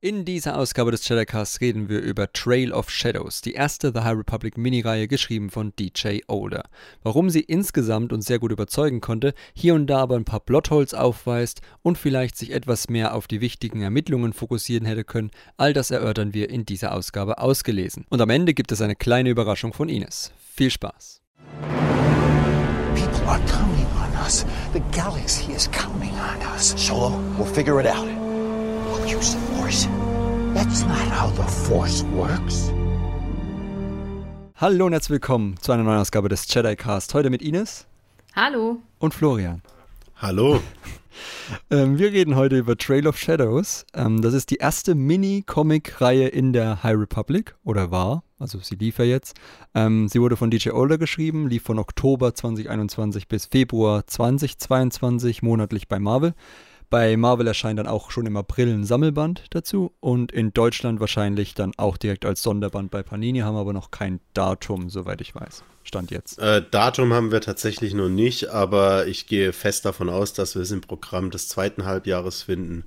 [0.00, 4.18] In dieser Ausgabe des Shadowcasts reden wir über Trail of Shadows, die erste The High
[4.18, 6.62] Republic Mini-Reihe, geschrieben von DJ Older.
[7.02, 10.94] Warum sie insgesamt uns sehr gut überzeugen konnte, hier und da aber ein paar Plotholes
[10.94, 15.90] aufweist und vielleicht sich etwas mehr auf die wichtigen Ermittlungen fokussieren hätte können, all das
[15.90, 18.06] erörtern wir in dieser Ausgabe ausgelesen.
[18.08, 20.30] Und am Ende gibt es eine kleine Überraschung von Ines.
[20.54, 21.22] Viel Spaß!
[22.94, 24.46] People are counting on us.
[24.72, 26.72] The galaxy is counting on us.
[26.76, 28.27] Solo, we'll figure it out.
[28.88, 29.86] We'll use the Force.
[30.54, 32.72] That's not how the Force works.
[34.56, 37.12] Hallo und herzlich willkommen zu einer neuen Ausgabe des Jedi Cast.
[37.12, 37.86] Heute mit Ines
[38.34, 38.78] Hallo.
[38.98, 39.62] und Florian.
[40.16, 40.60] Hallo.
[41.70, 43.84] Ähm, wir reden heute über Trail of Shadows.
[43.92, 48.22] Ähm, das ist die erste Mini-Comic-Reihe in der High Republic oder war.
[48.38, 49.36] Also sie lief ja jetzt.
[49.74, 55.88] Ähm, sie wurde von DJ Older geschrieben, lief von Oktober 2021 bis Februar 2022 monatlich
[55.88, 56.34] bei Marvel.
[56.90, 61.54] Bei Marvel erscheint dann auch schon im April ein Sammelband dazu und in Deutschland wahrscheinlich
[61.54, 65.64] dann auch direkt als Sonderband bei Panini, haben aber noch kein Datum, soweit ich weiß.
[65.84, 66.38] Stand jetzt.
[66.38, 70.62] Äh, Datum haben wir tatsächlich noch nicht, aber ich gehe fest davon aus, dass wir
[70.62, 72.84] es im Programm des zweiten Halbjahres finden.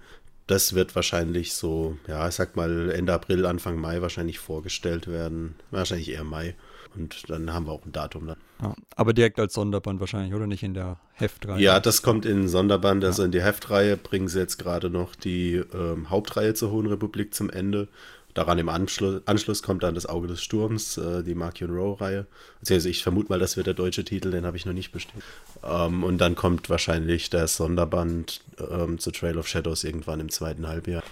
[0.47, 5.55] Das wird wahrscheinlich so, ja, ich sag mal Ende April, Anfang Mai wahrscheinlich vorgestellt werden.
[5.69, 6.55] Wahrscheinlich eher Mai.
[6.95, 8.37] Und dann haben wir auch ein Datum dann.
[8.61, 11.61] Ja, aber direkt als Sonderband wahrscheinlich, oder nicht in der Heftreihe?
[11.61, 15.61] Ja, das kommt in Sonderband, also in die Heftreihe bringen sie jetzt gerade noch die
[15.73, 17.87] ähm, Hauptreihe zur Hohen Republik zum Ende.
[18.33, 22.27] Daran im Anschluss, Anschluss kommt dann das Auge des Sturms, äh, die Mark Rowe-Reihe.
[22.69, 25.23] Also ich vermute mal, das wird der deutsche Titel, den habe ich noch nicht bestimmt.
[25.63, 30.67] Ähm, und dann kommt wahrscheinlich der Sonderband ähm, zu Trail of Shadows irgendwann im zweiten
[30.67, 31.03] Halbjahr.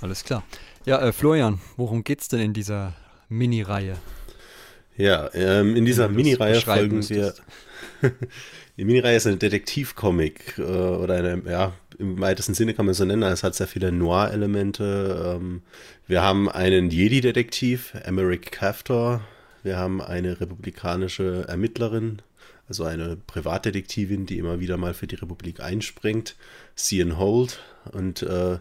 [0.00, 0.44] Alles klar.
[0.84, 2.94] Ja, äh, Florian, worum geht's denn in dieser
[3.28, 3.96] Mini-Reihe?
[4.98, 7.32] Ja, ähm, in dieser Mini-Reihe folgen wir.
[8.76, 12.98] Die Mini-Reihe ist eine Detektivcomic äh, oder eine, ja, im weitesten Sinne kann man es
[12.98, 13.22] so nennen.
[13.22, 15.36] Es hat sehr viele Noir-Elemente.
[15.36, 15.62] Ähm,
[16.08, 19.20] wir haben einen Jedi-Detektiv, Emmerich Kaftor.
[19.62, 22.22] Wir haben eine republikanische Ermittlerin,
[22.68, 26.36] also eine Privatdetektivin, die immer wieder mal für die Republik einspringt,
[26.76, 27.60] Cian Holt.
[27.92, 28.58] Und äh,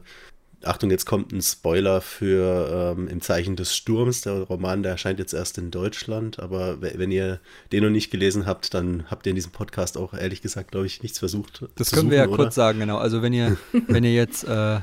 [0.64, 4.22] Achtung, jetzt kommt ein Spoiler für ähm, Im Zeichen des Sturms.
[4.22, 7.40] Der Roman, der erscheint jetzt erst in Deutschland, aber we- wenn ihr
[7.72, 10.88] den noch nicht gelesen habt, dann habt ihr in diesem Podcast auch ehrlich gesagt, glaube
[10.88, 11.66] ich, nichts versucht.
[11.76, 12.44] Das können wir ja suchen, oder?
[12.46, 12.98] kurz sagen, genau.
[12.98, 13.56] Also wenn ihr,
[13.88, 14.80] wenn ihr jetzt, äh,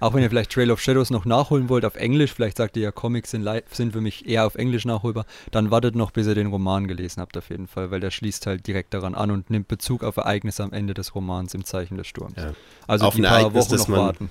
[0.00, 2.84] auch wenn ihr vielleicht Trail of Shadows noch nachholen wollt auf Englisch, vielleicht sagt ihr
[2.84, 6.34] ja, Comics sind, sind für mich eher auf Englisch nachholbar, dann wartet noch, bis ihr
[6.34, 9.50] den Roman gelesen habt auf jeden Fall, weil der schließt halt direkt daran an und
[9.50, 12.34] nimmt Bezug auf Ereignisse am Ende des Romans im Zeichen des Sturms.
[12.36, 12.52] Ja.
[12.86, 14.30] Also Auf ein paar Ereignis, Wochen noch man- warten.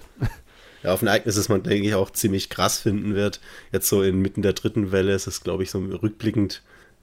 [0.87, 3.41] Ja, auf ein Ereignis, das man, denke ich, auch ziemlich krass finden wird.
[3.73, 6.61] Jetzt so inmitten der dritten Welle ist es, glaube ich, so rückblickend,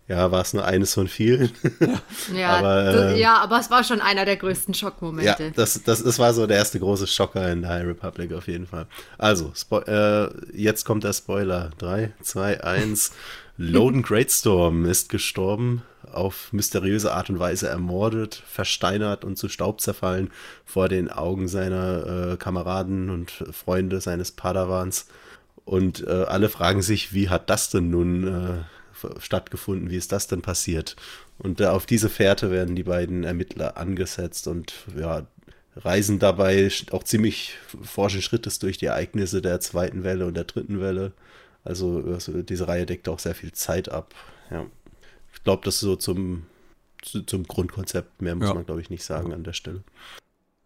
[0.09, 1.51] ja, war es nur eines von vielen.
[2.35, 5.53] Ja, Aber, äh, ja, aber es war schon einer der größten Ja, Schockmomente.
[5.55, 8.67] das, das, das war so der erste große Schocker in der High Republic auf jeden
[8.67, 8.87] Fall.
[9.19, 11.71] Also, Spo äh, jetzt kommt der Spoiler.
[11.79, 13.13] 3, 2, 1.
[13.59, 15.83] Loden Greatstorm ist gestorben,
[16.15, 20.31] auf mysteriöse Art und Weise ermordet, versteinert und zu Staub zerfallen
[20.65, 25.07] vor den Augen seiner äh, Kameraden und Freunde seines Padawans.
[25.65, 29.91] Und äh, alle fragen sich, wie hat das denn nun äh, stattgefunden?
[29.91, 30.97] Wie ist das denn passiert?
[31.39, 35.27] Und äh, auf diese Fährte werden die beiden Ermittler angesetzt und ja,
[35.77, 40.81] reisen dabei auch ziemlich forschen Schrittes durch die Ereignisse der zweiten Welle und der dritten
[40.81, 41.13] Welle.
[41.65, 44.15] Also, also diese Reihe deckt auch sehr viel Zeit ab.
[44.51, 44.67] Ja.
[45.45, 46.47] Ich glaube, das ist so zum,
[47.03, 48.23] zu, zum Grundkonzept.
[48.23, 48.55] Mehr muss Ja.
[48.55, 49.85] man, glaube ich, nicht sagen an der Stelle.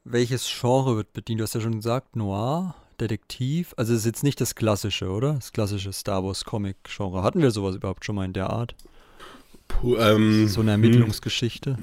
[0.05, 1.41] Welches Genre wird bedient?
[1.41, 3.75] Du hast ja schon gesagt, Noir, Detektiv.
[3.77, 5.33] Also es ist jetzt nicht das klassische, oder?
[5.35, 7.25] Das klassische Star Wars Comic-Genre.
[7.25, 8.77] Hatten wir sowas überhaupt schon mal in der Art?
[9.67, 10.85] Puh, ähm, So eine hm.
[10.85, 11.77] Ermittlungsgeschichte?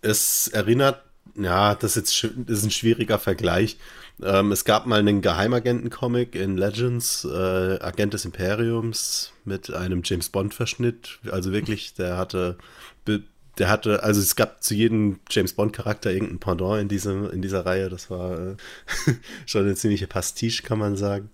[0.00, 1.00] Es erinnert,
[1.34, 3.76] ja, das ist jetzt das ist ein schwieriger Vergleich.
[4.22, 10.28] Ähm, es gab mal einen Geheimagenten-Comic in Legends, äh, Agent des Imperiums mit einem James
[10.28, 11.18] Bond-Verschnitt.
[11.30, 12.56] Also wirklich, der hatte,
[13.58, 17.66] der hatte, also es gab zu jedem James Bond-Charakter irgendein Pendant in, diesem, in dieser
[17.66, 17.88] Reihe.
[17.88, 18.56] Das war äh,
[19.46, 21.30] schon eine ziemliche Pastiche, kann man sagen.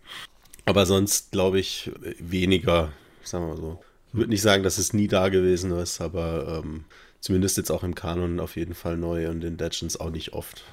[0.64, 2.92] Aber sonst glaube ich weniger,
[3.22, 3.82] sagen wir mal so.
[4.08, 6.84] Ich würde nicht sagen, dass es nie da gewesen ist, aber ähm,
[7.20, 10.64] zumindest jetzt auch im Kanon auf jeden Fall neu und in Legends auch nicht oft.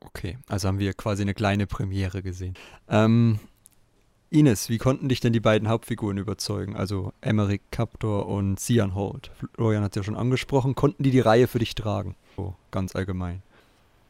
[0.00, 2.54] Okay, also haben wir quasi eine kleine Premiere gesehen.
[2.88, 3.40] Ähm,
[4.30, 6.76] Ines, wie konnten dich denn die beiden Hauptfiguren überzeugen?
[6.76, 9.30] Also Emmerich Captor und Cian Holt.
[9.54, 10.74] Florian hat es ja schon angesprochen.
[10.74, 12.16] Konnten die die Reihe für dich tragen?
[12.36, 13.42] So ganz allgemein.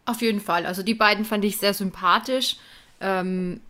[0.07, 0.67] Auf jeden Fall.
[0.67, 2.57] Also die beiden fand ich sehr sympathisch.
[3.01, 3.61] Ähm,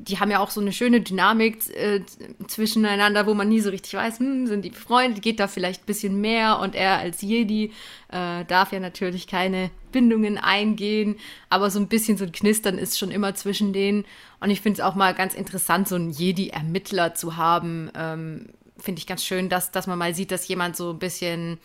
[0.00, 2.00] die haben ja auch so eine schöne Dynamik äh,
[2.46, 5.86] zwischeneinander, wo man nie so richtig weiß, hm, sind die Freunde, geht da vielleicht ein
[5.86, 7.72] bisschen mehr und er als Jedi
[8.08, 11.16] äh, darf ja natürlich keine Bindungen eingehen,
[11.50, 14.04] aber so ein bisschen so ein Knistern ist schon immer zwischen denen.
[14.40, 18.46] Und ich finde es auch mal ganz interessant, so einen Jedi-Ermittler zu haben, ähm,
[18.78, 21.58] finde ich ganz schön, dass, dass man mal sieht, dass jemand so ein bisschen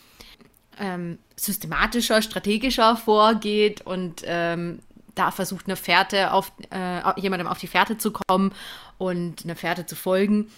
[0.79, 4.79] ähm, systematischer, strategischer vorgeht und ähm,
[5.15, 8.53] da versucht eine Fährte auf äh, jemandem auf die Fährte zu kommen
[8.97, 10.49] und eine Fährte zu folgen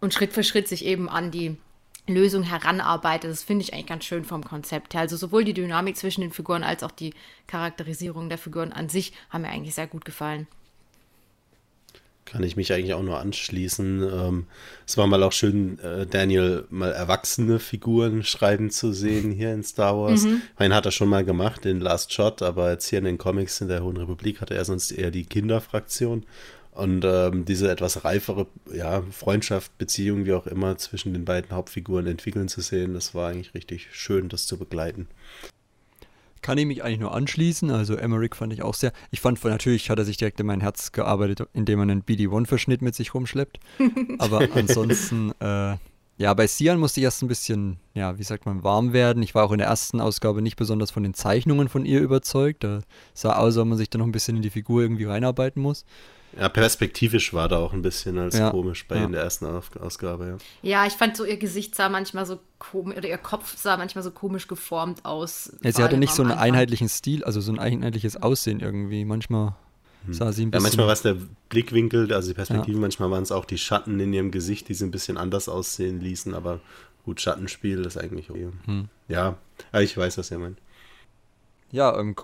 [0.00, 1.56] und Schritt für Schritt sich eben an die
[2.06, 3.30] Lösung heranarbeitet.
[3.30, 5.00] Das finde ich eigentlich ganz schön vom Konzept her.
[5.00, 7.14] Also sowohl die Dynamik zwischen den Figuren als auch die
[7.46, 10.46] Charakterisierung der Figuren an sich haben mir eigentlich sehr gut gefallen.
[12.26, 14.02] Kann ich mich eigentlich auch nur anschließen.
[14.02, 14.46] Ähm,
[14.84, 19.62] es war mal auch schön, äh, Daniel mal erwachsene Figuren schreiben zu sehen hier in
[19.62, 20.24] Star Wars.
[20.24, 20.42] Mhm.
[20.56, 23.60] Einen hat er schon mal gemacht, den Last Shot, aber jetzt hier in den Comics
[23.60, 26.26] in der Hohen Republik hatte er sonst eher die Kinderfraktion.
[26.72, 32.06] Und ähm, diese etwas reifere ja, Freundschaft, Beziehung, wie auch immer, zwischen den beiden Hauptfiguren
[32.06, 35.06] entwickeln zu sehen, das war eigentlich richtig schön, das zu begleiten
[36.46, 37.72] kann ich mich eigentlich nur anschließen.
[37.72, 38.92] Also Emmerich fand ich auch sehr.
[39.10, 42.82] Ich fand natürlich hat er sich direkt in mein Herz gearbeitet, indem er einen BD-1-Verschnitt
[42.82, 43.58] mit sich rumschleppt.
[44.18, 45.74] Aber ansonsten, äh,
[46.18, 49.24] ja, bei Sian musste ich erst ein bisschen, ja, wie sagt man, warm werden.
[49.24, 52.62] Ich war auch in der ersten Ausgabe nicht besonders von den Zeichnungen von ihr überzeugt.
[52.62, 52.82] Da
[53.12, 55.60] sah aus, als ob man sich da noch ein bisschen in die Figur irgendwie reinarbeiten
[55.60, 55.84] muss.
[56.38, 59.04] Ja, perspektivisch war da auch ein bisschen als ja, komisch bei ja.
[59.04, 60.36] in der ersten Ausgabe, ja.
[60.62, 64.04] Ja, ich fand so, ihr Gesicht sah manchmal so komisch, oder ihr Kopf sah manchmal
[64.04, 65.52] so komisch geformt aus.
[65.62, 66.48] Ja, sie hatte nicht so einen Anfang.
[66.48, 69.04] einheitlichen Stil, also so ein einheitliches Aussehen irgendwie.
[69.06, 69.54] Manchmal
[70.04, 70.12] hm.
[70.12, 70.62] sah sie ein bisschen.
[70.62, 71.16] Ja, manchmal war es der
[71.48, 74.84] Blickwinkel, also die Perspektive, manchmal waren es auch die Schatten in ihrem Gesicht, die sie
[74.84, 76.60] ein bisschen anders aussehen ließen, aber
[77.04, 78.48] gut, Schattenspiel ist eigentlich okay.
[78.66, 78.88] Hm.
[79.08, 79.38] Ja,
[79.72, 80.58] ich weiß, was ihr meint.
[81.72, 82.14] Ja, ähm,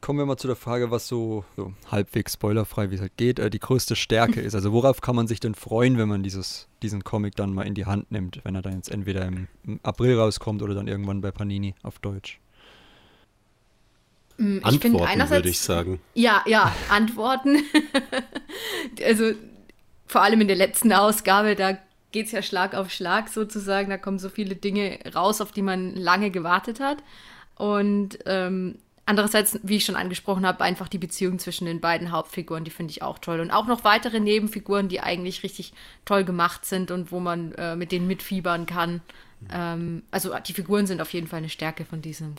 [0.00, 3.38] kommen wir mal zu der Frage, was so, so halbwegs spoilerfrei, wie es halt geht,
[3.38, 4.54] äh, die größte Stärke ist.
[4.54, 7.74] Also worauf kann man sich denn freuen, wenn man dieses, diesen Comic dann mal in
[7.74, 11.20] die Hand nimmt, wenn er dann jetzt entweder im, im April rauskommt oder dann irgendwann
[11.20, 12.40] bei Panini auf Deutsch?
[14.38, 16.00] Mm, ich Antworten, würde ich sagen.
[16.14, 17.62] Ja, ja, Antworten.
[19.04, 19.32] also
[20.06, 21.78] vor allem in der letzten Ausgabe, da
[22.10, 23.90] geht es ja Schlag auf Schlag sozusagen.
[23.90, 26.98] Da kommen so viele Dinge raus, auf die man lange gewartet hat.
[27.54, 28.78] Und ähm,
[29.10, 32.92] Andererseits, wie ich schon angesprochen habe, einfach die Beziehung zwischen den beiden Hauptfiguren, die finde
[32.92, 33.40] ich auch toll.
[33.40, 35.72] Und auch noch weitere Nebenfiguren, die eigentlich richtig
[36.04, 39.00] toll gemacht sind und wo man äh, mit denen mitfiebern kann.
[39.52, 42.36] Ähm, also die Figuren sind auf jeden Fall eine Stärke von diesem.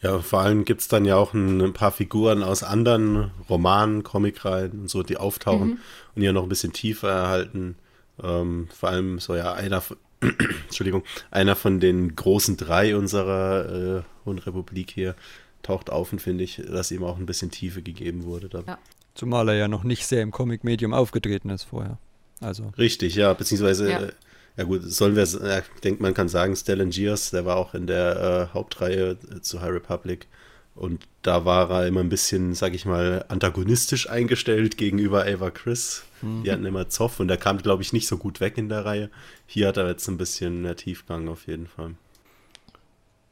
[0.00, 4.02] Ja, vor allem gibt es dann ja auch ein, ein, paar Figuren aus anderen Romanen,
[4.02, 5.78] Comicreihen und so, die auftauchen mhm.
[6.16, 7.76] und hier noch ein bisschen tiefer erhalten.
[8.20, 9.84] Ähm, vor allem so ja einer,
[10.66, 15.14] Entschuldigung, einer von den großen drei unserer äh, Hohen Republik hier,
[15.62, 18.48] taucht auf und finde ich, dass ihm auch ein bisschen Tiefe gegeben wurde.
[18.66, 18.78] Ja.
[19.14, 21.98] Zumal er ja noch nicht sehr im Comic-Medium aufgetreten ist vorher.
[22.40, 22.72] Also.
[22.76, 24.12] Richtig, ja, beziehungsweise, ja, äh,
[24.56, 27.86] ja gut, sollen wir, ich denke, man kann sagen, Stellan Gears, der war auch in
[27.86, 30.26] der äh, Hauptreihe äh, zu High Republic
[30.74, 36.04] und da war er immer ein bisschen, sag ich mal, antagonistisch eingestellt gegenüber Ava Chris.
[36.22, 36.42] Mhm.
[36.44, 38.84] Die hatten immer Zoff und der kam, glaube ich, nicht so gut weg in der
[38.84, 39.10] Reihe.
[39.46, 41.94] Hier hat er jetzt ein bisschen mehr Tiefgang auf jeden Fall.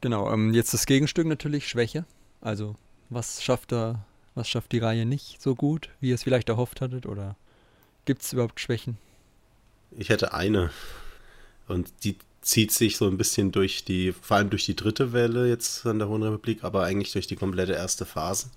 [0.01, 2.05] Genau, ähm, jetzt das Gegenstück natürlich Schwäche.
[2.41, 2.75] Also,
[3.09, 4.03] was schafft da,
[4.35, 7.05] was schafft die Reihe nicht so gut, wie ihr es vielleicht erhofft hattet?
[7.05, 7.35] Oder
[8.05, 8.97] gibt es überhaupt Schwächen?
[9.91, 10.71] Ich hätte eine.
[11.67, 15.47] Und die zieht sich so ein bisschen durch die, vor allem durch die dritte Welle
[15.47, 18.47] jetzt an der Hohen Republik, aber eigentlich durch die komplette erste Phase.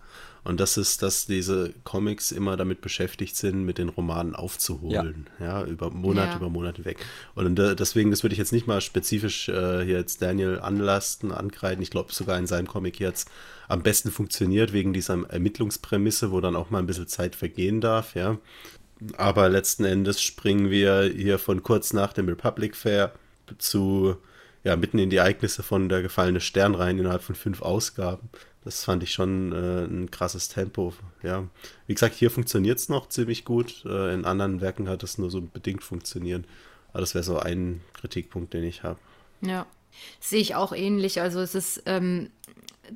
[0.44, 5.26] Und das ist, dass diese Comics immer damit beschäftigt sind, mit den Romanen aufzuholen.
[5.40, 6.36] Ja, ja über Monat ja.
[6.36, 6.98] über Monat weg.
[7.34, 11.32] Und äh, deswegen, das würde ich jetzt nicht mal spezifisch äh, hier jetzt Daniel anlasten,
[11.32, 11.82] ankreiden.
[11.82, 13.30] Ich glaube sogar in seinem Comic jetzt
[13.68, 18.14] am besten funktioniert, wegen dieser Ermittlungsprämisse, wo dann auch mal ein bisschen Zeit vergehen darf,
[18.14, 18.38] ja.
[19.16, 23.12] Aber letzten Endes springen wir hier von kurz nach dem Republic Fair
[23.58, 24.16] zu,
[24.62, 28.28] ja, mitten in die Ereignisse von der gefallene Stern rein innerhalb von fünf Ausgaben.
[28.64, 30.94] Das fand ich schon äh, ein krasses Tempo.
[31.22, 31.46] Ja,
[31.86, 33.84] wie gesagt, hier funktioniert es noch ziemlich gut.
[33.84, 36.46] Äh, in anderen Werken hat es nur so bedingt funktioniert.
[36.92, 38.98] Aber das wäre so ein Kritikpunkt, den ich habe.
[39.42, 39.66] Ja,
[40.20, 41.20] sehe ich auch ähnlich.
[41.20, 42.30] Also es ist ähm,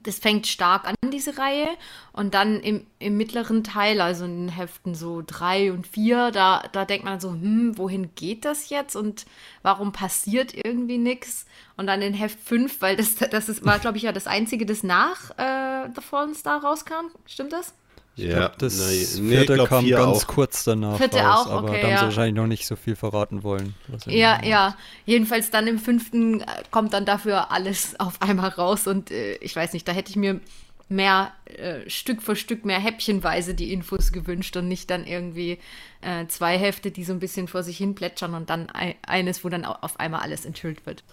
[0.02, 1.68] das fängt stark an, diese Reihe.
[2.12, 6.64] Und dann im, im mittleren Teil, also in den Heften so drei und vier, da,
[6.72, 9.26] da denkt man so, hm, wohin geht das jetzt und
[9.62, 11.46] warum passiert irgendwie nichts?
[11.76, 14.66] Und dann in Heft 5, weil das, das ist, war, glaube ich, ja das einzige,
[14.66, 17.06] das nach äh, The Fallen Star rauskam.
[17.26, 17.74] Stimmt das?
[18.18, 18.76] Ich ja, glaub, das
[19.18, 20.26] nee, vierte glaub, kam ganz auch.
[20.26, 21.98] kurz danach vierte raus, auch, okay, aber da haben ja.
[21.98, 23.74] sie wahrscheinlich noch nicht so viel verraten wollen.
[24.06, 24.76] Ja, ja.
[25.06, 29.54] Jedenfalls dann im fünften äh, kommt dann dafür alles auf einmal raus und äh, ich
[29.54, 30.40] weiß nicht, da hätte ich mir
[30.88, 35.58] mehr äh, Stück für Stück, mehr häppchenweise die Infos gewünscht und nicht dann irgendwie
[36.00, 39.44] äh, zwei Hefte, die so ein bisschen vor sich hin plätschern und dann ein, eines,
[39.44, 41.04] wo dann auf einmal alles enthüllt wird.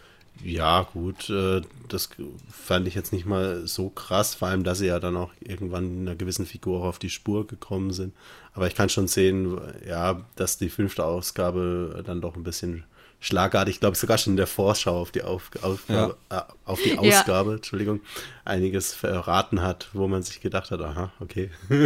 [0.43, 2.09] Ja, gut, äh, das
[2.51, 6.01] fand ich jetzt nicht mal so krass, vor allem, dass sie ja dann auch irgendwann
[6.01, 8.13] einer gewissen Figur auch auf die Spur gekommen sind.
[8.53, 12.83] Aber ich kann schon sehen, ja, dass die fünfte Ausgabe dann doch ein bisschen
[13.19, 16.13] schlagartig, ich glaube sogar schon in der Vorschau auf die, auf, auf, ja.
[16.29, 17.55] äh, auf die Ausgabe, ja.
[17.55, 18.01] Entschuldigung,
[18.43, 21.49] einiges verraten hat, wo man sich gedacht hat, aha, okay.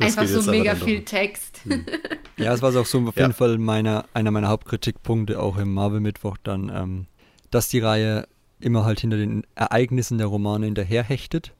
[0.00, 1.60] Einfach so mega viel Text.
[1.64, 1.84] Hm.
[2.38, 6.36] Ja, es war auch so auf jeden Fall meine, einer meiner Hauptkritikpunkte auch im Marvel-Mittwoch
[6.42, 7.06] dann, ähm,
[7.50, 8.26] dass die Reihe
[8.60, 11.52] immer halt hinter den Ereignissen der Romane hinterherhechtet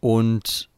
[0.00, 0.68] und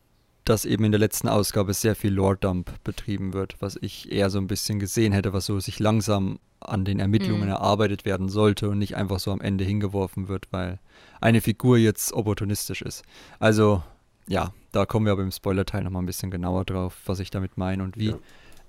[0.44, 4.38] dass eben in der letzten Ausgabe sehr viel Lore-Dump betrieben wird, was ich eher so
[4.38, 7.50] ein bisschen gesehen hätte, was so sich langsam an den Ermittlungen mhm.
[7.50, 10.78] erarbeitet werden sollte und nicht einfach so am Ende hingeworfen wird, weil
[11.20, 13.04] eine Figur jetzt opportunistisch ist.
[13.38, 13.82] Also,
[14.26, 17.58] ja, da kommen wir aber im Spoiler-Teil nochmal ein bisschen genauer drauf, was ich damit
[17.58, 18.10] meine und wie.
[18.10, 18.18] Ja.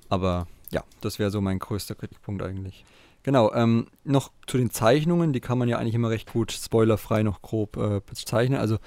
[0.10, 2.84] Aber ja, das wäre so mein größter Kritikpunkt eigentlich.
[3.24, 7.24] Genau, ähm, noch zu den Zeichnungen, die kann man ja eigentlich immer recht gut spoilerfrei
[7.24, 8.60] noch grob äh, bezeichnen.
[8.60, 8.78] Also,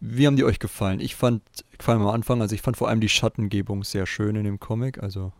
[0.00, 1.00] wie haben die euch gefallen?
[1.00, 1.42] Ich fand,
[1.76, 5.02] gefallen am Anfang, also ich fand vor allem die Schattengebung sehr schön in dem Comic.
[5.02, 5.32] Also,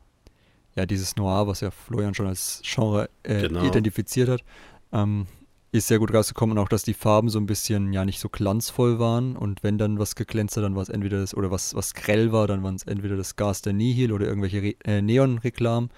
[0.76, 3.64] ja, dieses Noir, was ja Florian schon als Genre äh, genau.
[3.64, 4.44] identifiziert hat,
[4.92, 5.26] ähm,
[5.73, 6.56] ist sehr gut rausgekommen.
[6.56, 9.37] Und auch, dass die Farben so ein bisschen, ja, nicht so glanzvoll waren.
[9.37, 12.32] Und wenn dann was geglänzt hat, dann war es entweder das, oder was, was grell
[12.32, 15.90] war, dann waren es entweder das Gas der Nihil oder irgendwelche Re äh, Neon-Reklamen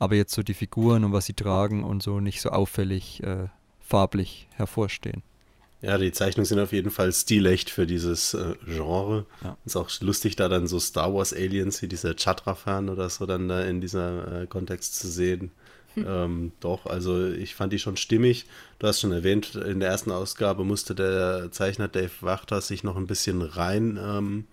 [0.00, 3.46] aber jetzt so die Figuren und was sie tragen und so nicht so auffällig äh,
[3.78, 5.22] farblich hervorstehen.
[5.82, 9.26] Ja, die Zeichnungen sind auf jeden Fall stilecht für dieses äh, Genre.
[9.44, 9.56] Ja.
[9.64, 13.48] Ist auch lustig, da dann so Star Wars Aliens wie dieser Chatrafan oder so dann
[13.48, 15.50] da in dieser äh, Kontext zu sehen.
[15.94, 16.06] Hm.
[16.06, 18.46] Ähm, doch, also ich fand die schon stimmig.
[18.78, 22.96] Du hast schon erwähnt, in der ersten Ausgabe musste der Zeichner Dave Wachter sich noch
[22.96, 24.44] ein bisschen rein ähm,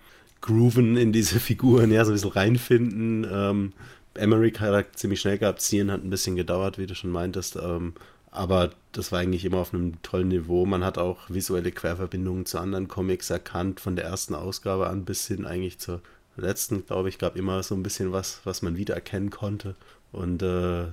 [0.42, 3.28] grooven in diese Figuren, ja, so ein bisschen reinfinden.
[3.30, 3.74] Ähm,
[4.18, 7.56] Emmerich hat er ziemlich schnell gehabt, Ziehen hat ein bisschen gedauert, wie du schon meintest.
[7.56, 7.94] Ähm,
[8.32, 10.66] aber das war eigentlich immer auf einem tollen Niveau.
[10.66, 15.28] Man hat auch visuelle Querverbindungen zu anderen Comics erkannt, von der ersten Ausgabe an bis
[15.28, 16.02] hin eigentlich zur
[16.36, 19.76] letzten, glaube ich, gab immer so ein bisschen was, was man wiedererkennen konnte.
[20.12, 20.86] Und äh,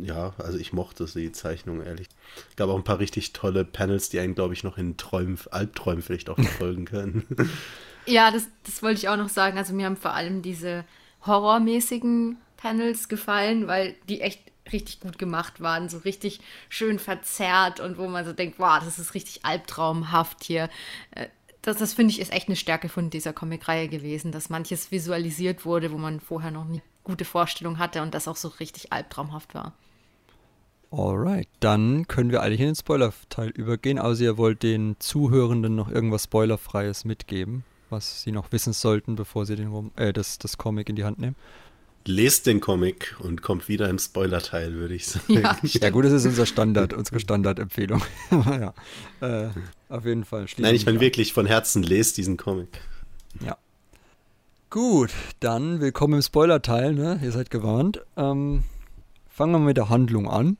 [0.00, 2.08] ja, also ich mochte die Zeichnung, ehrlich.
[2.56, 6.02] Gab auch ein paar richtig tolle Panels, die einen, glaube ich, noch in Träumen, Albträumen
[6.02, 7.24] vielleicht auch verfolgen können.
[8.06, 9.58] ja, das, das wollte ich auch noch sagen.
[9.58, 10.84] Also mir haben vor allem diese
[11.26, 14.40] horrormäßigen Panels gefallen, weil die echt
[14.72, 18.98] richtig gut gemacht waren, so richtig schön verzerrt und wo man so denkt, wow, das
[18.98, 20.68] ist richtig albtraumhaft hier.
[21.12, 21.26] Äh,
[21.62, 25.64] das, das finde ich ist echt eine Stärke von dieser Comicreihe gewesen, dass manches visualisiert
[25.64, 29.54] wurde, wo man vorher noch nie gute Vorstellung hatte und das auch so richtig albtraumhaft
[29.54, 29.74] war.
[30.90, 35.90] Alright, dann können wir eigentlich in den Spoiler-Teil übergehen, außer ihr wollt den Zuhörenden noch
[35.90, 40.88] irgendwas Spoilerfreies mitgeben, was sie noch wissen sollten, bevor sie den, äh, das, das Comic
[40.88, 41.36] in die Hand nehmen
[42.06, 45.34] lest den Comic und kommt wieder im Spoiler-Teil, würde ich sagen.
[45.34, 48.02] Ja, ja, gut, das ist unser Standard, unsere Standardempfehlung.
[48.30, 48.74] ja,
[49.20, 49.48] äh,
[49.88, 50.46] auf jeden Fall.
[50.58, 52.80] Nein, ich meine wirklich von Herzen, lest diesen Comic.
[53.44, 53.56] Ja.
[54.70, 57.20] Gut, dann willkommen im Spoiler-Teil, ne?
[57.22, 58.00] ihr seid gewarnt.
[58.16, 58.64] Ähm,
[59.28, 60.58] fangen wir mit der Handlung an.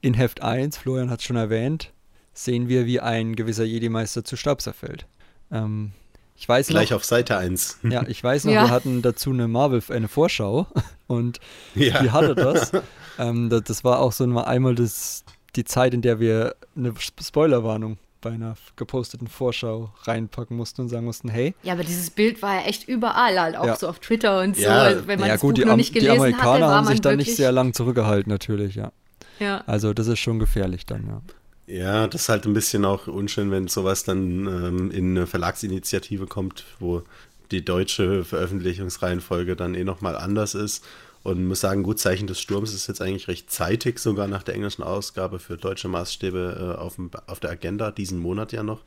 [0.00, 1.92] In Heft 1, Florian hat es schon erwähnt,
[2.32, 5.06] sehen wir, wie ein gewisser Jedi-Meister zu Staub zerfällt.
[5.50, 5.92] Ähm,
[6.36, 7.78] ich weiß Gleich noch, auf Seite 1.
[7.90, 8.64] Ja, ich weiß noch, ja.
[8.64, 10.66] wir hatten dazu eine Marvel, eine Vorschau
[11.06, 11.40] und
[11.74, 12.02] ja.
[12.02, 12.72] wie hatte das?
[13.18, 13.62] ähm, das?
[13.64, 13.84] das?
[13.84, 15.24] war auch so einmal das,
[15.56, 21.04] die Zeit, in der wir eine Spoilerwarnung bei einer geposteten Vorschau reinpacken mussten und sagen
[21.04, 21.54] mussten, hey.
[21.62, 23.76] Ja, aber dieses Bild war ja echt überall, halt auch ja.
[23.76, 24.66] so auf Twitter und so.
[24.66, 27.02] Also wenn man ja, das gut, Buch noch nicht gelesen die Amerikaner hatte, haben sich
[27.02, 28.92] dann nicht sehr lang zurückgehalten, natürlich, ja.
[29.38, 29.62] Ja.
[29.66, 31.20] Also das ist schon gefährlich dann, ja.
[31.66, 36.26] Ja, das ist halt ein bisschen auch unschön, wenn sowas dann ähm, in eine Verlagsinitiative
[36.26, 37.02] kommt, wo
[37.50, 40.84] die deutsche Veröffentlichungsreihenfolge dann eh nochmal anders ist.
[41.22, 44.54] Und muss sagen, gut, Zeichen des Sturms ist jetzt eigentlich recht zeitig, sogar nach der
[44.54, 48.82] englischen Ausgabe für deutsche Maßstäbe äh, auf, dem, auf der Agenda, diesen Monat ja noch.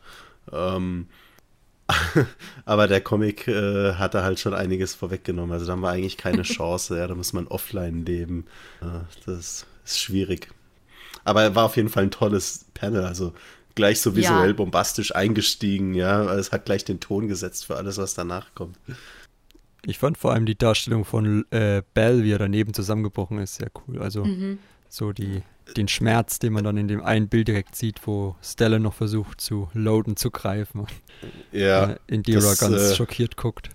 [0.52, 1.08] Ähm,
[2.66, 5.52] aber der Comic äh, hatte halt schon einiges vorweggenommen.
[5.52, 6.98] Also da haben wir eigentlich keine Chance.
[7.00, 8.46] ja, da muss man offline leben.
[8.82, 10.50] Äh, das ist schwierig.
[11.28, 13.34] Aber er war auf jeden Fall ein tolles Panel, also
[13.76, 14.54] gleich so visuell ja.
[14.54, 16.34] bombastisch eingestiegen, ja.
[16.36, 18.78] Es hat gleich den Ton gesetzt für alles, was danach kommt.
[19.86, 23.70] Ich fand vor allem die Darstellung von äh, Bell, wie er daneben zusammengebrochen ist, sehr
[23.76, 24.02] cool.
[24.02, 24.60] Also mhm.
[24.88, 25.44] so die,
[25.76, 29.42] den Schmerz, den man dann in dem einen Bild direkt sieht, wo Stella noch versucht
[29.42, 30.88] zu loaden, zu greifen.
[31.52, 31.92] Ja.
[31.92, 33.72] Äh, Indira ganz äh, schockiert guckt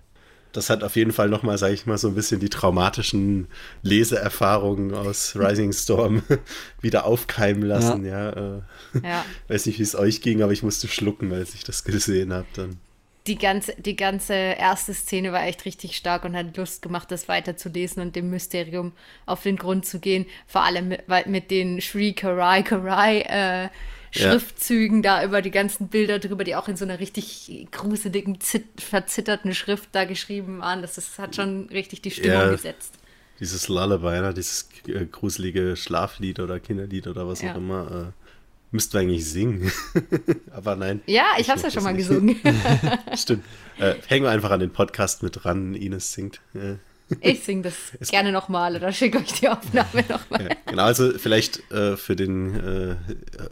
[0.52, 3.48] das hat auf jeden Fall nochmal, sage ich mal, so ein bisschen die traumatischen
[3.82, 6.22] Leseerfahrungen aus Rising Storm
[6.80, 8.04] wieder aufkeimen lassen.
[8.04, 8.60] Ja, ja, äh,
[9.02, 9.24] ja.
[9.48, 12.46] weiß nicht, wie es euch ging, aber ich musste schlucken, als ich das gesehen habe.
[12.54, 12.78] Dann.
[13.26, 17.28] die ganze, die ganze erste Szene war echt richtig stark und hat Lust gemacht, das
[17.28, 18.92] weiterzulesen und dem Mysterium
[19.24, 20.26] auf den Grund zu gehen.
[20.46, 23.68] Vor allem mit, mit den Shri Karai Karai äh,
[24.12, 25.20] Schriftzügen ja.
[25.20, 28.38] da über die ganzen Bilder drüber, die auch in so einer richtig gruseligen,
[28.76, 30.82] verzitterten Schrift da geschrieben waren.
[30.82, 32.94] Das, das hat schon richtig die Stimmung ja, gesetzt.
[33.40, 34.34] Dieses Lullaby, ne?
[34.34, 37.52] dieses äh, gruselige Schlaflied oder Kinderlied oder was ja.
[37.52, 38.12] auch immer.
[38.12, 38.22] Äh,
[38.70, 39.72] müssten wir eigentlich singen.
[40.52, 41.00] Aber nein.
[41.06, 42.38] Ja, ich, ich habe es ja schon mal gesungen.
[43.16, 43.44] Stimmt.
[43.78, 45.74] Äh, hängen wir einfach an den Podcast mit dran.
[45.74, 46.40] Ines singt.
[46.52, 46.76] Ja.
[47.20, 50.48] Ich singe das es gerne nochmal oder schicke euch die Aufnahme nochmal.
[50.48, 52.96] Ja, genau, also vielleicht äh, für, den, äh,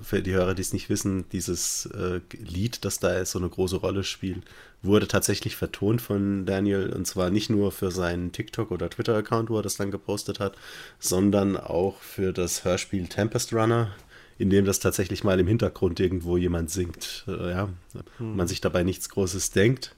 [0.03, 3.77] für die Hörer, die es nicht wissen, dieses äh, Lied, das da so eine große
[3.77, 4.43] Rolle spielt,
[4.83, 9.59] wurde tatsächlich vertont von Daniel und zwar nicht nur für seinen TikTok- oder Twitter-Account, wo
[9.59, 10.57] er das dann gepostet hat,
[10.99, 13.95] sondern auch für das Hörspiel Tempest Runner,
[14.39, 17.25] in dem das tatsächlich mal im Hintergrund irgendwo jemand singt.
[17.29, 17.69] Äh, ja,
[18.17, 18.37] hm.
[18.37, 19.95] man sich dabei nichts Großes denkt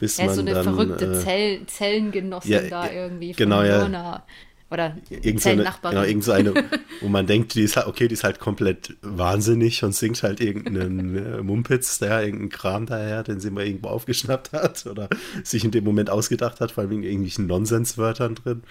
[0.00, 3.92] bis ja, man so eine dann, verrückte äh, Zell, Zellengenossin ja, da irgendwie genau, von
[3.92, 4.24] ja.
[4.72, 6.54] Oder irgend so eine, genau, irgend so eine,
[7.00, 10.40] wo man denkt, die ist halt, okay, die ist halt komplett wahnsinnig und singt halt
[10.40, 15.08] irgendeinen äh, Mumpitz, der irgendeinen Kram daher, den sie mal irgendwo aufgeschnappt hat oder
[15.42, 18.62] sich in dem Moment ausgedacht hat, vor allem in irgendwelchen Nonsenswörtern drin.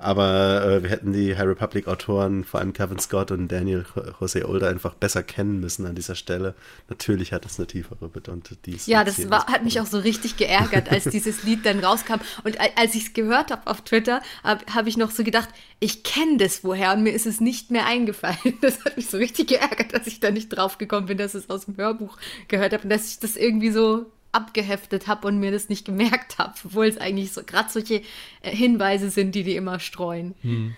[0.00, 3.84] Aber äh, wir hätten die High Republic-Autoren, vor allem Kevin Scott und Daniel
[4.18, 6.54] Jose Older, einfach besser kennen müssen an dieser Stelle.
[6.88, 8.42] Natürlich hat es eine tiefere Bedeutung.
[8.86, 12.14] Ja, das war, hat mich auch so richtig geärgert, als dieses Lied dann rauskam.
[12.44, 16.02] Und als ich es gehört habe auf Twitter, habe hab ich noch so gedacht, ich
[16.02, 18.38] kenne das woher und mir ist es nicht mehr eingefallen.
[18.60, 21.44] Das hat mich so richtig geärgert, dass ich da nicht drauf gekommen bin, dass ich
[21.44, 22.16] es aus dem Hörbuch
[22.48, 26.38] gehört habe und dass ich das irgendwie so abgeheftet habe und mir das nicht gemerkt
[26.38, 28.02] habe, obwohl es eigentlich so gerade solche
[28.42, 30.34] äh, Hinweise sind, die die immer streuen.
[30.42, 30.74] Hm.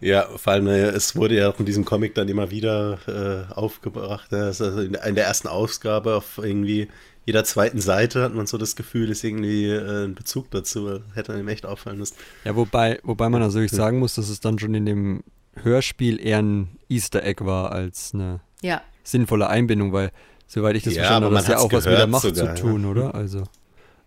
[0.00, 3.52] Ja, vor allem, äh, es wurde ja auch in diesem Comic dann immer wieder äh,
[3.54, 4.32] aufgebracht.
[4.32, 6.88] Also in, der ersten Ausgabe auf irgendwie
[7.24, 11.00] jeder zweiten Seite hat man so das Gefühl, ist irgendwie äh, ein Bezug dazu.
[11.14, 12.16] Hätte einem echt auffallen müssen.
[12.44, 13.78] Ja, wobei, wobei man natürlich ja.
[13.78, 15.24] sagen muss, dass es dann schon in dem
[15.62, 18.82] Hörspiel eher ein Easter Egg war als eine ja.
[19.02, 20.12] sinnvolle Einbindung, weil
[20.46, 22.62] Soweit ich das ja, verstanden habe, das ja auch was mit der Macht sogar, zu
[22.62, 22.88] tun, ja.
[22.88, 23.14] oder?
[23.14, 23.44] Also,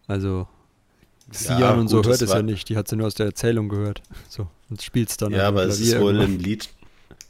[0.07, 0.47] also
[1.31, 3.69] Sian ja, und so hört es ja nicht, die hat sie nur aus der Erzählung
[3.69, 4.01] gehört.
[4.29, 5.31] So, und spielt es dann.
[5.31, 6.35] Ja, aber es ist wohl irgendwann.
[6.35, 6.69] ein Lied,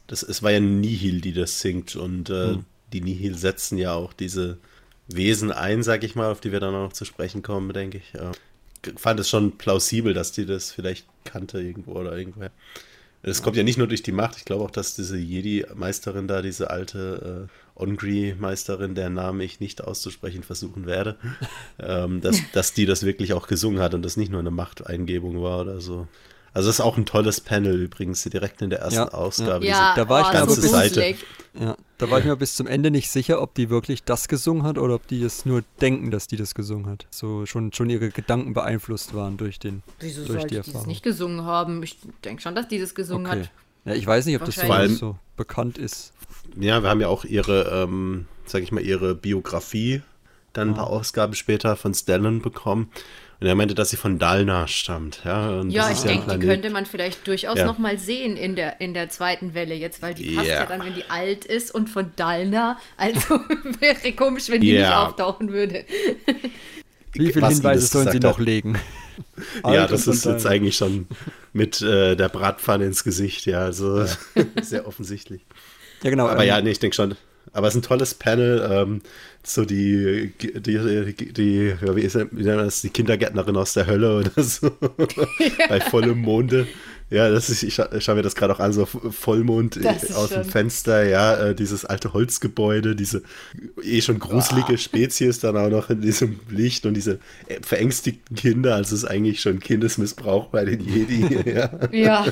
[0.07, 2.65] das, es war ja Nihil, die das singt und äh, hm.
[2.93, 4.57] die Nihil setzen ja auch diese
[5.07, 7.97] Wesen ein, sag ich mal, auf die wir dann auch noch zu sprechen kommen, denke
[7.97, 8.13] ich.
[8.13, 8.31] Ja.
[8.95, 12.51] Fand es schon plausibel, dass die das vielleicht kannte irgendwo oder irgendwoher.
[13.21, 16.41] Es kommt ja nicht nur durch die Macht, ich glaube auch, dass diese Jedi-Meisterin da,
[16.41, 21.17] diese alte äh, Ongri-Meisterin, deren Namen ich nicht auszusprechen versuchen werde,
[21.79, 25.41] ähm, dass, dass die das wirklich auch gesungen hat und das nicht nur eine Machteingebung
[25.41, 26.07] war oder so.
[26.53, 29.65] Also das ist auch ein tolles Panel übrigens, direkt in der ersten ja, Ausgabe.
[29.65, 31.15] Ja, da war oh, ich mir bis, Seite.
[31.59, 34.63] Ja, da war ich mir bis zum Ende nicht sicher, ob die wirklich das gesungen
[34.63, 37.05] hat oder ob die es nur denken, dass die das gesungen hat.
[37.11, 40.79] So schon, schon ihre Gedanken beeinflusst waren durch den Wieso durch die Erfahrung.
[40.79, 41.83] die es nicht gesungen haben?
[41.83, 43.41] Ich denke schon, dass die das gesungen okay.
[43.41, 43.51] hat.
[43.85, 46.13] Ja, ich weiß nicht, ob das so, so, bekannt ist.
[46.57, 50.01] Ja, wir haben ja auch ihre, ähm, sag ich mal, ihre Biografie
[50.53, 52.91] dann ein paar Ausgaben später von Stellan bekommen.
[53.39, 55.21] Und er meinte, dass sie von Dalna stammt.
[55.23, 57.65] Ja, ja ich denke, die könnte man vielleicht durchaus ja.
[57.65, 60.55] noch mal sehen in der, in der zweiten Welle jetzt, weil die passt ja.
[60.55, 62.77] ja dann, wenn die alt ist und von Dalna.
[62.97, 63.19] Also
[63.79, 64.81] wäre komisch, wenn die ja.
[64.81, 65.85] nicht auftauchen würde.
[67.13, 68.77] Wie viele Hinweise sollen sie noch legen?
[69.63, 71.07] ja, das ist jetzt eigentlich schon
[71.53, 74.05] mit äh, der Bratpfanne ins Gesicht, ja, also
[74.61, 75.41] sehr offensichtlich.
[76.03, 76.27] Ja, genau.
[76.27, 77.15] Aber ähm, ja, nee, ich denke schon.
[77.51, 78.67] Aber es ist ein tolles Panel.
[78.71, 79.01] Ähm,
[79.43, 84.43] so die, die, die, die ja, wie ist das, die Kindergärtnerin aus der Hölle oder
[84.43, 84.71] so.
[85.69, 86.67] Bei vollem Monde.
[87.11, 89.79] Ja, das ist, ich scha schaue mir das gerade auch an, so Vollmond
[90.13, 93.23] aus dem Fenster, ja, äh, dieses alte Holzgebäude, diese
[93.81, 94.77] eh schon gruselige oh.
[94.77, 99.09] Spezies dann auch noch in diesem Licht und diese äh, verängstigten Kinder, also es ist
[99.09, 101.49] eigentlich schon Kindesmissbrauch bei den Jedi.
[101.49, 101.71] ja.
[101.91, 102.25] ja.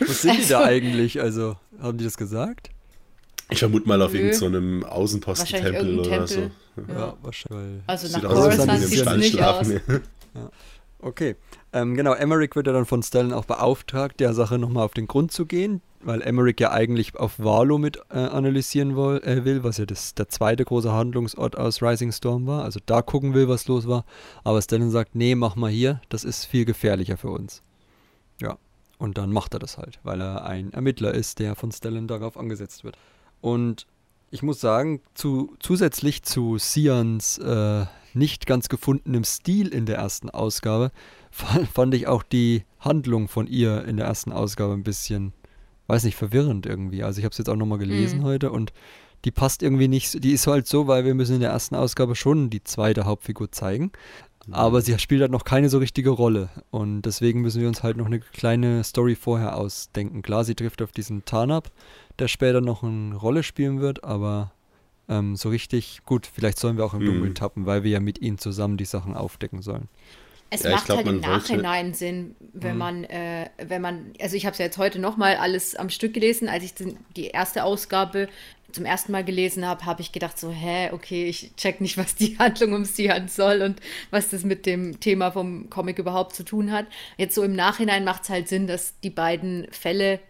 [0.00, 1.20] Was sind die da also eigentlich?
[1.20, 2.70] Also, haben die das gesagt?
[3.50, 6.28] Ich vermute mal auf irgendeinem so Außenpostentempel oder Tempel.
[6.28, 6.40] so.
[6.88, 7.82] Ja, ja wahrscheinlich.
[7.86, 9.68] Also nach Coruscant sieht es nicht aus.
[10.34, 10.48] Ja.
[10.98, 11.36] Okay,
[11.72, 15.08] ähm, genau, Emmerich wird ja dann von Stellan auch beauftragt, der Sache nochmal auf den
[15.08, 19.64] Grund zu gehen, weil Emmerich ja eigentlich auf Valo mit äh, analysieren woll, äh, will,
[19.64, 23.48] was ja das, der zweite große Handlungsort aus Rising Storm war, also da gucken will,
[23.48, 24.04] was los war,
[24.44, 27.62] aber Stellan sagt, nee, mach mal hier, das ist viel gefährlicher für uns.
[28.40, 28.56] Ja,
[28.98, 32.36] und dann macht er das halt, weil er ein Ermittler ist, der von Stellan darauf
[32.36, 32.96] angesetzt wird.
[33.42, 33.86] Und
[34.30, 40.30] ich muss sagen, zu, zusätzlich zu Sians äh, nicht ganz gefundenem Stil in der ersten
[40.30, 40.90] Ausgabe,
[41.30, 45.34] fand ich auch die Handlung von ihr in der ersten Ausgabe ein bisschen,
[45.86, 47.02] weiß nicht, verwirrend irgendwie.
[47.02, 48.24] Also ich habe es jetzt auch nochmal gelesen mhm.
[48.24, 48.72] heute und
[49.24, 52.16] die passt irgendwie nicht, die ist halt so, weil wir müssen in der ersten Ausgabe
[52.16, 53.92] schon die zweite Hauptfigur zeigen.
[54.46, 54.54] Mhm.
[54.54, 56.48] Aber sie spielt halt noch keine so richtige Rolle.
[56.70, 60.22] Und deswegen müssen wir uns halt noch eine kleine Story vorher ausdenken.
[60.22, 61.70] Klar, sie trifft auf diesen Tarnab,
[62.18, 64.52] der später noch eine Rolle spielen wird, aber
[65.08, 67.34] ähm, so richtig gut, vielleicht sollen wir auch im Dunkeln mhm.
[67.34, 69.88] tappen, weil wir ja mit ihnen zusammen die Sachen aufdecken sollen.
[70.50, 71.98] Es ja, macht glaub, halt im Nachhinein wollte...
[71.98, 72.78] Sinn, wenn mhm.
[72.78, 76.12] man, äh, wenn man, also ich habe es ja jetzt heute nochmal alles am Stück
[76.12, 76.74] gelesen, als ich
[77.16, 78.28] die erste Ausgabe
[78.70, 82.14] zum ersten Mal gelesen habe, habe ich gedacht so, hä, okay, ich check nicht, was
[82.14, 86.34] die Handlung um sie an soll und was das mit dem Thema vom Comic überhaupt
[86.34, 86.86] zu tun hat.
[87.16, 90.20] Jetzt so im Nachhinein macht es halt Sinn, dass die beiden Fälle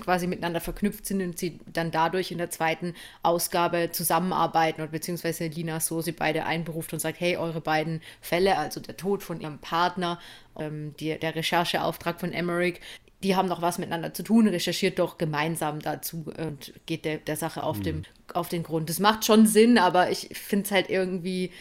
[0.00, 5.46] quasi miteinander verknüpft sind und sie dann dadurch in der zweiten Ausgabe zusammenarbeiten und beziehungsweise
[5.46, 9.40] Lina so sie beide einberuft und sagt, hey, eure beiden Fälle, also der Tod von
[9.40, 10.18] ihrem Partner,
[10.58, 12.80] ähm, die, der Rechercheauftrag von Emmerich,
[13.22, 17.36] die haben noch was miteinander zu tun, recherchiert doch gemeinsam dazu und geht der, der
[17.36, 17.82] Sache auf, mhm.
[17.82, 18.02] dem,
[18.32, 18.88] auf den Grund.
[18.88, 21.52] Das macht schon Sinn, aber ich finde es halt irgendwie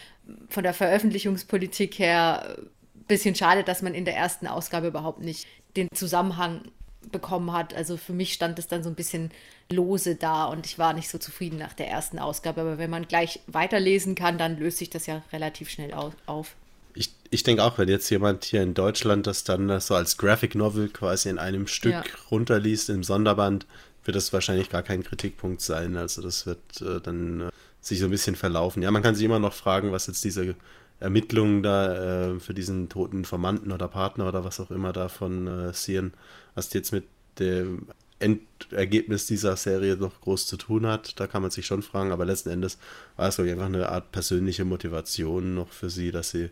[0.47, 5.47] von der Veröffentlichungspolitik her ein bisschen schade, dass man in der ersten Ausgabe überhaupt nicht
[5.75, 6.63] den Zusammenhang
[7.11, 7.73] bekommen hat.
[7.73, 9.31] Also für mich stand es dann so ein bisschen
[9.71, 12.61] lose da und ich war nicht so zufrieden nach der ersten Ausgabe.
[12.61, 16.55] Aber wenn man gleich weiterlesen kann, dann löst sich das ja relativ schnell auf.
[16.95, 20.55] Ich, ich denke auch, wenn jetzt jemand hier in Deutschland das dann so als Graphic
[20.55, 22.03] Novel quasi in einem Stück ja.
[22.31, 23.65] runterliest, im Sonderband,
[24.03, 25.95] wird das wahrscheinlich gar kein Kritikpunkt sein.
[25.95, 28.81] Also das wird äh, dann äh, sich so ein bisschen verlaufen.
[28.81, 30.55] Ja, man kann sich immer noch fragen, was jetzt diese
[30.99, 35.47] Ermittlungen da äh, für diesen toten Verwandten oder Partner oder was auch immer da von
[35.47, 36.13] äh, Sian,
[36.55, 37.05] was jetzt mit
[37.39, 37.87] dem
[38.19, 42.25] Endergebnis dieser Serie noch groß zu tun hat, da kann man sich schon fragen, aber
[42.25, 42.77] letzten Endes
[43.15, 46.49] war es, glaube ich, einfach eine Art persönliche Motivation noch für sie, dass sie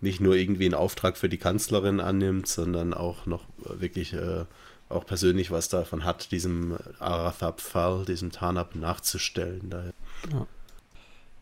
[0.00, 4.44] nicht nur irgendwie einen Auftrag für die Kanzlerin annimmt, sondern auch noch wirklich äh,
[4.88, 9.68] auch persönlich was davon hat, diesem Arathab-Fall, diesem Tarnab nachzustellen.
[9.70, 9.92] Daher.
[10.32, 10.46] Ja.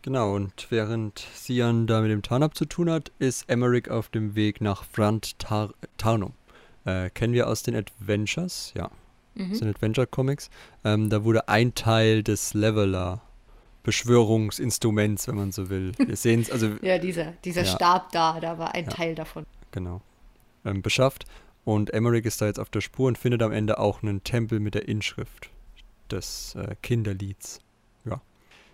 [0.07, 4.35] Genau, und während Sian da mit dem Tarnab zu tun hat, ist Emmerich auf dem
[4.35, 6.31] Weg nach Frant Tar Tarnum.
[6.85, 8.89] Äh, kennen wir aus den Adventures, ja.
[9.35, 9.49] Mhm.
[9.49, 10.49] Das sind Adventure-Comics.
[10.85, 13.21] Ähm, da wurde ein Teil des Leveler
[13.83, 15.91] Beschwörungsinstruments, wenn man so will.
[15.97, 16.69] Wir sehen es, also.
[16.81, 17.75] ja, dieser, dieser ja.
[17.75, 18.89] Stab da, da war ein ja.
[18.89, 19.45] Teil davon.
[19.71, 19.99] Genau.
[20.63, 21.25] Ähm, beschafft.
[21.65, 24.61] Und Emmerich ist da jetzt auf der Spur und findet am Ende auch einen Tempel
[24.61, 25.49] mit der Inschrift
[26.09, 27.59] des äh, Kinderlieds.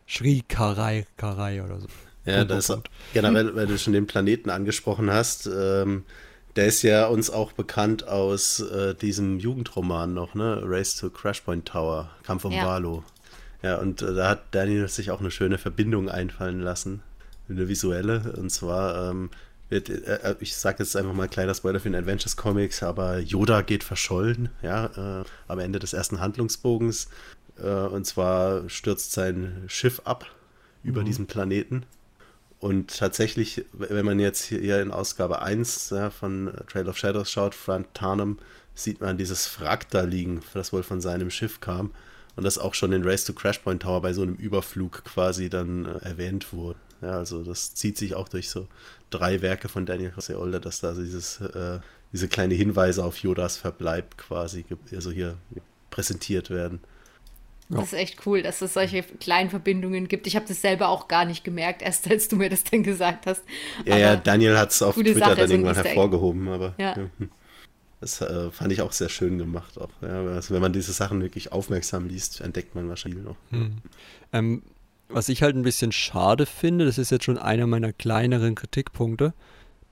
[0.05, 1.87] Shri Karai Karai oder so.
[2.25, 2.79] Ja, das ist
[3.13, 6.05] generell, weil du schon den Planeten angesprochen hast, ähm,
[6.55, 10.61] der ist ja uns auch bekannt aus äh, diesem Jugendroman noch, ne?
[10.63, 12.65] Race to Crashpoint Tower, Kampf um ja.
[12.65, 13.03] Valo.
[13.63, 17.01] Ja, und äh, da hat Daniel sich auch eine schöne Verbindung einfallen lassen,
[17.49, 18.33] eine visuelle.
[18.37, 19.31] Und zwar ähm,
[19.69, 23.19] wird, äh, äh ich sage jetzt einfach mal kleiner Spoiler für den Adventures Comics, aber
[23.19, 27.09] Yoda geht verschollen, ja, äh, am Ende des ersten Handlungsbogens.
[27.57, 30.25] Äh, und zwar stürzt sein Schiff ab
[30.83, 31.05] über mhm.
[31.05, 31.85] diesen Planeten.
[32.59, 37.55] Und tatsächlich, wenn man jetzt hier in Ausgabe 1 ja, von Trail of Shadows schaut,
[37.55, 38.39] Frank Tarnum,
[38.73, 41.91] sieht man dieses Wrack da liegen, das wohl von seinem Schiff kam.
[42.35, 45.85] Und das auch schon in Race to Crashpoint Tower bei so einem Überflug quasi dann
[45.85, 46.79] äh, erwähnt wurde.
[47.01, 48.67] Ja, also das zieht sich auch durch so
[49.09, 51.79] drei Werke von Daniel Jose Older, dass da dieses, äh,
[52.13, 55.35] diese kleine Hinweise auf Yodas Verbleib quasi also hier
[55.91, 56.79] präsentiert werden.
[57.69, 57.77] Ja.
[57.77, 60.27] Das ist echt cool, dass es solche kleinen Verbindungen gibt.
[60.27, 63.25] Ich habe das selber auch gar nicht gemerkt, erst als du mir das dann gesagt
[63.25, 63.43] hast.
[63.85, 66.97] Ja, aber ja, Daniel hat es auf Twitter Sache, dann irgendwann hervorgehoben, aber ja.
[66.97, 67.27] Ja.
[68.01, 69.79] das äh, fand ich auch sehr schön gemacht.
[69.79, 73.37] Auch, also wenn man diese Sachen wirklich aufmerksam liest, entdeckt man wahrscheinlich noch.
[73.51, 73.77] Hm.
[74.33, 74.63] Ähm,
[75.09, 79.33] was ich halt ein bisschen schade finde, das ist jetzt schon einer meiner kleineren Kritikpunkte,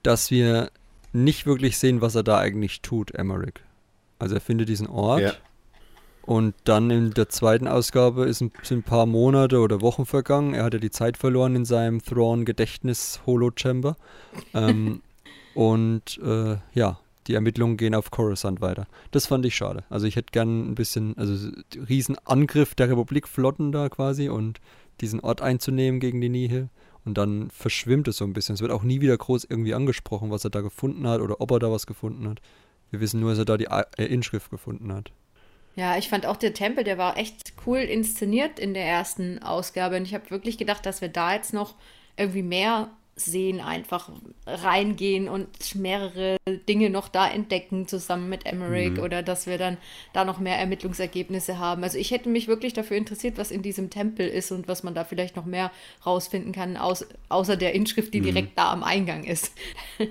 [0.03, 0.71] dass wir
[1.13, 3.55] nicht wirklich sehen, was er da eigentlich tut, Emmerich.
[4.19, 5.41] Also er findet diesen Ort.
[6.31, 10.53] Und dann in der zweiten Ausgabe ist ein, sind ein paar Monate oder Wochen vergangen.
[10.53, 13.97] Er hatte die Zeit verloren in seinem Thrawn-Gedächtnis-Holo-Chamber.
[14.53, 15.01] Ähm,
[15.55, 18.87] und äh, ja, die Ermittlungen gehen auf Coruscant weiter.
[19.11, 19.83] Das fand ich schade.
[19.89, 21.49] Also ich hätte gern ein bisschen, also
[21.89, 24.61] Riesenangriff der Republikflotten da quasi und
[25.01, 26.69] diesen Ort einzunehmen gegen die Nihil.
[27.03, 28.55] Und dann verschwimmt es so ein bisschen.
[28.55, 31.51] Es wird auch nie wieder groß irgendwie angesprochen, was er da gefunden hat oder ob
[31.51, 32.39] er da was gefunden hat.
[32.89, 35.11] Wir wissen nur, dass er da die äh, Inschrift gefunden hat.
[35.75, 39.97] Ja, ich fand auch der Tempel, der war echt cool inszeniert in der ersten Ausgabe.
[39.97, 41.75] Und ich habe wirklich gedacht, dass wir da jetzt noch
[42.17, 44.09] irgendwie mehr sehen, einfach
[44.47, 48.99] reingehen und mehrere Dinge noch da entdecken zusammen mit Emmerich mhm.
[48.99, 49.77] oder dass wir dann
[50.13, 51.83] da noch mehr Ermittlungsergebnisse haben.
[51.83, 54.95] Also ich hätte mich wirklich dafür interessiert, was in diesem Tempel ist und was man
[54.95, 55.71] da vielleicht noch mehr
[56.05, 58.25] rausfinden kann, aus, außer der Inschrift, die mhm.
[58.25, 59.53] direkt da am Eingang ist.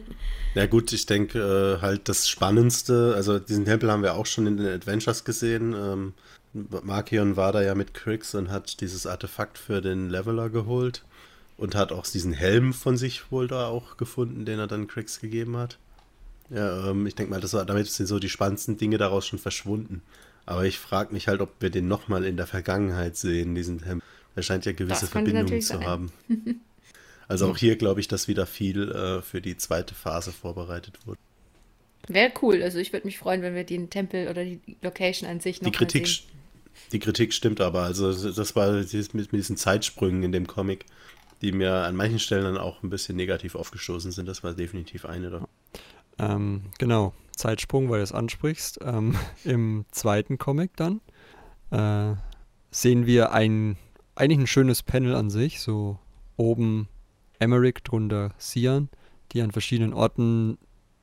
[0.55, 4.47] Ja gut, ich denke äh, halt das Spannendste, also diesen Tempel haben wir auch schon
[4.47, 5.75] in den Adventures gesehen.
[5.75, 6.15] Ähm,
[6.53, 11.05] Markion war da ja mit Crix und hat dieses Artefakt für den Leveler geholt
[11.57, 15.21] und hat auch diesen Helm von sich wohl da auch gefunden, den er dann Crix
[15.21, 15.79] gegeben hat.
[16.49, 19.39] Ja, ähm, ich denke mal, das war, damit sind so die spannendsten Dinge daraus schon
[19.39, 20.03] verschwunden.
[20.47, 24.03] Aber ich frage mich halt, ob wir den nochmal in der Vergangenheit sehen, diesen Helm.
[24.35, 25.87] Er scheint ja gewisse Verbindungen zu sein.
[25.87, 26.13] haben.
[27.31, 31.21] Also auch hier glaube ich, dass wieder viel äh, für die zweite Phase vorbereitet wurde.
[32.09, 32.61] Wäre cool.
[32.61, 35.71] Also ich würde mich freuen, wenn wir den Tempel oder die Location an sich noch
[35.71, 36.25] die Kritik, sehen.
[36.91, 37.83] Die Kritik stimmt aber.
[37.83, 40.87] Also das war mit, mit diesen Zeitsprüngen in dem Comic,
[41.41, 44.27] die mir an manchen Stellen dann auch ein bisschen negativ aufgestoßen sind.
[44.27, 45.49] Das war definitiv eine davon.
[46.19, 48.81] Ähm, genau, Zeitsprung, weil du es ansprichst.
[48.83, 51.01] Ähm, Im zweiten Comic dann
[51.71, 52.17] äh,
[52.73, 53.77] sehen wir ein
[54.17, 55.61] eigentlich ein schönes Panel an sich.
[55.61, 56.01] So
[56.37, 56.89] oben
[57.41, 58.89] Emmerich, drunter Sian,
[59.33, 60.59] die an verschiedenen Orten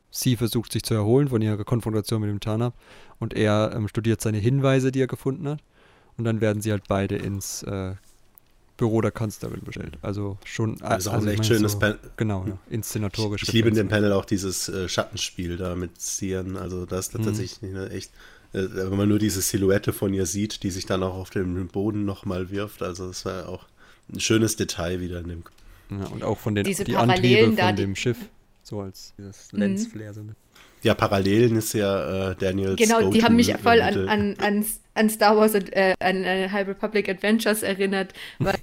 [0.10, 2.74] sie versucht sich zu erholen von ihrer Konfrontation mit dem Tarnab
[3.20, 5.60] und er ähm, studiert seine Hinweise, die er gefunden hat.
[6.18, 7.94] Und dann werden sie halt beide ins äh,
[8.76, 9.98] Büro der Kanzlerin bestellt.
[10.02, 10.78] Also schon.
[10.78, 12.00] Das ist auch also ein echt schönes so, Panel.
[12.16, 13.44] Genau, ja, inszenatorisch.
[13.44, 16.58] Ich, ich liebe in dem Panel auch dieses äh, Schattenspiel da mit Sian.
[16.58, 17.26] Also das ist mhm.
[17.26, 17.88] tatsächlich mhm.
[17.92, 18.12] echt.
[18.54, 21.68] Äh, wenn man nur diese Silhouette von ihr sieht, die sich dann auch auf dem
[21.68, 22.82] Boden nochmal wirft.
[22.82, 23.66] Also das war auch
[24.12, 25.44] ein schönes Detail wieder in dem.
[25.90, 28.18] Ja, und auch von den Diese die Antriebe von dem Schiff.
[28.64, 29.60] So als dieses mhm.
[29.60, 30.14] Lensflare.
[30.14, 30.22] So
[30.84, 35.10] ja, Parallelen ist ja äh, Daniel Genau, die haben mich voll an, an, an, an
[35.10, 38.56] Star Wars und äh, an äh, High Republic Adventures erinnert, weil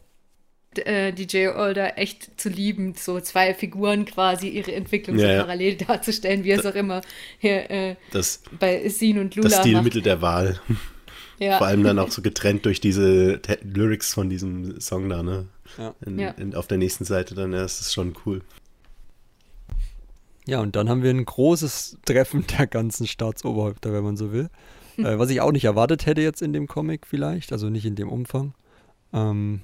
[0.85, 5.77] äh, DJ Older echt zu lieben, so zwei Figuren quasi ihre Entwicklung ja, so parallel
[5.81, 5.87] ja.
[5.87, 7.01] darzustellen, wie es auch immer
[7.39, 10.07] hier äh, das, bei Sin und Lula Das Stilmittel macht.
[10.07, 10.61] der Wahl.
[11.41, 11.59] Ja.
[11.59, 15.47] Vor allem dann auch so getrennt durch diese Lyrics von diesem Song da, ne?
[15.79, 15.95] Ja.
[16.05, 18.43] In, in, auf der nächsten Seite dann, ja, das ist schon cool.
[20.47, 24.51] Ja, und dann haben wir ein großes Treffen der ganzen Staatsoberhäupter, wenn man so will.
[24.99, 27.97] äh, was ich auch nicht erwartet hätte jetzt in dem Comic vielleicht, also nicht in
[27.97, 28.55] dem Umfang.
[29.13, 29.61] Ähm,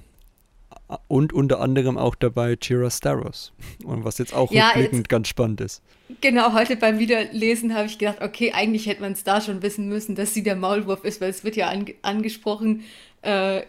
[1.07, 3.53] und unter anderem auch dabei Chira Staros.
[3.85, 5.81] Und was jetzt auch ja, rückblickend jetzt, ganz spannend ist.
[6.19, 9.87] Genau, heute beim Wiederlesen habe ich gedacht, okay, eigentlich hätte man es da schon wissen
[9.87, 12.83] müssen, dass sie der Maulwurf ist, weil es wird ja an, angesprochen,
[13.21, 13.61] äh,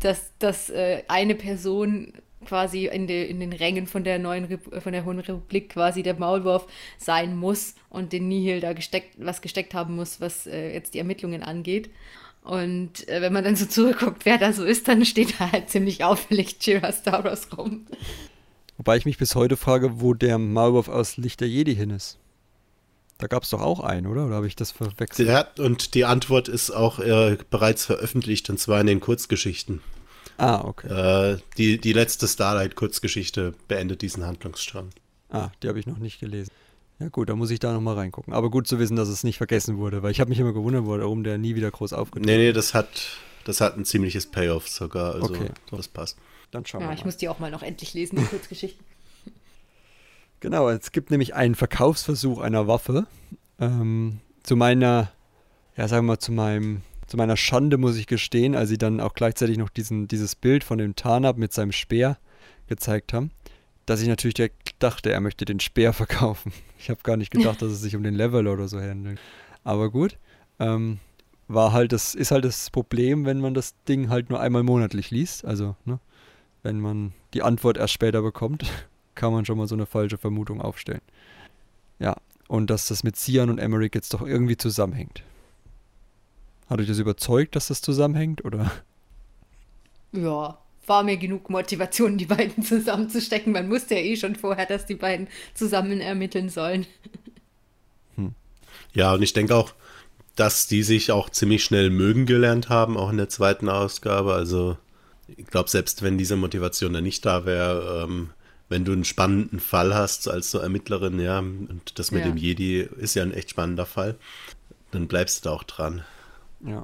[0.00, 2.12] dass, dass äh, eine Person
[2.44, 6.02] quasi in, de, in den Rängen von der neuen Rep von der Hohen Republik quasi
[6.02, 6.66] der Maulwurf
[6.98, 10.98] sein muss und den Nihil da gesteckt, was gesteckt haben muss, was äh, jetzt die
[10.98, 11.90] Ermittlungen angeht.
[12.42, 15.68] Und äh, wenn man dann so zurückguckt, wer da so ist, dann steht da halt
[15.68, 17.86] ziemlich auffällig Jira Stavros rum.
[18.78, 22.18] Wobei ich mich bis heute frage, wo der Maulwurf aus Licht der Jedi hin ist.
[23.20, 24.26] Da gab es doch auch einen, oder?
[24.26, 25.28] Oder habe ich das verwechselt?
[25.28, 29.80] Ja, und die Antwort ist auch äh, bereits veröffentlicht, und zwar in den Kurzgeschichten.
[30.38, 30.88] Ah, okay.
[31.34, 34.88] Äh, die, die letzte Starlight-Kurzgeschichte beendet diesen Handlungsstrang.
[35.28, 36.50] Ah, die habe ich noch nicht gelesen.
[36.98, 38.32] Ja gut, da muss ich da nochmal reingucken.
[38.32, 40.86] Aber gut zu wissen, dass es nicht vergessen wurde, weil ich habe mich immer gewundert,
[40.86, 42.88] warum der nie wieder groß aufgetaucht Nee, nee, das hat,
[43.44, 45.14] das hat ein ziemliches Payoff sogar.
[45.14, 45.50] Also okay.
[45.70, 46.18] das passt.
[46.50, 46.98] Dann schauen ja, wir mal.
[46.98, 48.84] Ich muss die auch mal noch endlich lesen, die Kurzgeschichten.
[50.40, 53.06] genau, es gibt nämlich einen Verkaufsversuch einer Waffe.
[53.58, 55.12] Ähm, zu meiner,
[55.76, 59.00] ja sagen wir mal, zu meinem zu meiner Schande muss ich gestehen, als sie dann
[59.00, 62.18] auch gleichzeitig noch diesen, dieses Bild von dem Tarnab mit seinem Speer
[62.68, 63.32] gezeigt haben,
[63.84, 66.52] dass ich natürlich direkt dachte, er möchte den Speer verkaufen.
[66.78, 69.18] Ich habe gar nicht gedacht, dass es sich um den Level oder so handelt.
[69.64, 70.18] Aber gut,
[70.60, 71.00] ähm,
[71.48, 75.10] war halt das, ist halt das Problem, wenn man das Ding halt nur einmal monatlich
[75.10, 75.44] liest.
[75.44, 75.98] Also, ne,
[76.62, 78.70] wenn man die Antwort erst später bekommt,
[79.14, 81.02] kann man schon mal so eine falsche Vermutung aufstellen.
[81.98, 82.16] Ja,
[82.48, 85.22] und dass das mit Cian und Emmerich jetzt doch irgendwie zusammenhängt.
[86.68, 88.70] Hat euch das überzeugt, dass das zusammenhängt, oder?
[90.12, 93.52] Ja, war mir genug Motivation, die beiden zusammenzustecken.
[93.52, 96.86] Man wusste ja eh schon vorher, dass die beiden zusammen ermitteln sollen.
[98.16, 98.34] Hm.
[98.92, 99.72] Ja, und ich denke auch,
[100.36, 104.34] dass die sich auch ziemlich schnell mögen gelernt haben, auch in der zweiten Ausgabe.
[104.34, 104.76] Also
[105.28, 108.30] ich glaube, selbst wenn diese Motivation dann nicht da wäre, ähm,
[108.70, 112.28] wenn du einen spannenden Fall hast als so Ermittlerin, ja, und das mit ja.
[112.28, 114.16] dem Jedi ist ja ein echt spannender Fall,
[114.92, 116.02] dann bleibst du da auch dran.
[116.64, 116.82] Ja.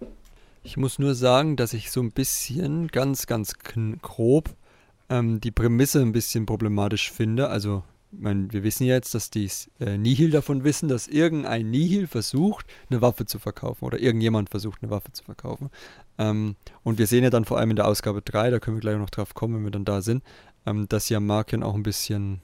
[0.65, 3.55] Ich muss nur sagen, dass ich so ein bisschen, ganz, ganz
[4.03, 4.51] grob,
[5.09, 7.49] ähm, die Prämisse ein bisschen problematisch finde.
[7.51, 12.67] Also, mein, wir wissen jetzt, dass die äh, Nihil davon wissen, dass irgendein Nihil versucht,
[12.91, 15.71] eine Waffe zu verkaufen oder irgendjemand versucht, eine Waffe zu verkaufen.
[16.19, 18.81] Ähm, und wir sehen ja dann vor allem in der Ausgabe 3, da können wir
[18.81, 20.25] gleich noch drauf kommen, wenn wir dann da sind,
[20.67, 22.41] ähm, dass ja Markion auch ein bisschen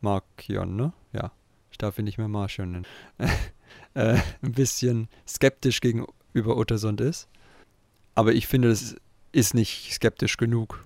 [0.00, 0.92] Markion, ne?
[1.12, 1.32] Ja,
[1.70, 2.86] ich darf ihn nicht mehr Markion nennen.
[3.94, 7.28] äh, ein bisschen skeptisch gegen über Uttersund ist.
[8.14, 8.96] Aber ich finde, das
[9.32, 10.85] ist nicht skeptisch genug.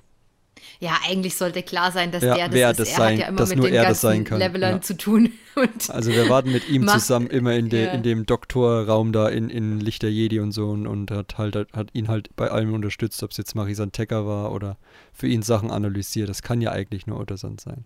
[0.78, 2.80] Ja, eigentlich sollte klar sein, dass Ja, der das wer ist.
[2.80, 4.74] das er sein- hat ja immer dass mit nur den er das sein kann, Levelern
[4.76, 4.80] ja.
[4.80, 5.32] zu tun.
[5.88, 7.90] Also wir warten mit ihm Macht- zusammen immer in, de, ja.
[7.92, 11.88] in dem Doktorraum da in, in Lichter Jedi und so und, und hat halt hat
[11.92, 14.78] ihn halt bei allem unterstützt, ob es jetzt Marisan Tecker war oder
[15.12, 16.28] für ihn Sachen analysiert.
[16.30, 17.84] Das kann ja eigentlich nur Ottersand sein.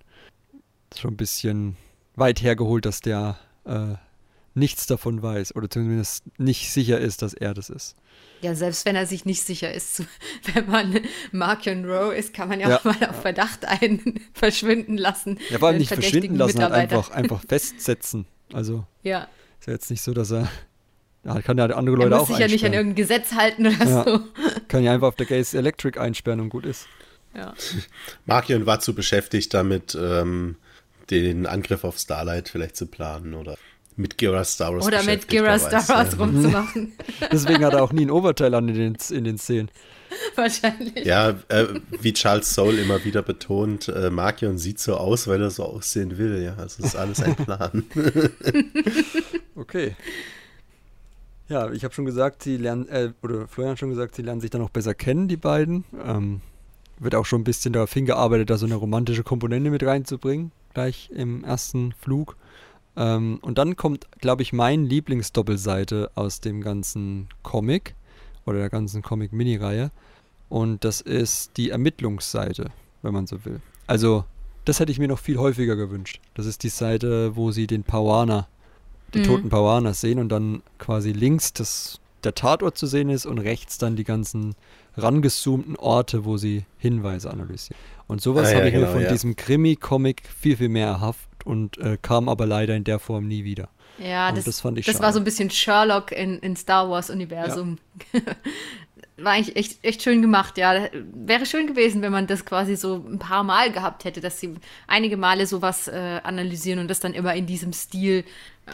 [0.92, 1.76] ist schon ein bisschen
[2.16, 3.94] weit hergeholt, dass der äh,
[4.54, 7.96] nichts davon weiß oder zumindest nicht sicher ist, dass er das ist.
[8.40, 10.02] ja, selbst wenn er sich nicht sicher ist,
[10.54, 11.00] wenn man
[11.32, 12.78] Markion Rowe ist, kann man ja, Ja.
[12.78, 15.38] auch mal auf Verdacht einen verschwinden lassen.
[15.50, 18.26] Ja, vor allem nicht verschwinden lassen, halt einfach, einfach festsetzen.
[18.52, 19.28] Also Ja,
[19.60, 20.48] ist ja jetzt nicht so, dass er.
[21.24, 23.66] Ja, kann ja andere er Leute muss auch sich ja nicht an irgendein Gesetz halten
[23.66, 24.04] oder Ja.
[24.04, 24.20] so.
[24.68, 26.86] Kann ja einfach auf der Gaze Electric einsperren und gut ist.
[27.34, 27.54] Ja.
[28.26, 30.56] Markion war zu beschäftigt damit, ähm,
[31.10, 33.56] den Angriff auf Starlight vielleicht zu planen oder
[33.96, 36.18] mit Gira Staros Oder mit Gira Staros ja.
[36.18, 36.92] rumzumachen.
[37.32, 39.70] Deswegen hat er auch nie ein Oberteil an in den, in den Szenen.
[40.36, 41.04] Wahrscheinlich.
[41.04, 41.66] Ja, äh,
[42.00, 46.18] wie Charles Soule immer wieder betont, äh, Markion sieht so aus, weil er so aussehen
[46.18, 46.42] will.
[46.42, 47.84] Ja, also es ist alles ein Plan.
[49.56, 49.96] Okay.
[51.48, 54.40] Ja, ich habe schon gesagt, sie lernen, äh, oder Florian hat schon gesagt, sie lernen
[54.40, 55.84] sich dann noch besser kennen, die beiden.
[56.04, 56.40] Ähm,
[56.98, 61.10] wird auch schon ein bisschen darauf hingearbeitet, da so eine romantische Komponente mit reinzubringen, gleich
[61.12, 62.36] im ersten Flug.
[62.96, 67.94] Ähm, und dann kommt, glaube ich, mein Lieblingsdoppelseite aus dem ganzen Comic
[68.46, 69.90] oder der ganzen Comic-Mini-Reihe.
[70.48, 72.70] Und das ist die Ermittlungsseite,
[73.02, 73.60] wenn man so will.
[73.86, 74.24] Also,
[74.64, 76.20] das hätte ich mir noch viel häufiger gewünscht.
[76.34, 78.46] Das ist die Seite, wo sie den Pawana,
[79.12, 79.24] die Mhm.
[79.24, 83.78] toten Pawanas sehen und dann quasi links das, der Tatort zu sehen ist und rechts
[83.78, 84.54] dann die ganzen
[84.96, 87.78] rangezoomten Orte, wo sie Hinweise analysieren.
[88.06, 89.10] Und sowas Ah, ja, habe ich mir genau, von ja.
[89.10, 93.44] diesem Krimi-Comic viel, viel mehr erhofft und äh, kam aber leider in der Form nie
[93.44, 93.68] wieder.
[93.98, 95.04] Ja, das, das fand ich das schade.
[95.04, 97.78] war so ein bisschen Sherlock in, in Star Wars-Universum.
[99.16, 100.88] war eigentlich echt, echt schön gemacht, ja.
[100.92, 104.54] Wäre schön gewesen, wenn man das quasi so ein paar Mal gehabt hätte, dass sie
[104.88, 108.24] einige Male sowas äh, analysieren und das dann immer in diesem Stil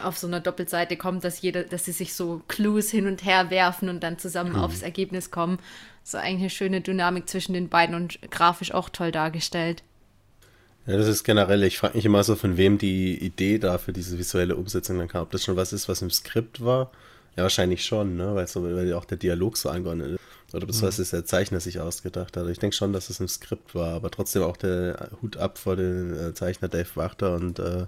[0.03, 3.49] auf so einer Doppelseite kommt, dass jeder, dass sie sich so Clues hin und her
[3.49, 5.59] werfen und dann zusammen aufs Ergebnis kommen.
[6.03, 9.83] So eigentlich eine schöne Dynamik zwischen den beiden und grafisch auch toll dargestellt.
[10.87, 13.93] Ja, das ist generell, ich frage mich immer so, von wem die Idee da für
[13.93, 15.23] diese visuelle Umsetzung dann kam.
[15.23, 16.91] Ob das schon was ist, was im Skript war?
[17.35, 18.35] Ja, wahrscheinlich schon, ne?
[18.35, 20.53] Weil, so, weil auch der Dialog so angeordnet ist.
[20.53, 22.45] Oder das, was ist der Zeichner sich ausgedacht hat.
[22.49, 25.77] Ich denke schon, dass es im Skript war, aber trotzdem auch der Hut ab vor
[25.77, 27.85] den äh, Zeichner Dave Wachter und äh,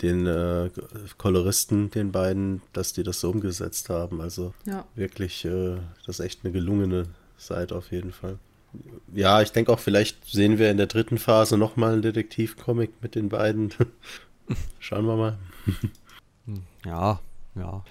[0.00, 0.70] den äh,
[1.18, 4.20] Koloristen, den beiden, dass die das so umgesetzt haben.
[4.20, 4.84] Also Ja.
[4.96, 7.04] wirklich, äh, das ist echt eine gelungene
[7.36, 8.38] Seite auf jeden Fall.
[9.14, 13.14] Ja, ich denke auch, vielleicht sehen wir in der dritten Phase nochmal einen Detektivcomic mit
[13.14, 13.70] den beiden.
[14.78, 15.38] Schauen wir mal.
[16.84, 17.20] Ja,
[17.54, 17.84] ja.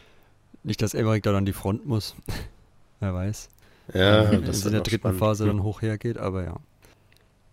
[0.64, 2.14] Nicht, dass Emmerich da an die Front muss.
[3.00, 3.48] Wer weiß.
[3.94, 5.20] Ja, Wenn das es wird in der dritten spannend.
[5.20, 6.58] Phase dann hoch hergeht, aber ja.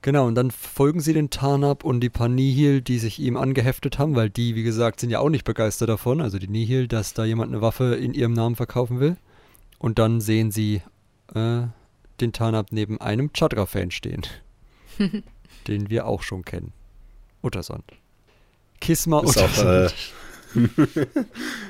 [0.02, 3.98] Genau, und dann folgen sie den Tarnab und die paar Nihil, die sich ihm angeheftet
[3.98, 7.14] haben, weil die, wie gesagt, sind ja auch nicht begeistert davon, also die Nihil, dass
[7.14, 9.16] da jemand eine Waffe in ihrem Namen verkaufen will.
[9.78, 10.82] Und dann sehen sie
[11.34, 11.62] äh,
[12.20, 14.22] den Tarnab neben einem Chadra-Fan stehen,
[15.68, 16.72] den wir auch schon kennen.
[17.42, 17.84] Uttersand.
[18.80, 19.94] Kisma Ist auch, Uttersand.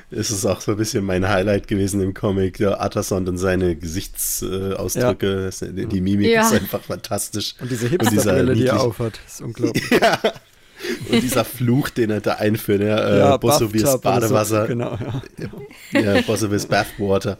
[0.09, 2.57] ist es auch so ein bisschen mein Highlight gewesen im Comic.
[2.57, 6.41] Der Atterson und seine Gesichtsausdrücke, die, die Mimik Ja.
[6.47, 7.55] ist einfach fantastisch.
[7.59, 9.83] und diese dieser Hipsterbrille, die er aufhat, ist unglaublich.
[11.11, 14.67] Und dieser Fluch, den er da einführt, ja, äh, Ja, Bossovirs Bathtub oder so, Badewasser,
[14.67, 14.97] Genau,
[15.91, 15.99] ja.
[16.15, 17.37] ja, Bossovirs Bathwater,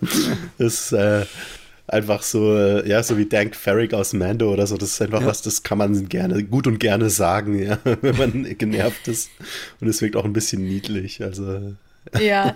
[0.58, 1.26] ist äh,
[1.90, 4.78] einfach so, äh, ja, so wie Dank Ferrick aus Mando oder so.
[4.78, 5.28] Das ist einfach Ja.
[5.28, 9.30] was, das kann man gerne, gut und gerne sagen, ja, wenn man genervt ist.
[9.82, 11.22] Und es wirkt auch ein bisschen niedlich.
[11.24, 11.74] Also
[12.20, 12.56] Ja,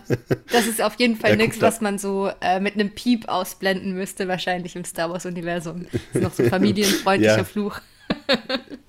[0.51, 3.27] das ist auf jeden Fall Ja, nichts, da- was man so äh, mit einem Piep
[3.27, 5.85] ausblenden müsste, wahrscheinlich im Star Wars-Universum.
[6.13, 7.43] Ist noch so ein familienfreundlicher Ja.
[7.43, 7.79] Fluch.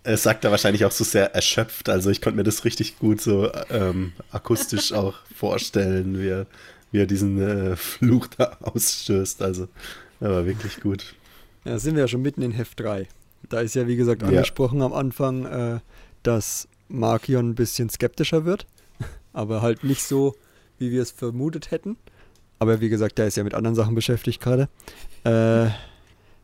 [0.03, 1.89] Es sagt er wahrscheinlich auch so sehr erschöpft.
[1.89, 6.47] Also ich konnte mir das richtig gut so ähm, akustisch auch vorstellen, wie er,
[6.93, 9.41] wie er diesen äh, Fluch da ausstößt.
[9.43, 9.69] Also
[10.25, 11.15] er war wirklich gut.
[11.65, 13.07] Ja, sind wir ja schon mitten in Heft 3.
[13.49, 14.29] Da ist ja, wie gesagt, Ja.
[14.29, 15.81] angesprochen am Anfang, äh,
[16.23, 18.67] dass Markion ein bisschen skeptischer wird.
[19.33, 20.35] Aber halt nicht so,
[20.79, 21.97] wie wir es vermutet hätten.
[22.59, 24.69] Aber wie gesagt, der ist ja mit anderen Sachen beschäftigt gerade.
[25.25, 25.71] Äh,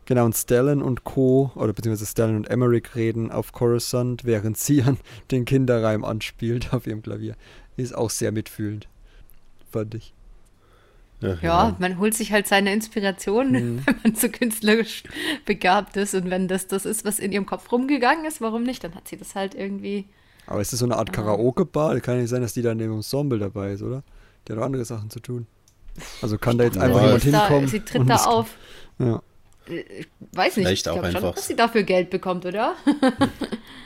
[0.06, 4.82] genau, und Stellan und Co., oder beziehungsweise Stellan und Emmerich reden auf Coruscant, während sie
[4.82, 4.98] an
[5.30, 7.36] den Kinderreim anspielt auf ihrem Klavier.
[7.76, 8.88] Ist auch sehr mitfühlend.
[9.70, 10.12] Fand ich.
[11.42, 13.83] Ja, man holt sich halt seine Inspiration, Mhm.
[13.87, 15.02] wenn man so künstlerisch
[15.44, 16.14] begabt ist.
[16.14, 18.83] Und wenn das das ist, was in ihrem Kopf rumgegangen ist, warum nicht?
[18.85, 20.06] Dann hat sie das halt irgendwie.
[20.46, 22.00] Aber ist das so eine Art Karaoke-Bar?
[22.00, 24.02] Kann nicht sein, dass die da in dem Ensemble dabei ist, oder?
[24.48, 25.46] Der hat doch andere Sachen zu tun.
[26.23, 27.68] Also kann da jetzt Ja, einfach jemand ist da, hinkommen.
[27.68, 28.56] sie tritt und da auf.
[28.98, 29.23] Ja.
[29.66, 32.75] Ich weiß nicht, Vielleicht ich auch glaube schon, einfach- dass sie dafür Geld bekommt, oder?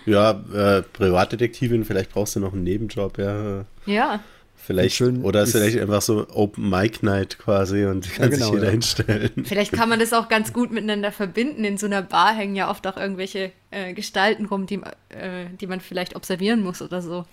[0.07, 3.64] Ja, äh, Privatdetektivin, vielleicht brauchst du noch einen Nebenjob, ja.
[3.87, 4.20] ja.
[4.67, 8.55] Vielleicht, Schön oder ist vielleicht einfach so Open Mic Night quasi und kann genau, sich
[8.55, 8.71] jeder ja.
[8.71, 9.45] hinstellen.
[9.45, 11.65] Vielleicht kann man das auch ganz gut miteinander verbinden.
[11.65, 15.67] In so einer Bar hängen ja oft auch irgendwelche äh, Gestalten rum, die, äh, die
[15.67, 17.27] man vielleicht observieren muss oder so.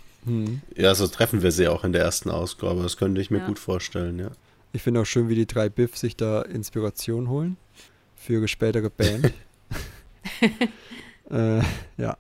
[0.76, 2.84] Ja, so treffen wir sie auch in der ersten Ausgabe.
[2.84, 3.48] Das könnte ich mir Ja.
[3.48, 4.32] gut vorstellen, ja.
[4.74, 7.56] Ich finde auch schön, wie die drei Biff sich da Inspiration holen
[8.16, 9.32] für ihre spätere Band.
[11.32, 11.62] äh,
[11.98, 12.18] ja.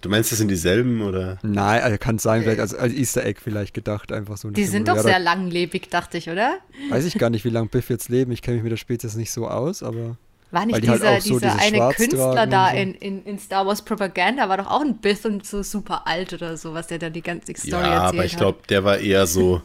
[0.00, 1.38] Du meinst, das sind dieselben oder?
[1.42, 4.50] Nein, also kann sein, vielleicht als, als Easter Egg vielleicht gedacht, einfach so.
[4.50, 6.58] Die sind doch ja, sehr langlebig, dachte ich, oder?
[6.90, 8.32] Weiß ich gar nicht, wie lange Biff jetzt leben.
[8.32, 10.16] Ich kenne mich mit der Spezies nicht so aus, aber
[10.50, 12.76] War nicht die halt dieser, auch so dieser dieses eine Schwarz Künstler da so.
[12.76, 16.32] in, in, in Star Wars Propaganda, war doch auch ein Biff und so super alt
[16.32, 18.40] oder so, was der da die ganze Story Ja, erzählt aber ich hat.
[18.40, 19.62] glaube, der war eher so,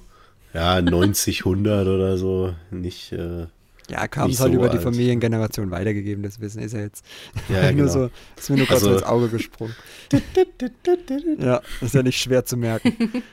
[0.53, 2.53] ja, 90, 100 oder so.
[2.71, 3.47] Nicht, äh,
[3.89, 4.83] ja, kam es halt so über die alt.
[4.83, 6.23] Familiengeneration weitergeben.
[6.23, 7.05] Das Wissen ist ja jetzt
[7.49, 7.91] Ja, ja, nur genau.
[7.91, 9.75] so, ist mir nur gerade so Also- ins Auge gesprungen.
[11.39, 12.93] ja, ist ja nicht schwer zu merken.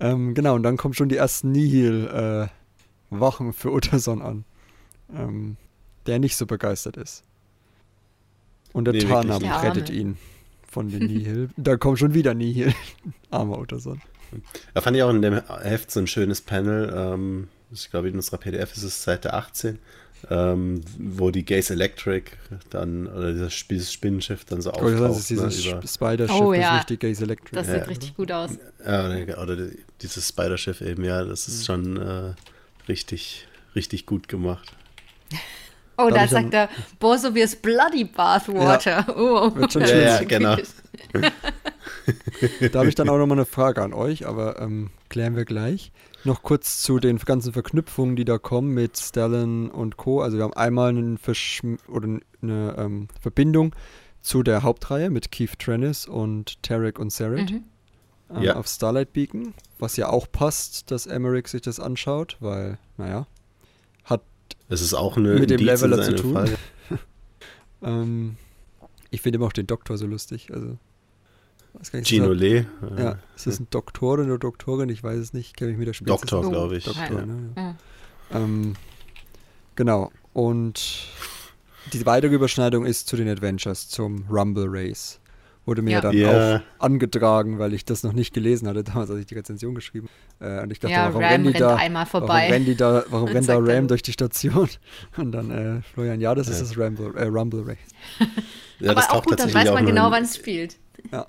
[0.00, 4.44] ähm, genau, und dann kommen schon die ersten Nihil-Wachen für Utterson an,
[5.14, 5.56] ähm,
[6.06, 7.22] der nicht so begeistert ist.
[8.72, 10.16] Und der Nee, Tarnam rettet ihn
[10.70, 11.48] von den Nihil.
[11.56, 12.74] da kommt schon wieder Nihil.
[13.30, 14.00] Armer Utterson.
[14.74, 16.92] Da fand ich auch in dem Heft so ein schönes Panel.
[16.94, 19.78] Ähm, ich glaube, in unserer PDF ist es Seite 18,
[20.30, 22.32] ähm, wo die Gaze Electric
[22.70, 25.52] dann, oder dieses, Sp- dieses Spinnenschiff dann so Ich wollte sagen, das ist auftaucht.
[25.54, 26.74] dieses Ne, Spider-Schiff, Oh, das ja.
[26.74, 27.88] nicht die Gaze Electric Das sieht oder?
[27.88, 28.50] richtig gut aus.
[28.84, 32.34] ja, oder, oder die- dieses Spider-Schiff eben, ja, das ist schon äh,
[32.88, 33.46] richtig,
[33.76, 34.72] richtig gut gemacht.
[36.00, 36.68] Oh, Da sagt er,
[37.00, 39.04] boah, so wie es Bloody Bathwater.
[39.16, 39.82] Oh, schwierig.
[39.90, 40.56] ist Ja, schon genau.
[42.72, 45.92] Da habe ich dann auch nochmal eine Frage an euch, aber ähm, klären wir gleich.
[46.24, 50.20] Noch kurz zu den ganzen Verknüpfungen, die da kommen mit Stalin und Co.
[50.20, 52.08] Also wir haben einmal einen Verschm oder
[52.42, 53.74] eine ähm, Verbindung
[54.20, 57.64] zu der Hauptreihe mit Keith Trennis und Tarek und Sarek Mhm.
[58.34, 58.56] ähm, Ja.
[58.56, 63.26] auf Starlight Beacon, was ja auch passt, dass Emmerich sich das anschaut, weil, naja,
[64.04, 64.22] hat
[64.68, 66.48] Das ist auch eine Mit dem Indiz in Leveler zu tun.
[67.80, 68.36] Ähm,
[69.10, 70.48] ich finde immer auch den Doktor so lustig.
[70.52, 70.78] Also,
[72.02, 72.64] Gino Lee.
[72.80, 74.88] das- Ja, ist das ein Doktor oder eine Doktorin?
[74.88, 75.56] Ich weiß es nicht.
[75.56, 76.84] Kenne mich mit der Spezies Doktor, glaube ich.
[76.84, 77.26] Doktor, Ja.
[77.26, 77.50] ne?
[77.56, 77.62] Ja.
[77.62, 77.76] Ja.
[78.40, 78.74] Ähm,
[79.76, 80.10] genau.
[80.32, 81.06] Und
[81.92, 85.20] die weitere Überschneidung ist zu den Adventures, zum Rumble Race.
[85.64, 86.00] Wurde mir Ja.
[86.00, 86.56] dann Ja.
[86.56, 90.08] auch angetragen, weil ich das noch nicht gelesen hatte, damals, als ich die Rezension geschrieben
[90.40, 92.48] äh, Und ich dachte, Ja, warum Ram rennt da, einmal warum vorbei.
[92.48, 94.68] rennen die da, warum rennt da Ram durch die Station?
[95.16, 96.64] Und dann äh, Florian, ja, das ist Ja.
[96.66, 97.76] das Rumble, äh, Rumble Race.
[98.80, 100.76] Ja, Aber das auch gut, dann weiß man genau, wann es spielt.
[101.12, 101.26] Ja,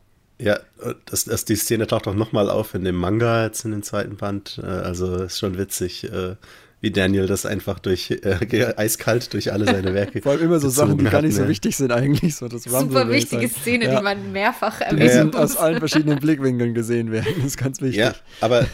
[1.06, 4.16] das, das, die Szene taucht auch nochmal auf in dem Manga jetzt in dem zweiten
[4.16, 4.60] Band.
[4.64, 6.36] Äh, Also ist schon witzig, äh,
[6.82, 10.22] wie Daniel das einfach durch äh, eiskalt durch alle seine Werke.
[10.24, 11.50] Vor allem immer so Sachen, die gar hat, nicht so ne?
[11.50, 12.38] wichtig sind eigentlich.
[12.38, 13.50] So das Rumble Super wichtige.
[13.50, 13.98] Szene, ja.
[13.98, 15.36] die man mehrfach Die erwähnen müssen muss.
[15.36, 17.34] aus allen verschiedenen Blickwinkeln gesehen werden.
[17.36, 18.00] Das ist ganz wichtig.
[18.00, 18.66] Ja, aber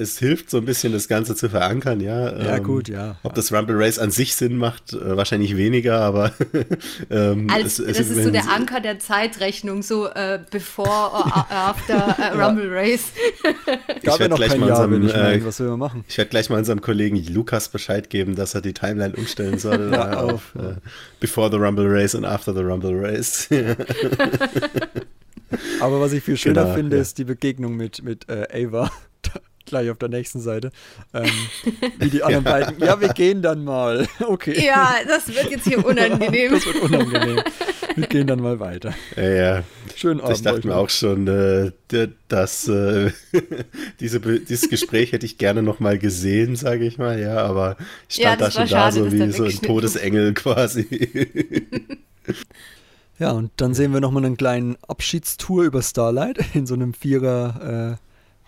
[0.00, 2.36] es hilft so ein bisschen, das Ganze zu verankern, ja.
[2.36, 3.16] Ja, Ähm, gut, ja.
[3.22, 6.32] Ob das Rumble Race an sich Sinn macht, äh, wahrscheinlich weniger, aber
[7.10, 11.46] ähm, Als, es- es- das ist so der Anker der Zeitrechnung, so äh, before or
[11.50, 13.12] after äh, Rumble Race.
[13.42, 16.04] Gab Ich ja werd noch gleich kein mal Jahr, unserem, äh, Was will man machen?
[16.08, 19.90] Ich werde gleich mal unserem Kollegen Lukas Bescheid geben, dass er die Timeline umstellen soll
[19.92, 20.74] Ja, äh, auf äh,
[21.20, 23.48] Before the Rumble Race und After the Rumble Race.
[25.80, 27.02] Aber was ich viel schöner Genau, finde, ja.
[27.02, 28.90] ist die Begegnung mit, mit äh, Ava.
[29.66, 30.70] Gleich auf der nächsten Seite.
[31.14, 31.30] Ähm,
[31.98, 32.78] wie die anderen beiden.
[32.80, 34.06] Ja, wir gehen dann mal.
[34.20, 34.64] Okay.
[34.64, 36.52] Ja, das wird jetzt hier unangenehm.
[36.52, 37.42] Das wird unangenehm.
[37.96, 38.94] Wir gehen dann mal weiter.
[39.16, 39.64] ja, ja.
[39.96, 40.36] Schönen Abend.
[40.36, 40.84] Ich dachte mir noch.
[40.84, 41.72] auch schon, äh,
[42.28, 43.10] dass äh,
[44.00, 47.76] diese, dieses Gespräch hätte ich gerne noch mal gesehen, sage ich mal, ja, aber
[48.08, 50.86] ich Ja, stand da das schon war da schade, so wie so ein Todesengel quasi.
[53.18, 56.94] Ja, und dann sehen wir nochmal einen kleinen Abschiedstour über Starlight in so einem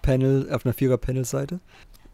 [0.03, 1.61] Vierer-Panel, auf einer Vierer-Panel-Seite.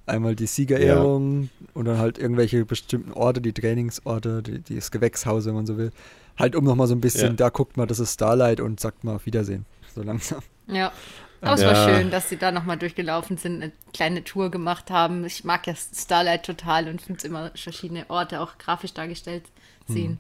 [0.07, 5.45] Einmal die Siegerehrung und dann halt irgendwelche bestimmten Orte, die Trainingsorte, die, die das Gewächshaus,
[5.45, 5.91] wenn man so will.
[6.39, 7.33] Halt um nochmal so ein bisschen, Ja.
[7.35, 9.67] da guckt mal, das ist Starlight und sagt mal auf Wiedersehen.
[9.95, 10.41] So langsam.
[10.67, 10.93] Ja.
[11.41, 11.69] Aber es Ja.
[11.69, 15.25] war schön, dass sie da nochmal durchgelaufen sind, eine kleine Tour gemacht haben.
[15.25, 19.45] Ich mag ja Starlight total und finde es immer verschiedene Orte auch grafisch dargestellt
[19.87, 20.19] sehen.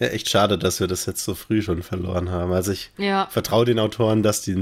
[0.00, 2.52] Ja, echt schade, dass wir das jetzt so früh schon verloren haben.
[2.52, 3.26] Also ich Ja.
[3.30, 4.56] vertraue den Autoren, dass die äh,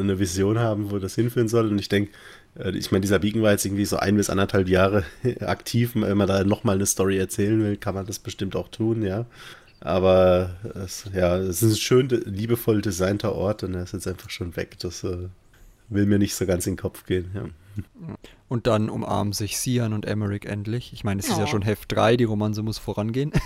[0.00, 1.68] eine Vision haben, wo das hinführen soll.
[1.68, 2.10] Und ich denke,
[2.58, 5.04] äh, ich meine, dieser Beacon war jetzt irgendwie so ein bis anderthalb Jahre
[5.40, 5.92] aktiv.
[5.94, 9.24] Wenn man da nochmal eine Story erzählen will, kann man das bestimmt auch tun, ja.
[9.80, 14.30] Aber es, ja, es ist ein schön, liebevoll designter Ort und er ist jetzt einfach
[14.30, 14.78] schon weg.
[14.80, 15.28] Das äh,
[15.88, 17.30] will mir nicht so ganz in den Kopf gehen.
[17.34, 17.44] Ja.
[18.48, 20.92] Und dann umarmen sich Sian und Emmerich endlich.
[20.92, 21.46] Ich meine, es ist ja Oh.
[21.48, 23.30] schon Heft 3, die Romanze muss vorangehen.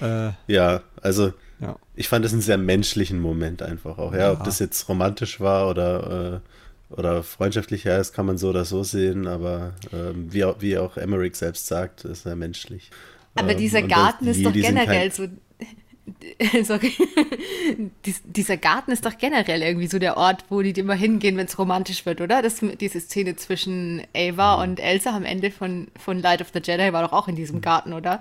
[0.00, 1.76] Äh, Ja, also ja.
[1.94, 4.12] ich fand es einen sehr menschlichen Moment einfach auch.
[4.12, 4.32] Ja, Ja.
[4.32, 6.40] ob das jetzt romantisch war oder,
[6.90, 10.56] äh, oder freundschaftlich, ja, das kann man so oder so sehen, aber ähm, wie, auch,
[10.60, 12.90] wie auch Emmerich selbst sagt, ist sehr menschlich.
[13.34, 15.26] Aber Ähm, dieser Garten das- ist die- doch die sind generell so.
[16.64, 16.92] Sorry.
[18.04, 21.46] Dies, dieser Garten ist doch generell irgendwie so der Ort, wo die immer hingehen, wenn
[21.46, 22.42] es romantisch wird, oder?
[22.42, 24.62] Das, diese Szene zwischen Ava Mhm.
[24.70, 27.60] und Elsa am Ende von, von Light of the Jedi war doch auch in diesem
[27.60, 28.20] Garten, oder?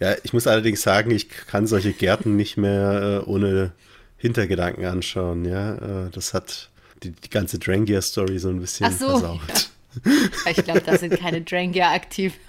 [0.00, 3.72] Ja, ich muss allerdings sagen, ich kann solche Gärten nicht mehr äh, ohne
[4.16, 5.44] Hintergedanken anschauen.
[5.44, 5.74] Ja,
[6.06, 6.70] äh, das hat
[7.02, 9.40] die, die ganze Drangier-Story so ein bisschen Ach so, versaut.
[10.50, 12.34] Ich glaube, da sind keine Drangier aktiv.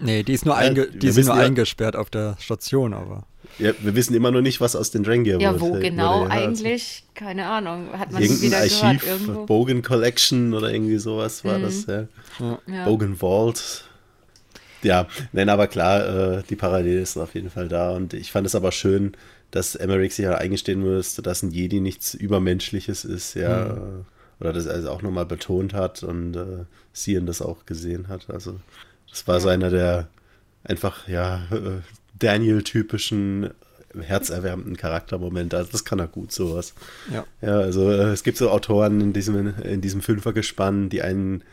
[0.00, 2.92] Nee, die ist nur, Ja, einge wir die sind nur ja- eingesperrt auf der Station,
[2.92, 3.24] aber.
[3.58, 5.60] Ja, wir wissen immer noch nicht, was aus den Drangier Ja, wurde.
[5.76, 6.40] wo genau wurde, ja.
[6.40, 7.04] Also eigentlich?
[7.14, 7.88] Keine Ahnung.
[7.96, 9.46] Hat man Irgendein wieder gehört Archiv, irgendwo?
[9.46, 11.48] Bogen Collection oder irgendwie sowas Mhm.
[11.48, 12.08] war das, ja.
[12.66, 12.84] Ja.
[12.84, 13.84] Bogen Vault.
[14.84, 17.90] Ja, nein, aber klar, äh, die Parallele ist auf jeden Fall da.
[17.90, 19.12] Und ich fand es aber schön,
[19.50, 23.74] dass Emmerich sich ja eingestehen müsste, dass ein Jedi nichts Übermenschliches ist, ja.
[23.74, 23.80] äh,
[24.40, 28.30] Oder das also auch nochmal betont hat und äh, Sion das auch gesehen hat.
[28.30, 28.60] Also,
[29.08, 30.08] das war so einer der
[30.64, 31.80] einfach, ja, äh,
[32.18, 33.50] Daniel-typischen,
[34.00, 35.56] herzerwärmenden Charaktermomente.
[35.56, 36.74] Also, das kann er gut, sowas.
[37.12, 37.24] Ja.
[37.40, 41.44] Ja, also äh, es gibt so Autoren in diesem, in diesem Fünfergespann, die einen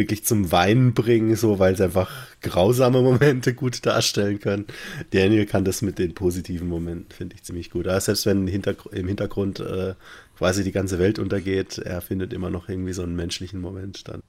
[0.00, 4.66] wirklich zum Weinen bringen, so weil sie einfach grausame Momente gut darstellen können.
[5.10, 7.86] Daniel kann das mit den positiven Momenten, finde ich ziemlich gut.
[7.86, 9.94] Aber selbst wenn Hintergr im Hintergrund äh,
[10.36, 14.22] quasi die ganze Welt untergeht, er findet immer noch irgendwie so einen menschlichen Moment dann.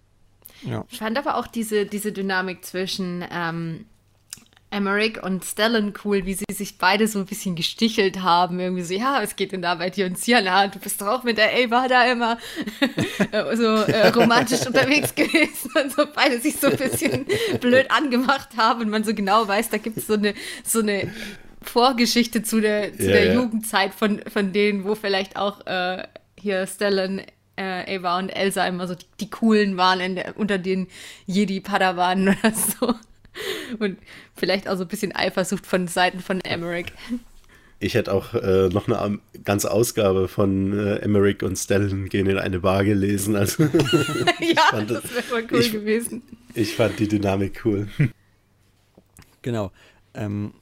[0.64, 0.86] Ja.
[0.92, 3.86] Ich fand aber auch diese, diese Dynamik zwischen ähm,
[4.72, 8.60] Emmerich und Stellan cool, wie sie sich beide so ein bisschen gestichelt haben.
[8.60, 10.68] Irgendwie so, ja, es geht denn da bei dir und Siana?
[10.68, 12.38] Du bist doch auch mit der Ava da immer
[13.54, 17.26] so äh, romantisch unterwegs gewesen und so beide sich so ein bisschen
[17.60, 21.12] blöd angemacht haben und man so genau weiß, da gibt es so eine, so eine
[21.62, 23.34] Vorgeschichte zu der, zu Ja, der ja.
[23.34, 26.08] Jugendzeit von, von denen, wo vielleicht auch äh,
[26.40, 27.22] hier Stellan,
[27.58, 30.88] äh, Ava und Elsa immer so die, die coolen waren in der, unter den
[31.28, 32.96] Jedi-Padawanen oder so.
[33.80, 33.98] Und
[34.36, 36.88] vielleicht auch so ein bisschen Eifersucht von Seiten von Emmerich.
[37.80, 42.38] Ich hätte auch äh, noch eine ganze Ausgabe von äh, Emmerich und Stellan gehen in
[42.38, 43.36] eine Bar gelesen.
[43.36, 43.64] Also
[44.40, 46.22] ja, das- wäre voll cool ich- gewesen.
[46.54, 47.88] ich fand die Dynamik cool.
[49.42, 49.72] Genau.
[50.14, 50.54] Ähm,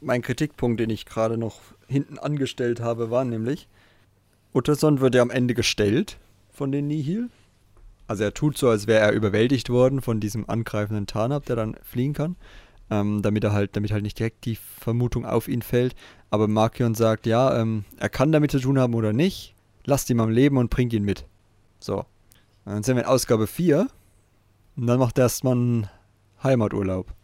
[0.00, 3.68] mein Kritikpunkt, den ich gerade noch hinten angestellt habe, war nämlich,
[4.54, 6.16] Utterson wird ja am Ende gestellt
[6.52, 7.28] von den Nihil.
[8.12, 11.78] Also er tut so, als wäre er überwältigt worden von diesem angreifenden Tarnab, der dann
[11.82, 12.36] fliehen kann,
[12.90, 15.94] ähm, damit er halt, damit halt nicht direkt die Vermutung auf ihn fällt.
[16.28, 19.54] Aber Markion sagt, ja, ähm, er kann damit zu tun haben oder nicht,
[19.86, 21.24] lasst ihn am Leben und bringt ihn mit.
[21.80, 22.04] So.
[22.66, 23.88] Dann sind wir in Ausgabe 4
[24.76, 25.88] und dann macht er erstmal einen
[26.42, 27.14] Heimaturlaub.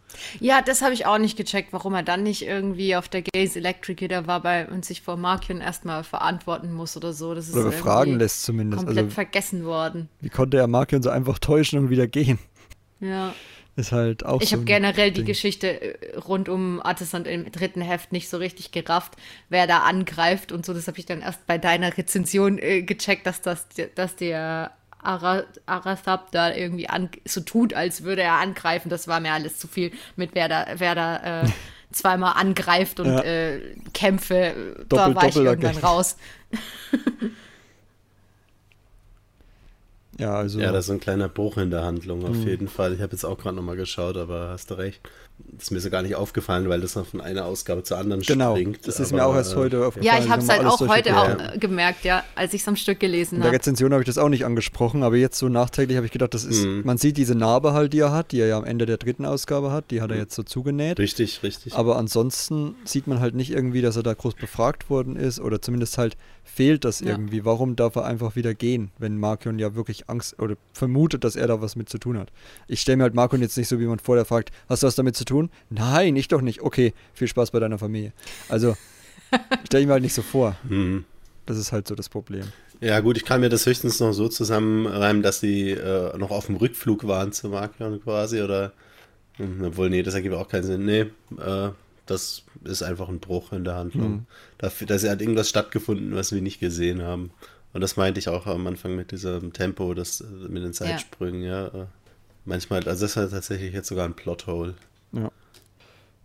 [0.41, 3.59] Ja, das habe ich auch nicht gecheckt, warum er dann nicht irgendwie auf der Gaze
[3.59, 7.35] Electric wieder war bei, und sich vor Markion erstmal verantworten muss oder so.
[7.35, 8.85] Das ist Oder irgendwie lässt zumindest.
[8.85, 10.09] komplett Also vergessen worden.
[10.21, 12.39] Wie konnte er Markion so einfach täuschen und wieder gehen?
[13.01, 13.35] Ja.
[13.77, 15.27] Ist halt auch Ich so habe generell die Ding.
[15.27, 19.13] Geschichte äh, rund um Artisan im dritten Heft nicht so richtig gerafft,
[19.51, 20.75] wer da angreift und so.
[20.75, 24.73] Das habe ich dann erst bei deiner Rezension äh, gecheckt, dass das, dass der
[25.03, 28.89] Ara, Arathab da irgendwie an, so tut, als würde er angreifen.
[28.89, 31.49] Das war mir alles zu viel mit wer da, wer da äh,
[31.93, 33.21] zweimal angreift und Ja.
[33.23, 33.61] äh,
[33.95, 34.35] Kämpfe.
[34.37, 34.55] äh,
[34.89, 36.17] Doppel- da war ich irgendwann raus.
[40.19, 40.59] Ja, also.
[40.61, 42.49] Ja, das ist ein kleiner Bruch in der Handlung, auf Mhm.
[42.49, 42.93] jeden Fall.
[42.93, 45.01] Ich habe jetzt auch gerade nochmal geschaut, aber hast du recht.
[45.53, 48.23] Das ist mir so gar nicht aufgefallen, weil das noch von einer Ausgabe zur anderen
[48.23, 48.55] genau.
[48.55, 48.87] springt.
[48.87, 50.05] Das ist aber, mir auch erst äh, heute aufgefallen.
[50.17, 52.77] Ja, ich habe es halt auch heute auch äh, gemerkt, ja, als ich es am
[52.77, 53.57] Stück gelesen In der habe.
[53.57, 56.45] Rezension habe ich das auch nicht angesprochen, aber jetzt so nachträglich habe ich gedacht, das
[56.45, 56.83] ist, Mhm.
[56.85, 59.25] man sieht diese Narbe halt, die er hat, die er ja am Ende der dritten
[59.25, 60.99] Ausgabe hat, die hat er jetzt so zugenäht.
[61.01, 61.75] Richtig, richtig.
[61.75, 65.61] Aber ansonsten sieht man halt nicht irgendwie, dass er da groß befragt worden ist oder
[65.61, 66.17] zumindest halt
[66.53, 67.09] fehlt das Ja.
[67.11, 67.45] irgendwie.
[67.45, 71.47] Warum darf er einfach wieder gehen, wenn Markion ja wirklich Angst oder vermutet, dass er
[71.47, 72.33] da was mit zu tun hat?
[72.67, 74.95] Ich stelle mir halt Markion jetzt nicht so, wie man vorher fragt, hast du was
[74.97, 75.51] damit zu tun?
[75.71, 76.63] Nein, ich doch nicht.
[76.63, 78.13] Okay, viel Spaß bei deiner Familie.
[78.49, 78.77] Also
[79.67, 80.57] stelle ich mir halt nicht so vor.
[80.69, 81.05] Mhm.
[81.47, 82.45] Das ist halt so das Problem.
[82.81, 86.47] Ja, gut, ich kann mir das höchstens noch so zusammenreimen, dass die äh, noch auf
[86.47, 88.73] dem Rückflug waren zu Markion quasi, oder.
[89.37, 90.85] Hm, Obwohl, nee, das ergibt auch keinen Sinn.
[90.85, 91.01] Nee,
[91.41, 91.71] äh,
[92.11, 94.11] das ist einfach ein Bruch in der Handlung.
[94.11, 94.27] Mhm.
[94.59, 97.31] Dafür, da hat irgendwas stattgefunden, was wir nicht gesehen haben.
[97.73, 101.43] Und das meinte ich auch am Anfang mit diesem Tempo, das äh, mit den Zeitsprüngen,
[101.43, 101.67] ja.
[101.69, 101.87] äh,
[102.45, 104.75] Manchmal, also das ist tatsächlich jetzt sogar ein Plothole.
[105.13, 105.31] Ja.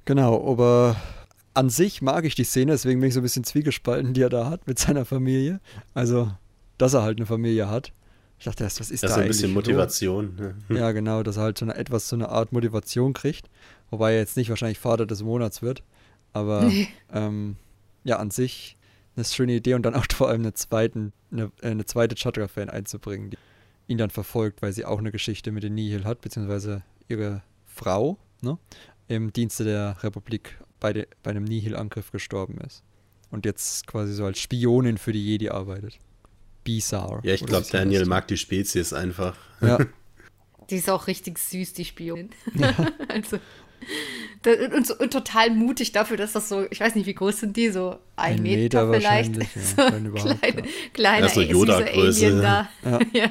[0.05, 0.95] Genau, aber
[1.53, 4.29] an sich mag ich die Szene, deswegen bin ich so ein bisschen zwiegespalten, die er
[4.29, 5.59] da hat mit seiner Familie.
[5.93, 6.31] Also,
[6.77, 7.91] dass er halt eine Familie hat,
[8.39, 9.53] Ich dachte erst, was ist Das da ist ein eigentlich bisschen?
[9.53, 10.55] Motivation.
[10.69, 10.79] ne?
[10.79, 13.49] Ja, genau, dass er halt so eine, etwas so eine Art Motivation kriegt.
[13.93, 15.83] Wobei er jetzt nicht wahrscheinlich Vater des Monats wird.
[16.33, 16.71] Aber
[17.13, 17.57] ähm,
[18.03, 18.75] ja, an sich
[19.15, 22.71] eine schöne Idee und dann auch vor allem eine, zweiten, eine, äh, eine zweite Chatra-Fan
[22.71, 23.37] einzubringen, die
[23.85, 28.17] ihn dann verfolgt, weil sie auch eine Geschichte mit den Nihil hat, beziehungsweise ihre Frau
[28.41, 28.57] ne,
[29.09, 32.81] im Dienste der Republik bei, de, bei einem Nihil-Angriff gestorben ist.
[33.29, 35.99] Und jetzt quasi so als Spionin für die Jedi arbeitet.
[36.63, 37.19] Bizarre.
[37.23, 38.09] Ja, ich glaube, Daniel heißt.
[38.09, 39.37] mag die Spezies einfach.
[39.61, 39.77] Ja,
[40.69, 42.29] Die ist auch richtig süß, die Spionin.
[43.07, 43.41] also, da,
[44.75, 47.57] und, so, und total mutig dafür, dass das so, ich weiß nicht, wie groß sind
[47.57, 49.37] die, so ein, Ein Meter, Meter vielleicht.
[49.37, 50.73] wahrscheinlich, ja, so überhaupt, kleine, ja.
[50.93, 52.25] kleine Ja, so ey, süße Yoda-Größe.
[52.25, 52.69] Alien da.
[52.83, 52.99] Ja.
[53.13, 53.29] ja.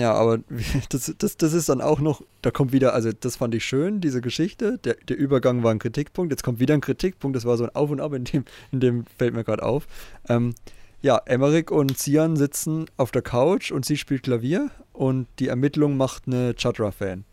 [0.00, 0.38] Ja, aber
[0.88, 4.00] das, das, das ist dann auch noch, da kommt wieder, also das fand ich schön,
[4.00, 4.78] diese Geschichte.
[4.78, 7.74] Der, der Übergang war ein Kritikpunkt, jetzt kommt wieder ein Kritikpunkt, das war so ein
[7.74, 9.86] Auf und Ab, in dem, in dem fällt mir gerade auf.
[10.28, 10.54] Ähm,
[11.02, 15.96] ja, Emmerich und Cian sitzen auf der Couch und sie spielt Klavier und die Ermittlung
[15.96, 17.24] macht eine Chadra-Fan,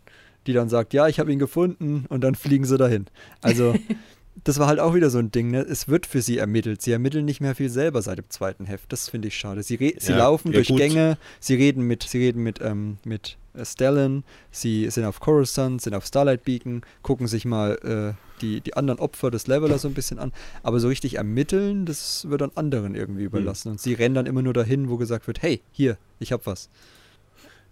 [0.48, 3.06] die dann sagt, ja, ich habe ihn gefunden und dann fliegen sie dahin.
[3.42, 3.74] Also
[4.44, 5.60] das war halt auch wieder so ein Ding, ne?
[5.60, 6.80] es wird für sie ermittelt.
[6.82, 8.92] Sie ermitteln nicht mehr viel selber seit dem zweiten Heft.
[8.92, 9.62] Das finde ich schade.
[9.62, 10.78] Sie, re sie Ja, laufen ja, durch gut.
[10.78, 15.82] Gänge, sie reden mit, sie reden mit, ähm, mit äh, Stellan, sie sind auf Coruscant,
[15.82, 19.88] sind auf Starlight Beacon, gucken sich mal äh, die, die anderen Opfer des Levelers so
[19.88, 20.32] ein bisschen an.
[20.62, 23.26] Aber so richtig ermitteln, das wird dann anderen irgendwie Hm.
[23.26, 23.72] überlassen.
[23.72, 26.68] Und sie rennen dann immer nur dahin, wo gesagt wird, hey, hier, ich hab was.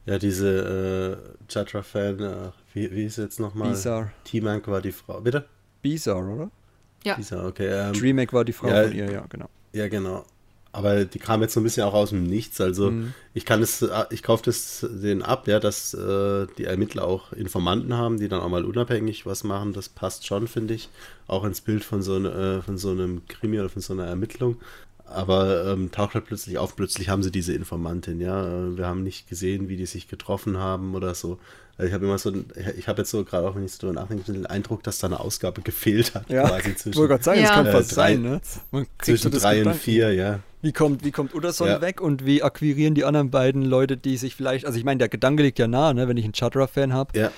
[0.07, 2.35] Ja, diese äh, Chatra-Fan, äh,
[2.75, 3.71] wie, wie ist jetzt nochmal?
[3.71, 4.13] Bizarre.
[4.25, 5.21] T-Mank war die Frau.
[5.21, 5.45] Bitte?
[5.83, 6.51] Bizarre, oder?
[7.05, 7.17] Ja.
[7.17, 7.69] Bizarre, okay.
[7.69, 9.49] Ähm, Dreamac war die Frau ja, von ihr, ja, genau.
[9.73, 10.25] Ja, genau.
[10.73, 12.61] Aber die kam jetzt so ein bisschen auch aus dem Nichts.
[12.61, 13.15] Also Mhm.
[13.33, 17.33] ich kann es, äh, ich kaufe das den ab, ja, dass äh, die Ermittler auch
[17.33, 19.73] Informanten haben, die dann auch mal unabhängig was machen.
[19.73, 20.91] Das passt schon, finde ich.
[21.29, 24.05] Auch ins Bild von so, ne, äh, von so einem Krimi oder von so einer
[24.07, 24.59] Ermittlung.
[25.07, 28.45] Aber ähm, taucht halt plötzlich auf, plötzlich haben sie diese Informantin, ja.
[28.47, 31.39] Äh, Wir haben nicht gesehen, wie die sich getroffen haben oder so.
[31.79, 32.33] Also ich habe immer so,
[32.79, 35.09] ich habe jetzt so gerade auch, wenn ich so drüber nachdenke, den Eindruck, dass da
[35.09, 37.45] eine Ausgabe gefehlt hat, Ja, quasi ich zwischen, wollte gerade sagen, Ja.
[37.47, 38.41] es kann Äh, fast drei- sein, ne?
[38.71, 39.81] Man zwischen so drei und Gedanken.
[39.81, 40.41] vier, ja.
[40.63, 41.81] Wie kommt, wie kommt Utterson Ja.
[41.83, 45.09] weg und wie akquirieren die anderen beiden Leute, die sich vielleicht, also ich meine, der
[45.11, 47.31] Gedanke liegt ja nahe, ne, wenn ich einen Chadra-Fan habe, Ja.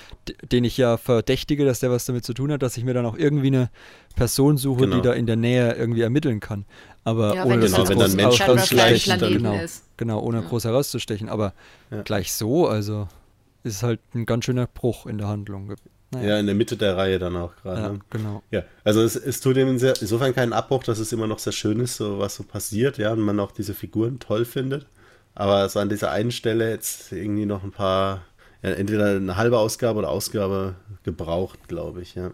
[0.51, 3.05] den ich ja verdächtige, dass der was damit zu tun hat, dass ich mir dann
[3.05, 3.69] auch irgendwie eine
[4.15, 4.95] Person suche, Genau.
[4.95, 6.63] die da in der Nähe irgendwie ermitteln kann.
[7.03, 8.39] Aber Ja, ohne jetzt Genau, wenn groß dann Mensch
[9.37, 9.59] Genau,
[9.97, 11.27] genau, ohne groß herauszustechen.
[11.29, 11.53] Aber
[11.91, 12.01] Ja.
[12.03, 13.09] gleich so, also
[13.63, 15.75] ist halt ein ganz schöner Bruch in der Handlung.
[16.11, 16.29] Naja.
[16.29, 17.81] Ja, in der Mitte der Reihe dann auch gerade.
[17.81, 17.99] Ja, ne?
[18.09, 18.43] genau.
[18.49, 21.79] Ja, also es, es tut sehr, insofern keinen Abbruch, dass es immer noch sehr schön
[21.79, 24.87] ist, so was so passiert, ja, und man auch diese Figuren toll findet.
[25.35, 28.23] Aber so an dieser einen Stelle jetzt irgendwie noch ein paar,
[28.63, 32.31] ja, entweder eine halbe Ausgabe oder Ausgabe gebraucht, glaube ich, ja.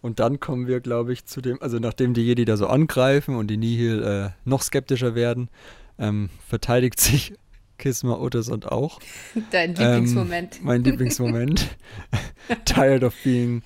[0.00, 3.36] Und dann kommen wir, glaube ich, zu dem, also nachdem die Jedi da so angreifen
[3.36, 5.48] und die Nihil äh, noch skeptischer werden,
[5.98, 7.34] ähm, verteidigt sich
[7.84, 8.98] Kisma Uttersund auch.
[9.50, 10.64] Dein Ähm, Lieblingsmoment.
[10.64, 11.76] mein Lieblingsmoment.
[12.64, 13.62] Tired of being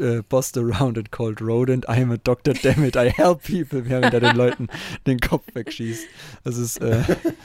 [0.00, 1.88] äh, bossed around and called rodent.
[1.88, 4.68] I'm a doctor, damn it, I help people, während er den Leuten
[5.06, 6.04] den Kopf wegschießt.
[6.44, 7.02] Das ist äh,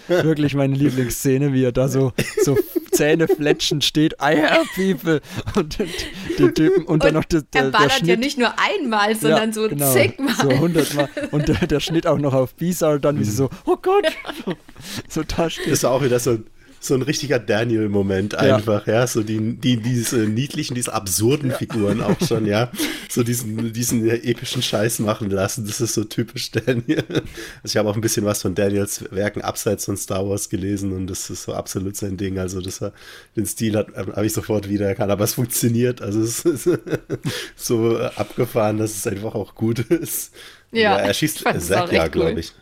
[0.08, 2.58] wirklich meine Lieblingsszene, wie er da so, so
[2.92, 4.14] Zähne fletschend steht.
[4.22, 5.22] I help people.
[5.56, 5.90] Und den,
[6.40, 8.10] den Typen und, dann noch der, der, er der ballert Schnitt.
[8.10, 10.36] ja nicht nur einmal, sondern so genau, zigmal.
[10.36, 11.10] So hundertmal.
[11.32, 14.06] Und der, der Schnitt auch noch auf Bizarre dann, wie sie so, oh Gott,
[15.10, 15.72] so da steht.
[15.72, 16.38] Das war auch wieder so,
[16.80, 18.56] so ein richtiger Daniel-Moment Ja.
[18.58, 19.06] einfach, ja.
[19.08, 22.72] So die, die, diese niedlichen, diese absurden Figuren auch schon, ja.
[23.10, 25.66] So diesen, diesen epischen Scheiß machen lassen.
[25.66, 27.04] Das ist so typisch Daniel.
[27.08, 27.24] Also
[27.66, 31.08] ich habe auch ein bisschen was von Daniels Werken abseits von Star Wars gelesen und
[31.08, 32.38] das ist so absolut sein Ding.
[32.38, 32.92] Also das war,
[33.36, 36.02] den Stil hat- habe ich sofort wiedererkannt, aber es funktioniert.
[36.02, 36.70] Also es ist
[37.56, 40.32] so abgefahren, dass es einfach auch gut ist.
[40.72, 42.54] Ja, er ich schießt Zack ja, glaube ich.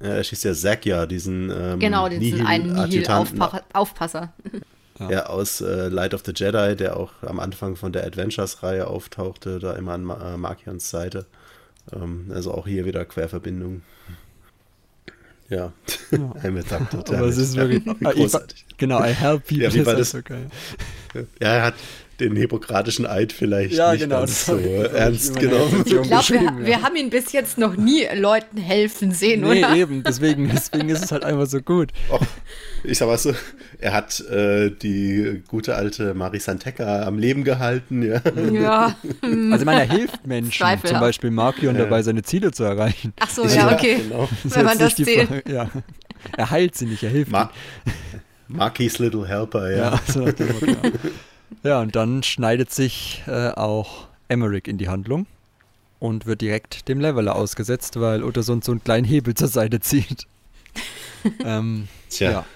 [0.00, 4.32] Ja, Er schießt ja Zack ja, diesen ähm, Genau, diesen einen Nihil-Aufpasser.
[5.08, 5.26] ja.
[5.26, 9.74] aus äh, Light of the Jedi, der auch am Anfang von der Adventures-Reihe auftauchte, da
[9.74, 11.26] immer an Ma äh, Markions Seite.
[11.92, 13.82] Ähm, also auch hier wieder Querverbindung.
[15.48, 15.72] Ja,
[16.12, 17.16] I'm a doctor.
[17.18, 17.82] Aber es ist wirklich.
[18.04, 18.66] Ah, ich, großartig.
[18.76, 19.64] genau, I help people.
[19.64, 20.10] Ja, wie war das?
[20.10, 20.46] so geil.
[21.14, 21.74] Ja, er hat
[22.20, 25.82] den hippokratischen Eid vielleicht Ja, nicht genau, so ernst genommen.
[25.86, 29.74] Ich glaube, wir, wir haben ihn bis jetzt noch nie Leuten helfen sehen, Nee, oder?
[29.74, 31.92] eben, deswegen, deswegen ist es halt einfach so gut.
[32.10, 32.20] Och,
[32.84, 33.32] ich sag mal so,
[33.78, 38.20] er hat äh, die gute alte Marisanteca am Leben gehalten, ja.
[38.52, 38.94] Ja.
[39.22, 40.88] Also ich meine, er hilft Menschen, Zweifelhaft.
[40.88, 41.82] zum Beispiel Markion Ja.
[41.84, 43.12] dabei, seine Ziele zu erreichen.
[43.18, 43.96] Ach so, ja, ja- okay.
[44.02, 44.28] genau.
[44.44, 45.28] Wenn man das zählt.
[45.28, 45.70] Frage- Ja.
[46.36, 47.50] Er heilt sie nicht, er hilft Ma
[48.48, 49.76] Marky's Little Helper, ja.
[49.94, 50.98] Ja, so nach dem Motto,
[51.62, 51.80] ja.
[51.80, 55.26] und dann schneidet sich äh, auch Emmerich in die Handlung
[55.98, 60.26] und wird direkt dem Leveler ausgesetzt, weil Uttersund so einen kleinen Hebel zur Seite zieht.
[61.44, 62.30] ähm, Tja.
[62.30, 62.46] Ja.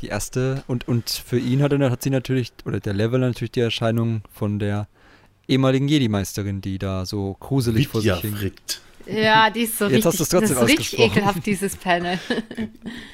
[0.00, 3.52] Die erste, und, und für ihn hat, er, hat sie natürlich, oder der Level natürlich
[3.52, 4.88] die Erscheinung von der
[5.46, 8.32] ehemaligen Jedi-Meisterin, die da so gruselig vor sich hing.
[8.32, 8.80] Vidya-Frikt.
[9.06, 12.18] Ja, die ist so Jetzt richtig, hast das ist richtig ekelhaft, dieses Panel.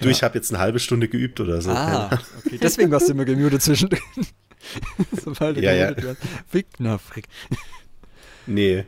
[0.00, 1.70] Du, ich habe jetzt eine halbe Stunde geübt oder so.
[1.70, 2.10] Ah,
[2.44, 2.58] okay.
[2.60, 4.00] Deswegen warst du immer gemutet zwischendrin.
[5.24, 5.92] Sobald du Ja, ja.
[5.92, 6.22] gemutet wirst.
[6.48, 7.24] Frick.
[8.46, 8.84] Nee,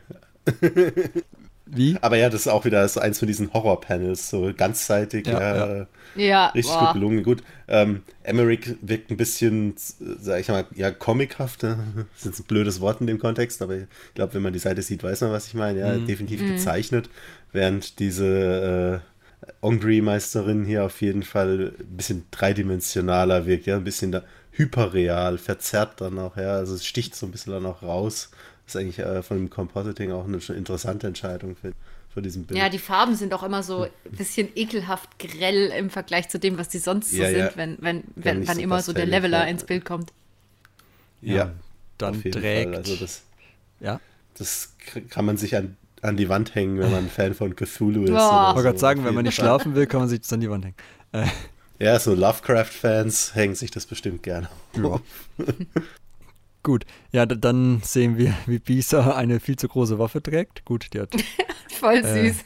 [1.73, 1.97] Wie?
[2.01, 5.57] aber ja, das ist auch wieder ist eins von diesen Horror-Panels, so ganzseitig, Ja, ja,
[5.57, 5.83] ja.
[5.83, 6.87] äh, Ja, richtig boah.
[6.87, 7.23] gut gelungen.
[7.23, 11.63] Gut, ähm, Emmerich wirkt ein bisschen, sag ich mal, ja, comichaft.
[11.63, 11.77] Das
[12.19, 14.83] ist jetzt ein blödes Wort in dem Kontext, aber ich glaube, wenn man die Seite
[14.83, 15.79] sieht, weiß man, was ich meine.
[15.79, 17.09] Ja, definitiv gezeichnet,
[17.53, 19.03] während diese
[19.43, 25.39] äh, Ongri-Meisterin hier auf jeden Fall ein bisschen dreidimensionaler wirkt, ja, ein bisschen da hyperreal,
[25.39, 28.31] verzerrt dann auch, ja, also es sticht so ein bisschen dann auch raus.
[28.67, 31.73] Das ist eigentlich äh, von dem Compositing auch eine schon interessante Entscheidung für,
[32.13, 32.59] für diesen Bild.
[32.59, 36.59] Ja, die Farben sind auch immer so ein bisschen ekelhaft grell im Vergleich zu dem,
[36.59, 37.47] was die sonst so Ja, ja.
[37.47, 39.45] sind, wenn, wenn, wenn, nicht wann so immer so der Leveler ja.
[39.45, 40.13] ins Bild kommt.
[41.21, 41.53] ja,
[41.99, 42.71] Dann auf jeden trägt.
[42.71, 42.77] Fall.
[42.77, 43.23] Also das,
[43.81, 44.01] ja.
[44.35, 44.75] Das
[45.11, 48.11] kann man sich an, an die Wand hängen, wenn man ein Fan von Cthulhu ist.
[48.11, 50.41] Oder Ich wollte gerade sagen, wenn man nicht schlafen will, kann man sich das an
[50.41, 50.77] die Wand hängen.
[51.81, 54.49] Äh, Ja, so Lovecraft-Fans hängen sich das bestimmt gerne.
[54.77, 55.01] ja.
[56.63, 60.67] Gut, ja, dann sehen wir, wie Bisa eine viel zu große Waffe trägt.
[60.67, 61.09] Gut, die hat,
[61.71, 62.45] Voll Äh, süß.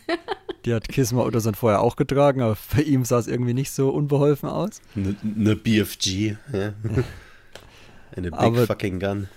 [0.64, 3.72] die hat Kisma oder so vorher auch getragen, aber bei ihm sah es irgendwie nicht
[3.72, 4.80] so unbeholfen aus.
[4.94, 6.36] Eine ne BFG.
[6.52, 6.74] Ja.
[8.16, 9.28] Eine Big Aber- fucking Gun.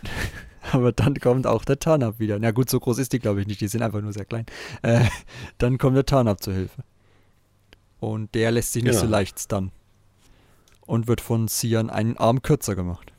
[0.71, 2.37] Aber dann kommt auch der Tarnab wieder.
[2.37, 3.61] Na gut, so groß ist die, glaube ich, nicht.
[3.61, 4.45] Die sind einfach nur sehr klein.
[4.83, 5.05] Äh,
[5.57, 6.83] dann kommt der Tarnab zur Hilfe.
[7.99, 9.05] Und der lässt sich nicht Genau.
[9.05, 9.71] so leicht stunnen.
[10.87, 13.11] Und wird von Sian einen Arm kürzer gemacht.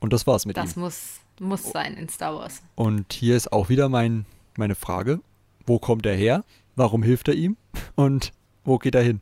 [0.00, 0.80] Und das war's mit Das ihm.
[0.80, 2.62] muss, muss sein in Star Wars.
[2.76, 4.24] Und hier ist auch wieder mein,
[4.56, 5.20] meine Frage.
[5.66, 6.44] Wo kommt er her?
[6.76, 7.56] Warum hilft er ihm?
[7.96, 8.32] Und
[8.64, 9.20] wo geht er hin?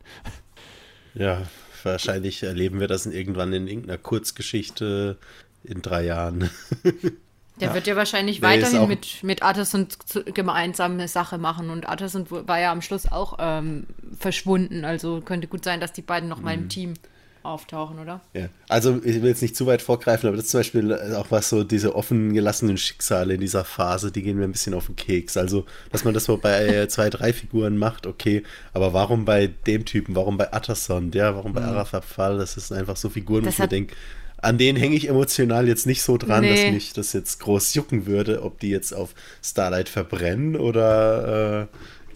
[1.14, 1.42] Ja,
[1.82, 5.18] wahrscheinlich erleben wir das in, irgendwann in irgendeiner Kurzgeschichte
[5.64, 6.50] in drei Jahren.
[7.60, 11.70] Der wird ja wahrscheinlich Der weiterhin mit, mit Atterson zu- gemeinsame Sache machen.
[11.70, 13.86] Und Atterson war ja am Schluss auch ähm,
[14.18, 14.84] verschwunden.
[14.84, 16.44] Also könnte gut sein, dass die beiden noch Mhm.
[16.44, 16.94] mal im Team
[17.44, 18.20] auftauchen, oder?
[18.32, 18.48] Ja.
[18.68, 21.48] Also ich will jetzt nicht zu weit vorgreifen, aber das ist zum Beispiel auch was
[21.48, 24.96] so diese offen gelassenen Schicksale in dieser Phase, die gehen mir ein bisschen auf den
[24.96, 25.36] Keks.
[25.36, 28.42] Also, dass man das so bei zwei, drei Figuren macht, okay,
[28.72, 32.72] aber warum bei dem Typen, warum bei Atterson, der, warum bei Arafat Fall, das ist
[32.72, 33.94] einfach so Figuren, wo ich mir denke,
[34.38, 36.72] an denen hänge ich emotional jetzt nicht so dran, dass Nee.
[36.72, 41.66] mich das jetzt groß jucken würde, ob die jetzt auf Starlight verbrennen oder äh,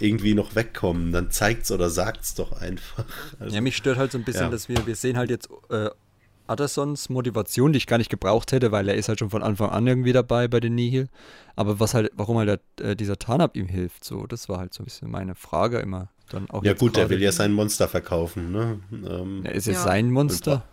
[0.02, 1.12] irgendwie noch wegkommen.
[1.12, 3.04] Dann zeigt's oder sagt's doch einfach.
[3.40, 4.50] Also, Ja, mich stört halt so ein bisschen, Ja.
[4.50, 5.88] dass wir, wir sehen halt jetzt äh,
[6.46, 9.68] Addersons Motivation, die ich gar nicht gebraucht hätte, weil er ist halt schon von Anfang
[9.70, 11.08] an irgendwie dabei bei den Nihil.
[11.56, 14.72] Aber was halt, warum halt der, äh, dieser Tarnab ihm hilft, so, das war halt
[14.72, 16.08] so ein bisschen meine Frage immer.
[16.30, 18.80] Dann auch ja gut, der gerade- will ja sein Monster verkaufen, ne?
[18.92, 19.82] Ähm, Ja, ist jetzt Ja.
[19.82, 20.64] sein Monster.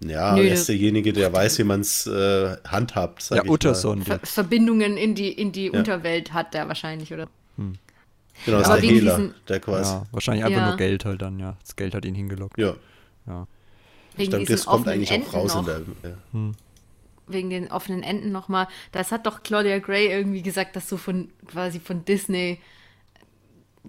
[0.00, 3.22] Ja, Nö, er ist derjenige, der weiß, wie man es äh, handhabt.
[3.22, 3.54] Sag Ja, ich mal.
[3.54, 4.02] Utterson.
[4.02, 7.26] Ver Verbindungen in die, in die Unterwelt hat der wahrscheinlich, oder?
[8.44, 9.90] Genau, ist Aber der wegen Hehler, diesen- der quasi.
[9.92, 10.68] Ja, wahrscheinlich einfach Ja.
[10.68, 11.56] nur Geld halt dann, ja.
[11.60, 12.58] Das Geld hat ihn hingelockt.
[12.58, 12.74] Ja,
[13.26, 13.46] Ja.
[14.12, 15.68] ich Wegen glaube, diesen das kommt offenen eigentlich Enden auch raus noch.
[15.68, 16.10] in der.
[16.10, 16.50] Ja.
[17.30, 18.68] wegen den offenen Enden nochmal.
[18.92, 22.58] Das hat doch Claudia Gray irgendwie gesagt, dass so von quasi von Disney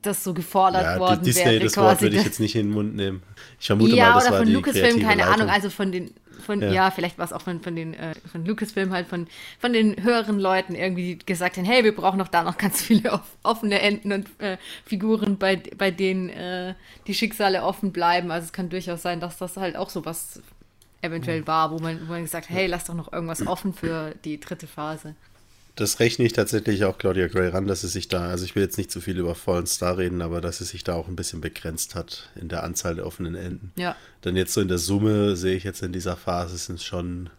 [0.02, 1.60] das so gefordert Ja, worden Disney, wäre.
[1.60, 3.22] das Wort quasi würde ich das- jetzt nicht in den Mund nehmen.
[3.60, 5.34] Ich vermute ja, mal, das oder war von Lucasfilm, keine Leitung.
[5.36, 6.12] Ahnung, also von den,
[6.50, 6.72] von, Ja.
[6.72, 9.28] ja, vielleicht war es auch von, von den, äh, von Lucasfilm halt, von,
[9.60, 12.82] von den höheren Leuten irgendwie die gesagt haben, hey, wir brauchen noch da noch ganz
[12.82, 16.74] viele off offene Enden und äh, Figuren, bei, bei denen äh,
[17.06, 18.32] die Schicksale offen bleiben.
[18.32, 20.42] Also es kann durchaus sein, dass das halt auch sowas
[21.02, 24.16] eventuell war, wo man, wo man gesagt hat, hey, lass doch noch irgendwas offen für
[24.26, 25.14] die dritte Phase.
[25.76, 28.64] Das rechne ich tatsächlich auch Claudia Gray ran, dass sie sich da, also ich will
[28.64, 31.16] jetzt nicht zu viel über Fallen Star reden, aber dass sie sich da auch ein
[31.16, 33.72] bisschen begrenzt hat in der Anzahl der offenen Enden.
[33.78, 33.96] Ja.
[34.26, 37.30] Denn jetzt so in der Summe sehe ich jetzt in dieser Phase sind es schon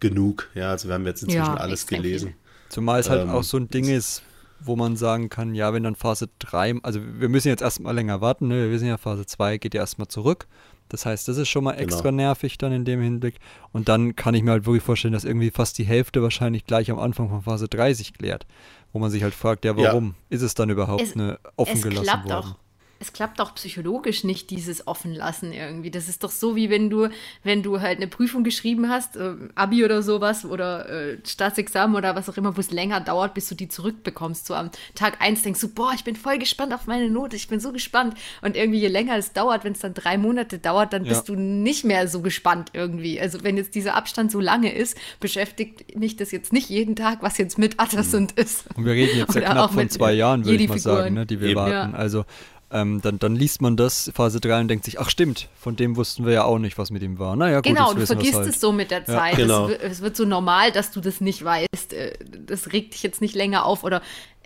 [0.00, 0.48] genug.
[0.54, 2.28] Ja, also wir haben jetzt inzwischen Ja, alles gelesen.
[2.28, 2.38] viele.
[2.70, 4.22] Zumal es halt Ähm, auch so ein Ding ist,
[4.60, 8.20] wo man sagen kann, ja, wenn dann Phase 3, also wir müssen jetzt erstmal länger
[8.20, 8.64] warten, ne?
[8.64, 10.46] wir wissen ja, Phase 2 geht ja erstmal zurück.
[10.90, 11.82] Das heißt, das ist schon mal Genau.
[11.84, 13.36] extra nervig dann in dem Hinblick.
[13.72, 16.90] Und dann kann ich mir halt wirklich vorstellen, dass irgendwie fast die Hälfte wahrscheinlich gleich
[16.90, 18.46] am Anfang von Phase 3 sich klärt.
[18.92, 19.88] Wo man sich halt fragt, ja, Ja.
[19.88, 22.44] warum ist es dann überhaupt Es- eine offen es gelassen klappt worden?
[22.50, 22.56] auch.
[23.02, 25.90] Es klappt auch psychologisch nicht, dieses Offenlassen irgendwie.
[25.90, 27.08] Das ist doch so, wie wenn du,
[27.42, 32.14] wenn du halt eine Prüfung geschrieben hast, äh, Abi oder sowas, oder äh, Staatsexamen oder
[32.14, 34.44] was auch immer, wo es länger dauert, bis du die zurückbekommst.
[34.46, 37.48] So am Tag eins denkst du, boah, ich bin voll gespannt auf meine Note, ich
[37.48, 38.14] bin so gespannt.
[38.42, 41.08] Und irgendwie je länger es dauert, wenn es dann drei Monate dauert, dann Ja.
[41.14, 43.18] bist du nicht mehr so gespannt irgendwie.
[43.18, 47.22] Also wenn jetzt dieser Abstand so lange ist, beschäftigt mich das jetzt nicht jeden Tag,
[47.22, 48.64] was jetzt mit Attersund ist.
[48.76, 51.02] Und wir reden jetzt ja knapp von zwei äh, Jahren, würde ich mal Jedi-Figuren.
[51.04, 51.56] sagen, ne, die wir Eben.
[51.56, 51.92] warten.
[51.92, 51.98] Ja.
[51.98, 52.24] Also,
[52.72, 55.96] ähm, dann, dann liest man das, Phase 3, und denkt sich, ach stimmt, von dem
[55.96, 57.36] wussten wir ja auch nicht, was mit ihm war.
[57.36, 58.48] Naja, gut, genau, du vergisst halt.
[58.48, 59.36] es so mit der Zeit.
[59.36, 59.68] genau.
[59.68, 61.92] es, es wird so normal, dass du das nicht weißt.
[61.92, 62.12] Äh,
[62.46, 64.02] Das regt dich jetzt nicht länger auf oder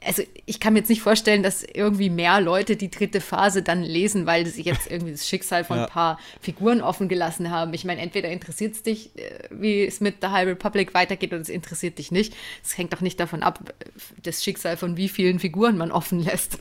[0.06, 3.82] also ich kann mir jetzt nicht vorstellen, dass irgendwie mehr Leute die dritte Phase dann
[3.82, 5.84] lesen, weil sie jetzt irgendwie das Schicksal von Ja.
[5.84, 7.72] ein paar Figuren offen gelassen haben.
[7.74, 11.40] Ich meine, entweder interessiert es dich, äh, wie es mit The High Republic weitergeht, oder
[11.40, 12.34] es interessiert dich nicht.
[12.62, 13.84] Es hängt doch nicht davon ab, äh,
[14.22, 16.58] das Schicksal von wie vielen Figuren man offen lässt.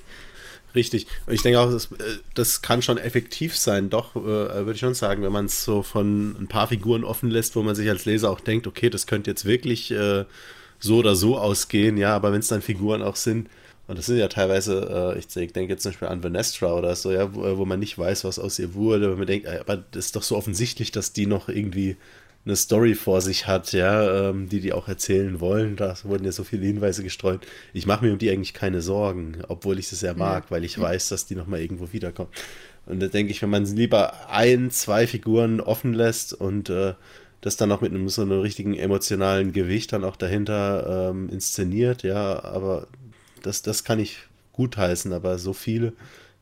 [0.76, 1.07] Richtig.
[1.28, 4.80] Und ich denke auch, das, äh, das kann schon effektiv sein, doch, äh, würde ich
[4.80, 7.89] schon sagen, wenn man es so von ein paar Figuren offen lässt, wo man sich
[7.89, 10.26] als Leser auch denkt, okay, das könnte jetzt wirklich äh,
[10.80, 13.49] so oder so ausgehen, ja, aber wenn es dann Figuren auch sind,
[13.88, 17.11] und das sind ja teilweise, äh, ich, denke jetzt zum Beispiel an Vanestra oder so,
[17.11, 19.78] ja, wo, wo man nicht weiß, was aus ihr wurde, wo man denkt, äh, aber
[19.91, 21.97] das ist doch so offensichtlich, dass die noch irgendwie
[22.46, 25.76] eine Story vor sich hat, ja, ähm, die die auch erzählen wollen.
[25.76, 27.46] Da wurden ja so viele Hinweise gestreut.
[27.74, 30.80] Ich mache mir um die eigentlich keine Sorgen, obwohl ich sie sehr mag, weil ich
[30.80, 32.30] weiß, dass die nochmal irgendwo wiederkommen.
[32.86, 36.96] Und da denke ich, wenn man lieber ein, zwei Figuren offen lässt und äh,
[37.39, 42.04] das dann noch mit einem so einem richtigen emotionalen Gewicht dann auch dahinter ähm, inszeniert,
[42.04, 42.88] ja, aber
[43.41, 44.18] das, das kann ich
[44.54, 45.94] gutheißen, aber so viele,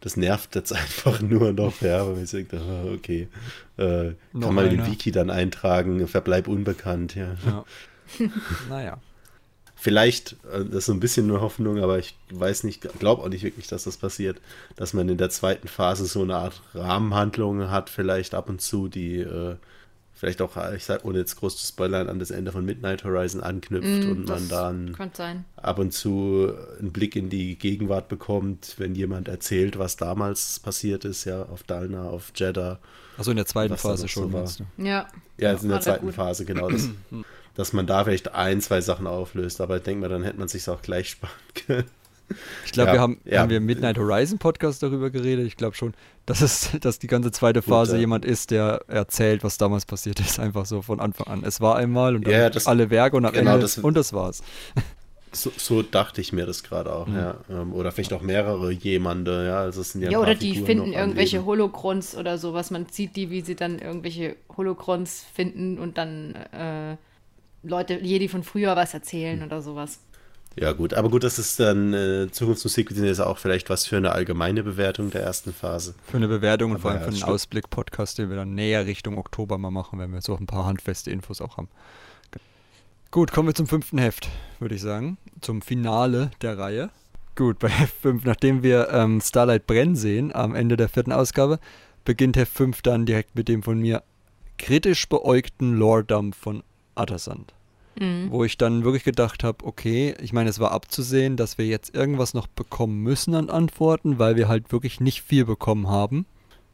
[0.02, 3.28] das nervt jetzt einfach nur noch, ja, weil man sich denkt, ah, okay,
[3.78, 7.36] äh, Noch kann man den Wiki dann eintragen, Verbleib unbekannt, ja.
[7.46, 7.66] Ja.
[8.70, 8.98] naja.
[9.76, 13.30] Vielleicht, äh, das ist so ein bisschen nur Hoffnung, aber ich weiß nicht, glaube auch
[13.30, 14.40] nicht wirklich, dass das passiert,
[14.76, 18.90] dass man in der zweiten Phase so eine Art Rahmenhandlung hat, vielleicht ab und zu,
[18.90, 19.56] die äh,
[20.22, 23.42] vielleicht auch, ich sag, ohne jetzt groß zu spoilern, an das Ende von Midnight Horizon
[23.42, 24.96] anknüpft und man dann
[25.56, 31.06] ab und zu einen Blick in die Gegenwart bekommt, wenn jemand erzählt, was damals passiert
[31.06, 32.78] ist, ja, auf Dalna, auf Jeddah.
[33.18, 34.48] Also in der zweiten Phase schon, so war.
[34.78, 35.08] Ja.
[35.40, 36.14] Ja, jetzt in der zweiten gut.
[36.14, 36.70] Phase, genau.
[36.70, 36.88] Das,
[37.56, 40.48] dass man da vielleicht ein, zwei Sachen auflöst, aber ich denke mal, dann hätte man
[40.48, 41.34] sich auch gleich sparen
[41.66, 41.86] können.
[42.66, 43.40] Ich glaube, Ja, wir haben, ja.
[43.42, 45.46] haben wir im Midnight Horizon Podcast darüber geredet.
[45.48, 45.94] Ich glaube schon,
[46.26, 48.00] dass es, dass die ganze zweite Phase ja.
[48.02, 51.44] jemand ist, der erzählt, was damals passiert ist, einfach so von Anfang an.
[51.44, 53.96] Es war einmal und dann Ja, das- alle Werke und am genau, Ende das- und
[53.96, 54.42] das war's.
[55.34, 57.38] So, so dachte ich mir das gerade auch, ja.
[57.50, 59.62] Ähm, Oder vielleicht auch mehrere jemande, ja.
[59.62, 61.46] Also es sind ja, Ja, oder die Figuren finden irgendwelche.
[61.46, 62.70] Holocrons oder sowas.
[62.70, 66.98] Man sieht die, wie sie dann irgendwelche Holocrons finden und dann äh,
[67.64, 69.46] Leute, Jedi von früher was erzählen Hm.
[69.46, 70.00] oder sowas.
[70.60, 73.96] Ja, gut, aber gut, das ist dann äh, Zukunftsmusik, ist ja auch vielleicht was für
[73.96, 75.96] eine allgemeine Bewertung der ersten Phase.
[76.04, 77.24] Für eine Bewertung und Aber vor allem ja, für einen.
[77.24, 81.10] Ausblick-Podcast, den wir dann näher Richtung Oktober mal machen, wenn wir so ein paar handfeste
[81.10, 81.70] Infos auch haben.
[83.12, 84.30] Gut, kommen wir zum fünften Heft,
[84.60, 85.18] würde ich sagen.
[85.40, 86.90] Zum Finale der Reihe.
[87.36, 91.60] Gut, bei Heft 5, nachdem wir ähm, Starlight brennen sehen am Ende der vierten Ausgabe,
[92.04, 94.04] beginnt Heft 5 dann direkt mit dem von mir
[94.58, 96.64] kritisch beäugten Lore-Dump von
[97.96, 98.32] Attersand.
[98.32, 101.94] Wo ich dann wirklich gedacht habe, okay, ich meine, es war abzusehen, dass wir jetzt
[101.94, 106.26] irgendwas noch bekommen müssen an Antworten, weil wir halt wirklich nicht viel bekommen haben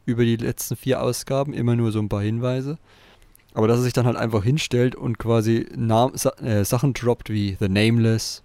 [0.06, 2.78] über die letzten vier Ausgaben, immer nur so ein paar Hinweise.
[3.54, 7.30] Aber dass er sich dann halt einfach hinstellt und quasi Nam Sa äh, Sachen droppt
[7.30, 8.42] wie The Nameless,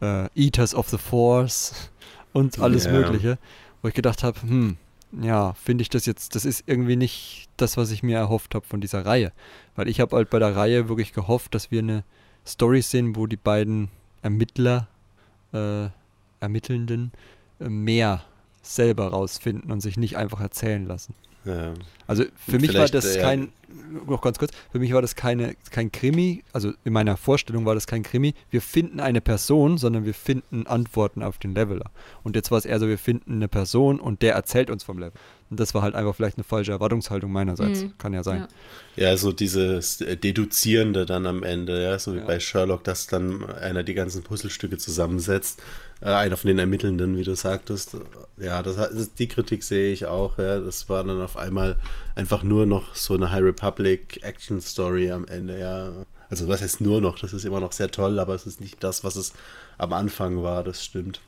[0.00, 1.90] äh, Eaters of the Force
[2.32, 2.92] und alles Ja.
[2.92, 3.38] Mögliche,
[3.82, 4.76] wo ich gedacht habe, hm,
[5.20, 8.66] ja, finde ich das jetzt, das ist irgendwie nicht das, was ich mir erhofft habe
[8.66, 9.32] von dieser Reihe.
[9.76, 12.04] Weil ich habe halt bei der Reihe wirklich gehofft, dass wir eine
[12.46, 13.88] Story sehen, wo die beiden
[14.22, 14.88] Ermittler,
[15.52, 15.88] äh,
[16.40, 17.12] Ermittelnden,
[17.60, 18.24] äh, mehr
[18.62, 21.14] selber rausfinden und sich nicht einfach erzählen lassen.
[21.44, 21.74] Ja.
[22.06, 23.52] Also für mich war das äh, kein,
[24.06, 27.74] noch ganz kurz, für mich war das keine, kein Krimi, also in meiner Vorstellung war
[27.74, 31.90] das kein Krimi, wir finden eine Person, sondern wir finden Antworten auf den Leveler.
[32.22, 34.98] Und jetzt war es eher so, wir finden eine Person und der erzählt uns vom
[34.98, 35.12] Level.
[35.50, 37.82] Und das war halt einfach vielleicht eine falsche Erwartungshaltung meinerseits.
[37.82, 37.92] Mhm.
[37.98, 38.46] Kann ja sein.
[38.96, 39.10] Ja.
[39.10, 42.24] Ja, so dieses äh, Deduzierende dann am Ende, ja, so wie Ja.
[42.24, 45.62] bei Sherlock, dass dann einer die ganzen Puzzlestücke zusammensetzt,
[46.04, 47.96] äh, einer von den Ermittelnden, wie du sagtest.
[48.38, 51.76] Ja, das, hat- das, die Kritik sehe ich auch, ja, das war dann auf einmal
[52.14, 55.92] einfach nur noch so eine High Republic Action Story am Ende, ja.
[56.30, 58.82] Also was heißt nur noch, das ist immer noch sehr toll, aber es ist nicht
[58.82, 59.32] das, was es
[59.78, 61.20] am Anfang war, das stimmt.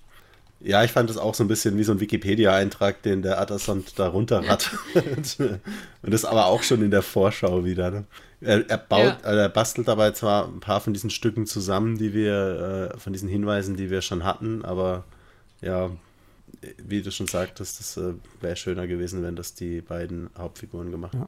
[0.60, 3.98] Ja, ich fand das auch so ein bisschen wie so ein Wikipedia-Eintrag, den der Attersand
[3.98, 4.72] da runterrattert.
[5.38, 7.90] Und das aber auch schon in der Vorschau wieder.
[7.90, 8.04] Ne?
[8.40, 9.32] Er, er baut, Ja.
[9.32, 13.12] äh, er bastelt dabei zwar ein paar von diesen Stücken zusammen, die wir, äh, von
[13.12, 15.04] diesen Hinweisen, die wir schon hatten, aber
[15.62, 15.90] ja,
[16.78, 21.14] wie du schon sagtest, das äh, wäre schöner gewesen, wenn das die beiden Hauptfiguren gemacht
[21.14, 21.26] hätten.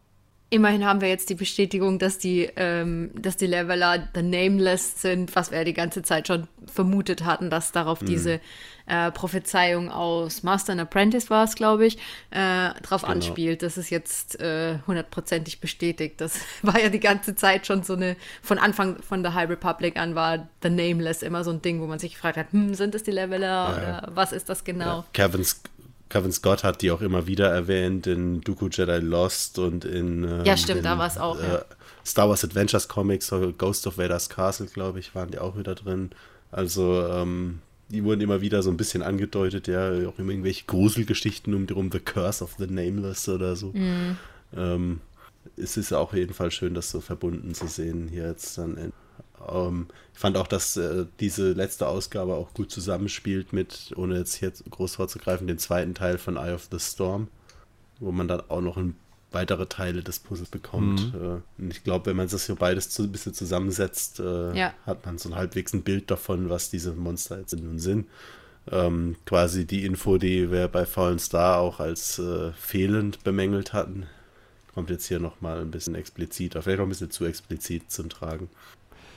[0.50, 5.36] Immerhin haben wir jetzt die Bestätigung, dass die, ähm, dass die Leveler The Nameless sind,
[5.36, 8.40] was wir ja die ganze Zeit schon vermutet hatten, dass darauf diese
[8.86, 11.98] äh, Prophezeiung aus Master and Apprentice war es, glaube ich,
[12.30, 13.62] äh, drauf anspielt.
[13.62, 16.18] Das ist jetzt äh, hundertprozentig bestätigt.
[16.18, 19.98] Das war ja die ganze Zeit schon so eine, von Anfang von der High Republic
[19.98, 22.94] an war The Nameless immer so ein Ding, wo man sich gefragt hat, hm, sind
[22.94, 25.00] es die Leveler oder was ist das genau?
[25.00, 25.56] Ja, Kevin, Sk-
[26.08, 30.24] Kevin Scott hat die auch immer wieder erwähnt in Dooku Jedi Lost und in.
[30.24, 31.38] Ähm, ja, stimmt, in, da war es auch.
[31.38, 31.64] Äh, ja.
[32.04, 36.10] Star Wars Adventures Comics, Ghost of Vader's Castle, glaube ich, waren die auch wieder drin.
[36.50, 41.54] Also, ähm, die wurden immer wieder so ein bisschen angedeutet, ja, auch immer irgendwelche Gruselgeschichten
[41.54, 43.72] um, um The Curse of the Nameless oder so.
[43.72, 44.16] Mhm.
[44.56, 45.00] Ähm,
[45.56, 48.92] es ist auch auf jeden Fall schön, das so verbunden zu sehen hier jetzt dann.
[49.46, 54.34] Ähm, ich fand auch, dass äh, diese letzte Ausgabe auch gut zusammenspielt mit, ohne jetzt
[54.34, 57.28] hier groß vorzugreifen, dem zweiten Teil von Eye of the Storm,
[58.00, 58.96] wo man dann auch noch ein,
[59.30, 61.12] weitere Teile des Puzzles bekommt.
[61.14, 61.20] Mhm.
[61.20, 64.74] Äh, und ich glaube, wenn man das hier beides zu, ein bisschen zusammensetzt, äh, Ja.
[64.86, 68.06] hat man so ein halbwegs ein Bild davon, was diese Monster jetzt nun sind.
[68.70, 74.06] Ähm, quasi die Info, die wir bei Fallen Star auch als äh, fehlend bemängelt hatten,
[74.74, 78.48] kommt jetzt hier nochmal ein bisschen expliziter, vielleicht auch ein bisschen zu explizit zum Tragen.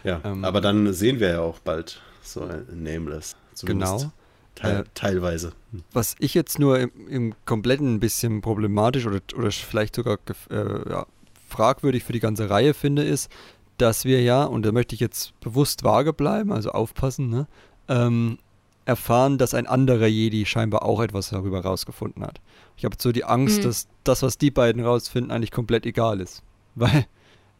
[0.04, 3.36] Ja, Ähm, aber dann sehen wir ja auch bald so ein Nameless.
[3.54, 4.12] Zumindest Genau.
[4.56, 5.54] Teil, Äh, teilweise.
[5.94, 10.18] Was ich jetzt nur im, im Kompletten ein bisschen problematisch oder, oder vielleicht sogar
[10.50, 11.06] äh, ja,
[11.48, 13.30] fragwürdig für die ganze Reihe finde, ist,
[13.78, 17.48] dass wir ja, und da möchte ich jetzt bewusst vage bleiben, also aufpassen, ne,
[17.88, 18.38] ähm,
[18.86, 22.42] erfahren, dass ein anderer Jedi scheinbar auch etwas darüber rausgefunden hat.
[22.78, 23.64] Ich habe so die Angst, Mhm.
[23.64, 26.44] dass das, was die beiden rausfinden, eigentlich komplett egal ist.
[26.76, 27.06] Weil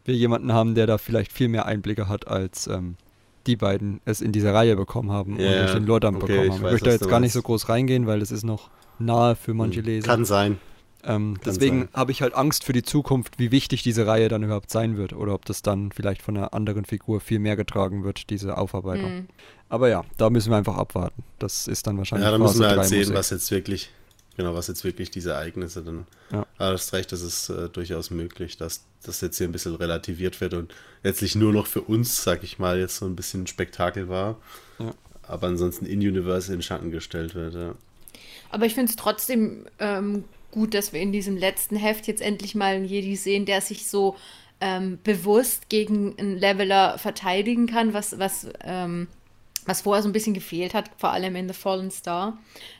[0.04, 2.96] wir jemanden haben, der da vielleicht viel mehr Einblicke hat, als ähm,
[3.46, 6.44] die beiden es in dieser Reihe bekommen haben Ja, und durch den Lordam okay, bekommen
[6.44, 6.56] ich haben.
[6.56, 9.36] Ich weiß, möchte da jetzt gar nicht so groß reingehen, weil das ist noch nahe
[9.36, 10.06] für manche Leser.
[10.06, 10.58] Kann sein.
[11.04, 14.44] Ähm, Kann deswegen habe ich halt Angst für die Zukunft, wie wichtig diese Reihe dann
[14.44, 18.04] überhaupt sein wird oder ob das dann vielleicht von einer anderen Figur viel mehr getragen
[18.04, 19.12] wird, diese Aufarbeitung.
[19.12, 19.28] Mhm.
[19.68, 21.24] Aber ja, da müssen wir einfach abwarten.
[21.40, 23.14] Das ist dann wahrscheinlich Ja, da müssen wir halt 3 sehen, Musik.
[23.16, 23.90] was jetzt wirklich,
[24.36, 26.06] genau, was jetzt wirklich diese Ereignisse dann.
[26.30, 26.46] Ja.
[26.58, 29.74] Aber du hast recht, das ist äh, durchaus möglich, dass das jetzt hier ein bisschen
[29.74, 33.46] relativiert wird und letztlich nur noch für uns, sag ich mal, jetzt so ein bisschen
[33.46, 34.40] Spektakel war.
[34.78, 34.94] Ja.
[35.22, 37.54] Aber ansonsten in Universe in den Schatten gestellt wird.
[37.54, 37.74] Ja.
[38.50, 42.54] Aber ich finde es trotzdem ähm, gut, dass wir in diesem letzten Heft jetzt endlich
[42.54, 44.16] mal einen Jedi sehen, der sich so
[44.60, 49.08] ähm, bewusst gegen einen Leveler verteidigen kann, was, was, ähm,
[49.66, 52.38] was vorher so ein bisschen gefehlt hat, vor allem in The Fallen Star,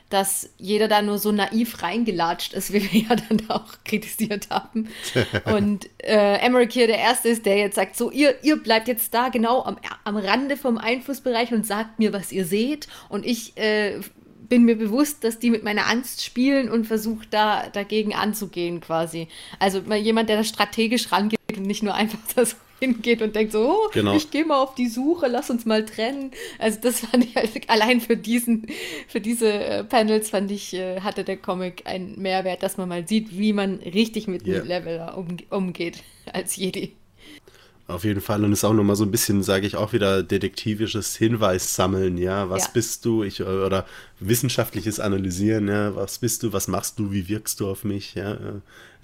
[0.09, 4.89] dass jeder da nur so naiv reingelatscht ist, wie wir ja dann auch kritisiert haben.
[5.45, 9.13] Und äh, Emmerich hier der Erste ist, der jetzt sagt, so, ihr, ihr bleibt jetzt
[9.13, 12.87] da genau am, am Rande vom Einflussbereich und sagt mir, was ihr seht.
[13.09, 13.99] Und ich äh,
[14.53, 19.27] bin mir bewusst, dass die mit meiner Angst spielen und versucht da dagegen anzugehen quasi.
[19.57, 23.35] Also mal jemand, der da strategisch rangeht und nicht nur einfach da so hingeht und
[23.35, 24.15] denkt so, oh, Genau.
[24.15, 26.31] ich gehe mal auf die Suche, lass uns mal trennen.
[26.59, 28.67] Also das fand ich halt allein für diesen,
[29.07, 33.07] für diese äh, Panels fand ich, äh, hatte der Comic einen Mehrwert, dass man mal
[33.07, 36.03] sieht, wie man richtig mit einem Leveler um, umgeht
[36.33, 36.93] als Jedi.
[37.87, 38.43] Auf jeden Fall.
[38.45, 42.49] Und ist auch nochmal so ein bisschen, sage ich auch wieder, detektivisches Hinweis sammeln, ja.
[42.49, 42.69] Was Ja.
[42.73, 43.23] bist du?
[43.23, 43.85] Ich, oder
[44.21, 45.93] wissenschaftliches Analysieren, ja.
[45.95, 46.53] Was bist du?
[46.53, 47.11] Was machst du?
[47.11, 48.15] Wie wirkst du auf mich?
[48.15, 48.37] Ja.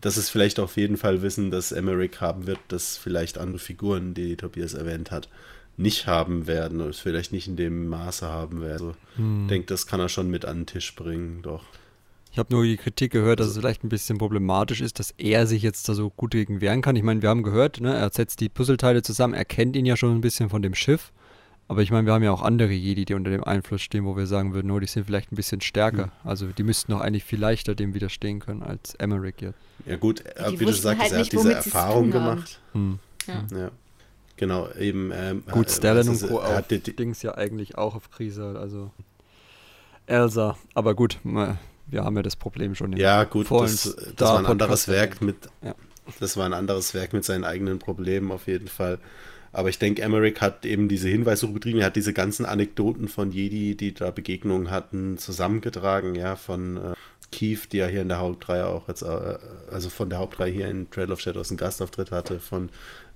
[0.01, 4.13] Das ist vielleicht auf jeden Fall Wissen, dass Emmerich haben wird, das vielleicht andere Figuren,
[4.13, 5.27] die Tobias erwähnt hat,
[5.75, 8.71] nicht haben werden oder es vielleicht nicht in dem Maße haben werden.
[8.71, 9.41] Also, Hm.
[9.43, 11.63] Ich denke, das kann er schon mit an den Tisch bringen, doch.
[12.32, 15.47] Ich habe nur die Kritik gehört, dass es vielleicht ein bisschen problematisch ist, dass er
[15.47, 16.95] sich jetzt da so gut gegen wehren kann.
[16.95, 19.97] Ich meine, wir haben gehört, ne, er setzt die Puzzleteile zusammen, er kennt ihn ja
[19.97, 21.11] schon ein bisschen von dem Schiff.
[21.67, 24.15] Aber ich meine, wir haben ja auch andere Jedi, die unter dem Einfluss stehen, wo
[24.17, 26.05] wir sagen würden, oh, die sind vielleicht ein bisschen stärker.
[26.05, 26.11] Hm.
[26.23, 29.57] Also die müssten doch eigentlich viel leichter dem widerstehen können als Emmerich jetzt.
[29.86, 32.59] Ja gut, äh, Die wie du sagst, halt er hat diese Erfahrung gemacht.
[32.73, 32.99] Hm.
[33.27, 33.45] Ja.
[33.57, 33.71] Ja.
[34.38, 35.11] Genau, eben.
[35.13, 36.38] Ähm, Gut, äh, Stellan was und Co.
[36.39, 36.55] er auch.
[36.55, 38.89] hat die- die- Dings ja eigentlich auch auf Krise, also
[40.07, 40.57] Elsa.
[40.73, 41.57] Aber gut, ma-
[41.89, 42.93] wir haben ja das Problem schon.
[42.93, 45.75] Ja, gut, das, das war ein anderes Werk mit, Ja.
[46.19, 48.99] das war ein anderes Werk mit seinen eigenen Problemen auf jeden Fall.
[49.51, 53.31] Aber ich denke, Emmerich hat eben diese Hinweissuche betrieben, er hat diese ganzen Anekdoten von
[53.31, 56.93] Jedi, die da Begegnungen hatten, zusammengetragen, ja, von äh,
[57.31, 59.37] Keith, die ja hier in der Hauptreihe auch jetzt, äh,
[59.71, 62.69] also von der Hauptreihe hier in Trail of Shadows einen Gastauftritt hatte, von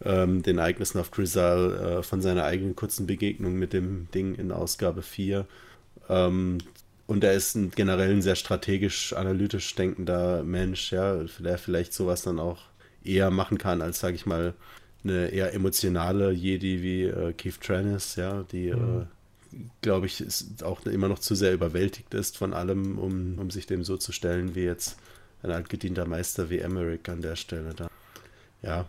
[0.04, 4.52] ähm, den Ereignissen auf Grisal, äh, von seiner eigenen kurzen Begegnung mit dem Ding in
[4.52, 5.46] Ausgabe 4.
[6.10, 6.58] Ähm,
[7.14, 12.24] und er ist ein generell ein sehr strategisch, analytisch denkender Mensch, ja, der vielleicht sowas
[12.24, 12.64] dann auch
[13.04, 14.56] eher machen kann, als, sage ich mal,
[15.04, 19.06] eine eher emotionale Jedi wie äh, Keith Trennis, ja, die, äh,
[19.84, 23.68] glaube ich, ist auch immer noch zu sehr überwältigt ist von allem, um, um sich
[23.68, 24.98] dem so zu stellen, wie jetzt
[25.44, 27.92] ein altgedienter Meister wie Emmerich an der Stelle da.
[28.64, 28.88] Ja,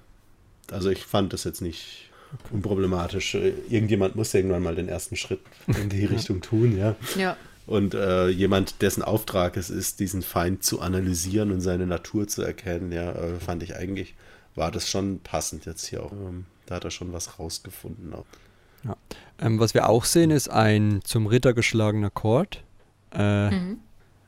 [0.70, 2.10] also ich fand das jetzt nicht
[2.50, 3.34] unproblematisch.
[3.34, 6.96] Äh, Irgendjemand muss irgendwann mal den ersten Schritt in die Richtung tun, ja.
[7.18, 7.36] Ja.
[7.66, 12.42] Und äh, jemand, dessen Auftrag es ist, diesen Feind zu analysieren und seine Natur zu
[12.42, 14.14] erkennen, ja, äh, fand ich eigentlich,
[14.54, 16.12] war das schon passend jetzt hier auch.
[16.12, 18.12] Ähm, da hat er schon was rausgefunden.
[18.14, 18.26] Auch.
[19.40, 22.62] Ähm, was wir auch sehen, ist ein zum Ritter geschlagener Chord.
[23.12, 23.78] Äh, Mhm.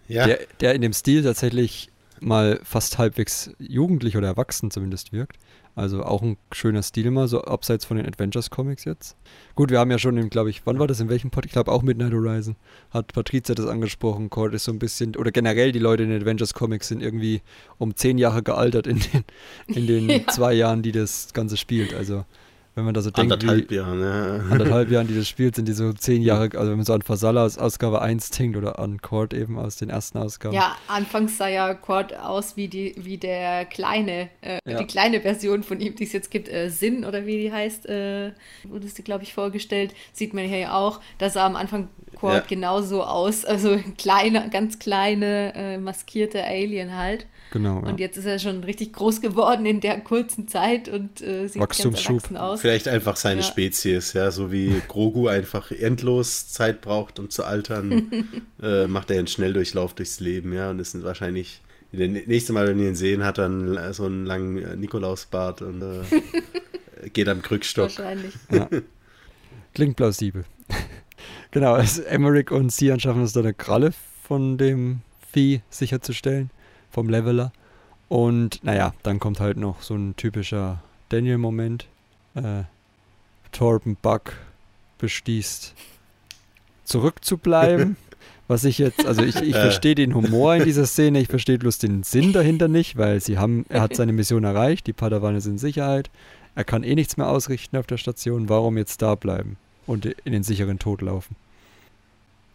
[0.09, 0.27] ja.
[0.27, 5.37] der, der in dem Stil tatsächlich mal fast halbwegs jugendlich oder erwachsen zumindest wirkt.
[5.77, 9.15] Also auch ein schöner Stil mal, so abseits von den Adventures Comics jetzt.
[9.55, 11.45] Gut, wir haben ja schon, glaube ich, wann war das, in welchem Pod?
[11.45, 12.57] Ich glaube auch Midnight Horizon.
[12.91, 14.31] Hat Patrizia das angesprochen.
[14.31, 17.43] Cord ist so ein bisschen, oder generell die Leute in den Adventures Comics sind irgendwie
[17.77, 19.25] um zehn Jahre gealtert in den,
[19.67, 20.27] in den ja.
[20.29, 21.93] zwei Jahren, die das Ganze spielt.
[21.93, 22.25] Also
[22.77, 24.37] wenn man da so denkt, anderthalb Jahren, ja.
[24.51, 27.01] anderthalb Jahren, die das spielt, sind die so zehn Jahre, also wenn man so an
[27.01, 30.55] Fasala aus Ausgabe 1 denkt oder an Cord eben aus den ersten Ausgaben.
[30.55, 34.79] Ja, anfangs sah ja Cord aus wie die, wie der kleine, äh, ja.
[34.79, 37.87] die kleine Version von ihm, die es jetzt gibt, äh, Sinn oder wie die heißt,
[37.87, 38.33] äh,
[38.65, 41.89] wurde es dir, glaube ich, vorgestellt, sieht man hier ja auch, da sah am Anfang
[42.15, 42.45] Cord ja.
[42.47, 47.27] genauso aus, also kleine, ganz kleine, äh, maskierte Alien halt.
[47.57, 47.79] Genau.
[47.79, 51.63] Und jetzt ist er schon richtig groß geworden in der kurzen Zeit und äh, sieht
[51.63, 52.61] ganz erwachsen aus.
[52.61, 53.47] Vielleicht einfach seine ja.
[53.47, 58.13] Spezies, ja, so wie Grogu einfach endlos Zeit braucht, um zu altern,
[58.63, 62.79] äh, macht er einen Schnelldurchlauf durchs Leben, ja, und ist wahrscheinlich das nächste Mal, wenn
[62.79, 67.41] ihr ihn sehen, hat er einen, so einen langen äh, Nikolausbart und äh, geht am
[67.41, 67.85] Krückstock.
[67.85, 68.35] Wahrscheinlich.
[68.53, 68.69] Ja.
[69.73, 70.45] Klingt plausibel.
[71.53, 73.93] genau, also Emmerich und Sian schaffen es da eine Kralle
[74.25, 75.01] von dem
[75.33, 76.51] Vieh sicherzustellen
[76.97, 77.53] vom Leveler.
[78.09, 81.87] Und naja, dann kommt halt noch so ein typischer Daniel-Moment.
[82.35, 82.63] Äh,
[83.53, 84.33] Torben Buck
[84.97, 85.75] bestießt,
[86.85, 87.99] zurückzubleiben.
[88.49, 91.79] Was ich jetzt, also ich, ich verstehe den Humor in dieser Szene, ich verstehe bloß
[91.79, 95.55] den Sinn dahinter nicht, weil sie haben, er hat seine Mission erreicht, die Padawane sind
[95.55, 96.11] in Sicherheit,
[96.55, 100.33] er kann eh nichts mehr ausrichten auf der Station, warum jetzt da bleiben und in
[100.33, 101.35] den sicheren Tod laufen?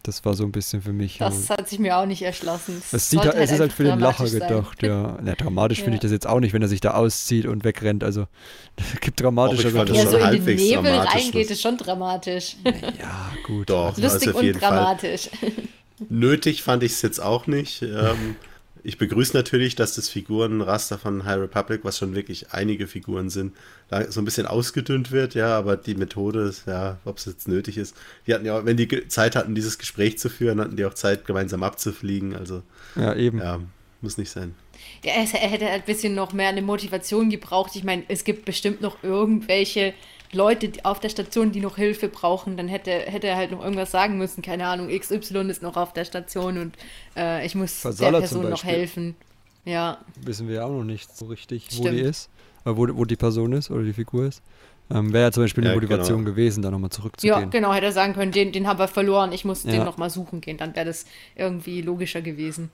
[0.04, 1.18] Das war so ein bisschen für mich.
[1.18, 2.82] Das hat sich mir auch nicht erschlossen.
[2.90, 4.40] Es, sieht, halt, es ist halt für den Lacher sein.
[4.40, 5.16] gedacht, ja.
[5.22, 5.84] Na, dramatisch ja.
[5.84, 8.02] finde ich das jetzt auch nicht, wenn er sich da auszieht und wegrennt.
[8.02, 8.26] Also,
[8.94, 12.56] es gibt dramatische Ja, so in den Nebel reingeht, ist schon dramatisch.
[12.64, 13.70] Ja, gut.
[13.70, 15.28] Doch, Lustig und dramatisch.
[15.28, 15.50] Fall.
[16.08, 17.82] Nötig fand ich es jetzt auch nicht.
[17.92, 18.36] Ähm,
[18.84, 23.54] ich begrüße natürlich, dass das Figurenraster von High Republic, was schon wirklich einige Figuren sind,
[23.88, 27.78] da so ein bisschen ausgedünnt wird, ja, aber die Methode, ja, ob es jetzt nötig
[27.78, 27.96] ist.
[28.26, 31.24] Die hatten ja, wenn die Zeit hatten, dieses Gespräch zu führen, hatten die auch Zeit,
[31.24, 32.34] gemeinsam abzufliegen.
[32.34, 32.62] Also,
[32.96, 33.38] ja, eben.
[33.38, 33.60] Ja,
[34.00, 34.54] muss nicht sein.
[35.04, 37.76] Ja, er hätte ein bisschen noch mehr eine Motivation gebraucht.
[37.76, 39.94] Ich meine, es gibt bestimmt noch irgendwelche
[40.32, 43.90] Leute auf der Station, die noch Hilfe brauchen, dann hätte, hätte er halt noch irgendwas
[43.90, 44.42] sagen müssen.
[44.42, 46.76] Keine Ahnung, XY ist noch auf der Station und
[47.16, 49.14] äh, ich muss Versala der Person noch helfen.
[49.64, 49.98] Ja.
[50.22, 51.84] Wissen wir ja auch noch nicht so richtig, Stimmt.
[51.84, 52.30] wo die ist,
[52.64, 54.42] äh, wo, wo die Person ist oder die Figur ist.
[54.90, 56.30] Ähm, Wäre ja zum Beispiel eine ja, Motivation genau.
[56.30, 57.40] gewesen, da nochmal zurückzugehen.
[57.40, 59.70] Ja, genau, hätte er sagen können, den, den haben wir verloren, ich muss ja.
[59.70, 60.56] den nochmal suchen gehen.
[60.56, 61.06] Dann wäre das
[61.36, 62.70] irgendwie logischer gewesen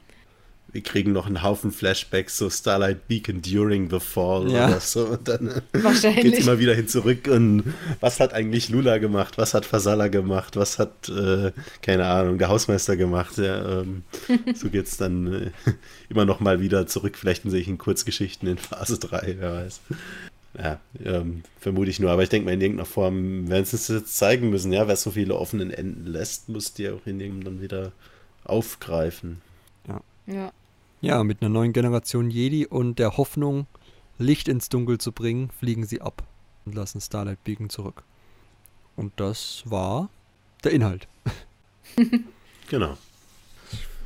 [0.70, 4.68] wir kriegen noch einen Haufen Flashbacks, so Starlight Beacon during the Fall ja.
[4.68, 5.06] oder so.
[5.06, 7.26] Und dann geht es immer wieder hin zurück.
[7.26, 9.38] Und was hat eigentlich Lula gemacht?
[9.38, 10.56] Was hat Fasala gemacht?
[10.56, 13.38] Was hat, äh, keine Ahnung, der Hausmeister gemacht?
[13.38, 14.02] Ja, ähm,
[14.54, 15.50] so geht es dann äh,
[16.10, 17.16] immer noch mal wieder zurück.
[17.16, 19.80] Vielleicht in solchen Kurzgeschichten in Phase 3, wer weiß.
[20.58, 22.10] Ja, ähm, vermute ich nur.
[22.10, 24.72] Aber ich denke mal, in irgendeiner Form werden sie es jetzt zeigen müssen.
[24.72, 27.92] Ja, wer so viele offenen Enden lässt, muss die auch in irgendwann wieder
[28.44, 29.40] aufgreifen.
[30.28, 30.52] Ja.
[31.00, 31.24] Ja.
[31.24, 33.66] Mit einer neuen Generation Jedi und der Hoffnung,
[34.18, 36.22] Licht ins Dunkel zu bringen, fliegen sie ab
[36.64, 38.02] und lassen Starlight Beacon zurück.
[38.96, 40.10] Und das war
[40.64, 41.06] der Inhalt.
[42.68, 42.96] genau.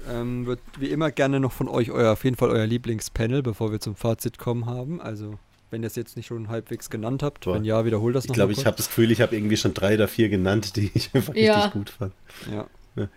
[0.09, 3.73] Ähm, wird wie immer gerne noch von euch euer, auf jeden Fall euer Lieblingspanel, bevor
[3.73, 5.01] wir zum Fazit kommen haben.
[5.01, 5.39] Also,
[5.71, 7.55] wenn ihr es jetzt nicht schon halbwegs genannt habt, Boah.
[7.55, 8.33] wenn ja, wiederholt das noch.
[8.33, 10.91] Ich glaube, ich habe das Gefühl, ich habe irgendwie schon drei oder vier genannt, die
[10.93, 11.55] ich einfach ja.
[11.55, 12.13] richtig gut fand.
[12.51, 12.67] Ja.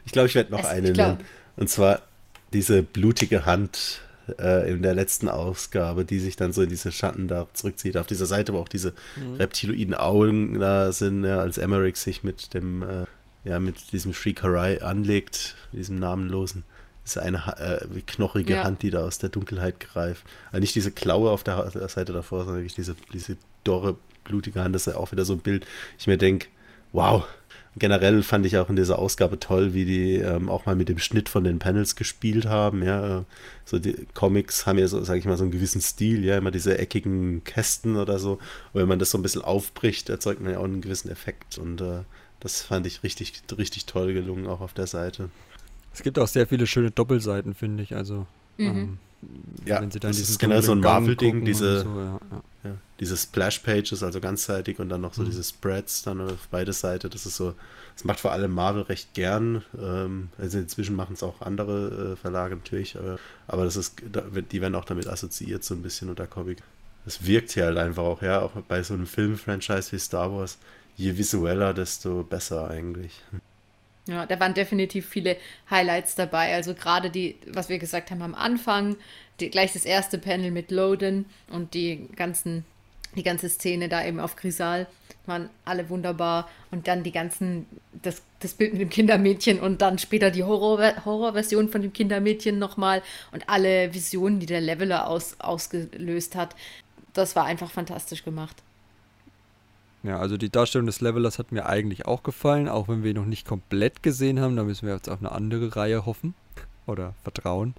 [0.05, 1.17] Ich glaube, ich werde noch es, eine nennen.
[1.57, 2.01] Und zwar
[2.55, 4.01] diese blutige Hand
[4.39, 7.97] äh, in der letzten Ausgabe, die sich dann so in diese Schatten da zurückzieht.
[7.97, 9.35] Auf dieser Seite, wo auch diese mhm.
[9.35, 13.05] reptiloiden Augen da sind, ja, als Emmerich sich mit dem, äh,
[13.43, 16.63] ja, mit diesem Shriekerei anlegt, diesem namenlosen.
[17.03, 18.63] Das ist eine äh, knochige ja.
[18.63, 20.23] Hand, die da aus der Dunkelheit greift.
[20.47, 24.73] Also nicht diese Klaue auf der Seite davor, sondern wirklich diese, diese dorre, blutige Hand.
[24.73, 25.67] Das ist ja auch wieder so ein Bild.
[25.99, 26.47] Ich mir denke,
[26.93, 27.27] wow,
[27.77, 30.97] generell fand ich auch in dieser Ausgabe toll, wie die ähm, auch mal mit dem
[30.97, 32.83] Schnitt von den Panels gespielt haben.
[32.83, 33.25] Ja,
[33.65, 36.51] so die Comics haben ja so, sage ich mal, so einen gewissen Stil, ja, immer
[36.51, 38.33] diese eckigen Kästen oder so.
[38.73, 41.57] Und wenn man das so ein bisschen aufbricht, erzeugt man ja auch einen gewissen Effekt.
[41.57, 42.03] Und äh,
[42.39, 45.29] das fand ich richtig, richtig toll gelungen, auch auf der Seite.
[45.93, 47.95] Es gibt auch sehr viele schöne Doppelseiten, finde ich.
[47.95, 48.25] Also
[48.57, 48.67] mhm.
[48.67, 48.97] ähm,
[49.65, 52.43] ja, wenn sie dann das ist genau so ein Marvel-Ding, diese, so, ja, ja.
[52.63, 55.27] ja, diese Splash-Pages, also ganzseitig und dann noch so mhm.
[55.27, 57.09] diese Spreads dann auf beide Seiten.
[57.09, 57.53] Das ist so,
[57.95, 59.63] das macht vor allem Marvel recht gern.
[59.79, 64.01] Ähm, also inzwischen machen es auch andere äh, Verlage natürlich, aber, aber das ist,
[64.51, 66.61] die werden auch damit assoziiert so ein bisschen unter Comic.
[67.05, 70.57] Das wirkt hier halt einfach auch, ja, auch bei so einem Film-Franchise wie Star Wars.
[70.97, 73.21] Je visueller, desto besser eigentlich.
[74.07, 75.37] Ja, da waren definitiv viele
[75.69, 76.53] Highlights dabei.
[76.53, 78.97] Also gerade die, was wir gesagt haben am Anfang,
[79.39, 82.65] die, gleich das erste Panel mit Loden und die ganzen,
[83.15, 84.87] die ganze Szene da eben auf Grisal
[85.25, 86.47] waren alle wunderbar.
[86.69, 87.65] Und dann die ganzen,
[88.03, 92.59] das, das Bild mit dem Kindermädchen und dann später die Horror, Horrorversion von dem Kindermädchen
[92.59, 93.01] nochmal
[93.31, 96.55] und alle Visionen, die der Leveler aus, ausgelöst hat.
[97.13, 98.61] Das war einfach fantastisch gemacht.
[100.05, 103.17] Ja, also die Darstellung des Levelers hat mir eigentlich auch gefallen, auch wenn wir ihn
[103.17, 104.55] noch nicht komplett gesehen haben.
[104.55, 106.35] Da müssen wir jetzt auf eine andere Reihe hoffen
[106.85, 107.73] oder vertrauen,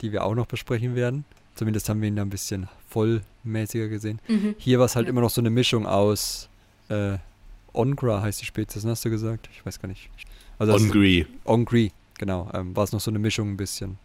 [0.00, 1.24] die wir auch noch besprechen werden.
[1.54, 4.18] Zumindest haben wir ihn da ein bisschen vollmäßiger gesehen.
[4.28, 4.54] Mhm.
[4.58, 5.10] Hier war es halt ja.
[5.10, 6.48] immer noch so eine Mischung aus
[6.90, 7.18] äh,
[7.72, 9.48] Ongra heißt die Spezies, ne, hast du gesagt?
[9.52, 10.10] Ich weiß gar nicht.
[10.58, 11.26] Also Ongri.
[11.44, 12.50] Ongri, genau.
[12.52, 13.98] Ähm, war es noch so eine Mischung ein bisschen.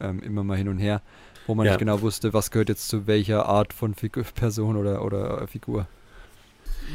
[0.00, 1.00] Ähm, immer mal hin und her,
[1.46, 1.72] wo man ja.
[1.72, 5.86] nicht genau wusste, was gehört jetzt zu welcher Art von Figur, Person oder, oder Figur.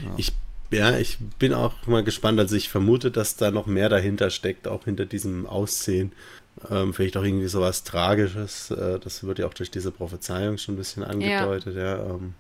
[0.06, 0.14] Ja.
[0.18, 0.34] Ich,
[0.72, 2.40] ja, ich bin auch mal gespannt.
[2.40, 6.12] Also ich vermute, dass da noch mehr dahinter steckt, auch hinter diesem Aussehen.
[6.70, 8.72] Ähm, vielleicht auch irgendwie sowas Tragisches.
[8.72, 11.76] Äh, das wird ja auch durch diese Prophezeiung schon ein bisschen angedeutet.
[11.76, 12.34] Ja, ja ähm,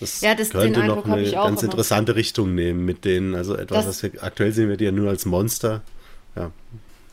[0.00, 3.34] das, ja, das könnte noch eine ganz interessante Richtung nehmen mit denen.
[3.34, 5.82] Also etwas, das, was wir aktuell sehen wir die ja nur als Monster.
[6.36, 6.52] Ja,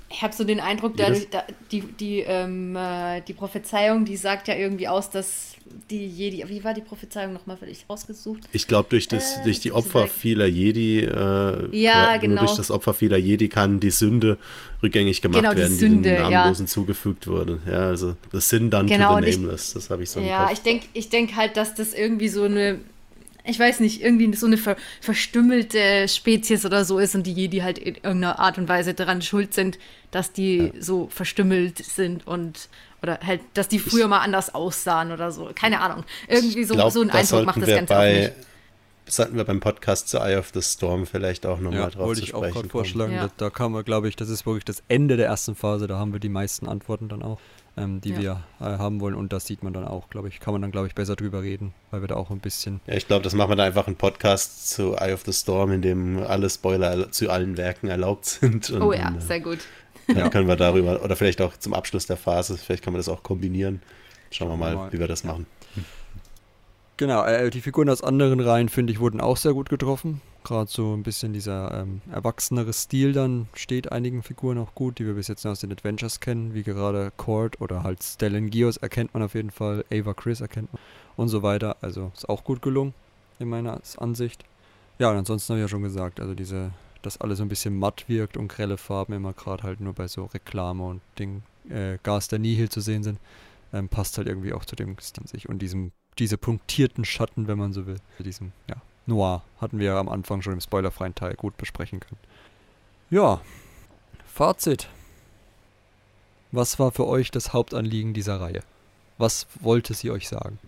[0.09, 4.47] ich habe so den Eindruck, dadurch, da, die, die, ähm, äh, die Prophezeiung, die sagt
[4.47, 5.55] ja irgendwie aus, dass
[5.89, 8.43] die Jedi, wie war die Prophezeiung nochmal für dich ausgesucht?
[8.51, 12.41] Ich glaube, durch, äh, durch die Opfer vieler Jedi, äh, ja, genau.
[12.41, 14.37] durch das Opfer vieler Jedi kann die Sünde
[14.83, 16.71] rückgängig gemacht genau, werden, die, Sünde, die den Namenlosen ja.
[16.71, 17.59] zugefügt wurde.
[17.65, 20.51] Ja, also das Sinn dann genau, to the Nameless, ich, das habe ich so Ja,
[20.51, 22.79] ich denke ich denk halt, dass das irgendwie so eine
[23.45, 27.59] ich weiß nicht, irgendwie so eine ver verstümmelte Spezies oder so ist und die Jedi
[27.59, 29.77] halt in irgendeiner Art und Weise daran schuld sind,
[30.11, 30.71] dass die ja.
[30.79, 32.69] so verstümmelt sind und
[33.01, 35.51] oder halt, dass die früher ich, mal anders aussahen oder so.
[35.53, 36.03] Keine Ahnung.
[36.27, 38.33] Irgendwie so, glaub, so ein Eindruck macht das Ganze bei,
[39.07, 42.21] Sollten wir beim Podcast zu Eye of the Storm vielleicht auch nochmal ja, drauf wollte
[42.21, 42.41] zu sprechen.
[42.41, 43.13] Wollte ich auch gerade vorschlagen.
[43.13, 43.27] Ja.
[43.27, 45.85] Da, da kam wir, glaube ich, das ist wirklich das Ende der ersten Phase.
[45.85, 47.39] Da haben wir die meisten Antworten dann auch
[47.77, 48.19] ähm, die ja.
[48.19, 49.15] wir äh, haben wollen.
[49.15, 51.41] Und das sieht man dann auch, glaube ich, kann man dann, glaube ich, besser drüber
[51.41, 52.81] reden, weil wir da auch ein bisschen.
[52.87, 55.71] Ja, ich glaube, das machen wir dann einfach einen Podcast zu Eye of the Storm,
[55.71, 58.69] in dem alle Spoiler zu allen Werken erlaubt sind.
[58.69, 59.59] Und, oh ja, äh, sehr gut.
[60.07, 60.29] Dann ja.
[60.29, 63.23] können wir darüber, oder vielleicht auch zum Abschluss der Phase, vielleicht kann man das auch
[63.23, 63.81] kombinieren.
[64.29, 65.47] Schauen wir mal, wie wir das machen.
[66.97, 70.21] Genau, äh, die Figuren aus anderen Reihen, finde ich, wurden auch sehr gut getroffen.
[70.45, 75.05] Gerade so ein bisschen dieser ähm, erwachsenere Stil dann steht einigen Figuren auch gut, die
[75.05, 78.77] wir bis jetzt nur aus den Adventures kennen, wie gerade Cord oder halt Stellan Gios
[78.77, 80.81] erkennt man auf jeden Fall, Ava Chris erkennt man
[81.17, 81.77] und so weiter.
[81.81, 82.93] Also ist auch gut gelungen
[83.39, 84.45] in meiner Ansicht.
[84.99, 87.77] Ja, und ansonsten habe ich ja schon gesagt, also diese, dass alles so ein bisschen
[87.77, 91.97] matt wirkt und grelle Farben immer gerade halt nur bei so Reklame und Ding, äh,
[92.03, 93.19] Gas der Nihil zu sehen sind,
[93.73, 97.57] ähm, passt halt irgendwie auch zu dem Stil sich und diesem diese punktierten Schatten, wenn
[97.57, 97.97] man so will.
[98.19, 102.19] Diesem, ja, Noir hatten wir ja am Anfang schon im spoilerfreien Teil gut besprechen können.
[103.09, 103.41] Ja,
[104.25, 104.87] Fazit.
[106.51, 108.63] Was war für euch das Hauptanliegen dieser Reihe?
[109.17, 110.59] Was wollte sie euch sagen?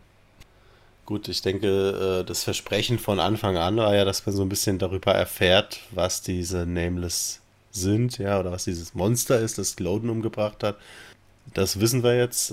[1.06, 4.50] Gut, ich denke, äh, das Versprechen von Anfang an war ja, dass man so ein
[4.50, 7.42] bisschen darüber erfährt, was diese Nameless
[7.72, 10.78] sind, ja, oder was dieses Monster ist, das Loden umgebracht hat.
[11.54, 12.52] Das wissen wir jetzt.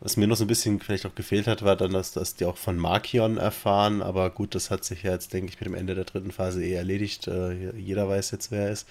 [0.00, 2.44] Was mir noch so ein bisschen vielleicht auch gefehlt hat, war dann, dass, dass die
[2.44, 4.02] auch von Markion erfahren.
[4.02, 6.62] Aber gut, das hat sich ja jetzt, denke ich, mit dem Ende der dritten Phase
[6.62, 7.28] eh erledigt.
[7.28, 8.86] Äh, jeder weiß jetzt, wer er ist.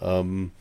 [0.00, 0.52] Ähm,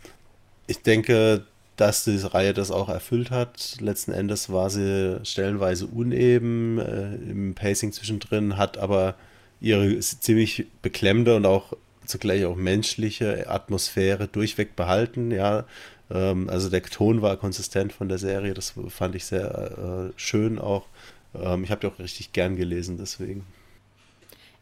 [0.68, 1.46] ich denke,
[1.78, 3.78] dass diese Reihe das auch erfüllt hat.
[3.80, 9.16] Letzten Endes war sie stellenweise uneben äh, im Pacing zwischendrin, hat aber
[9.62, 11.74] ihre ziemlich beklemmende und auch
[12.06, 15.32] zugleich auch menschliche Atmosphäre durchweg behalten.
[15.32, 15.66] Ja,
[16.10, 20.60] ähm, also der Ton war konsistent von der Serie, das fand ich sehr äh, schön
[20.60, 20.86] auch.
[21.34, 23.46] Ähm, ich habe die auch richtig gern gelesen, deswegen.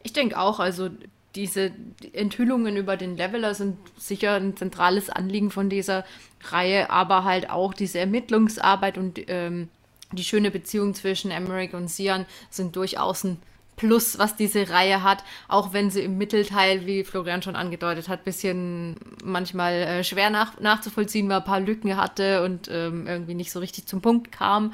[0.02, 0.90] Ich denke auch, also
[1.34, 1.72] diese
[2.12, 6.04] Enthüllungen über den Leveler sind sicher ein zentrales Anliegen von dieser
[6.48, 9.68] Reihe, aber halt auch diese Ermittlungsarbeit und ähm,
[10.12, 13.38] die schöne Beziehung zwischen Emmerich und Sian sind durchaus ein
[13.76, 18.24] Plus, was diese Reihe hat, auch wenn sie im Mittelteil, wie Florian schon angedeutet hat,
[18.24, 23.50] bisschen manchmal äh, schwer nach, nachzuvollziehen war, ein paar Lücken hatte und ähm, irgendwie nicht
[23.50, 24.72] so richtig zum Punkt kam.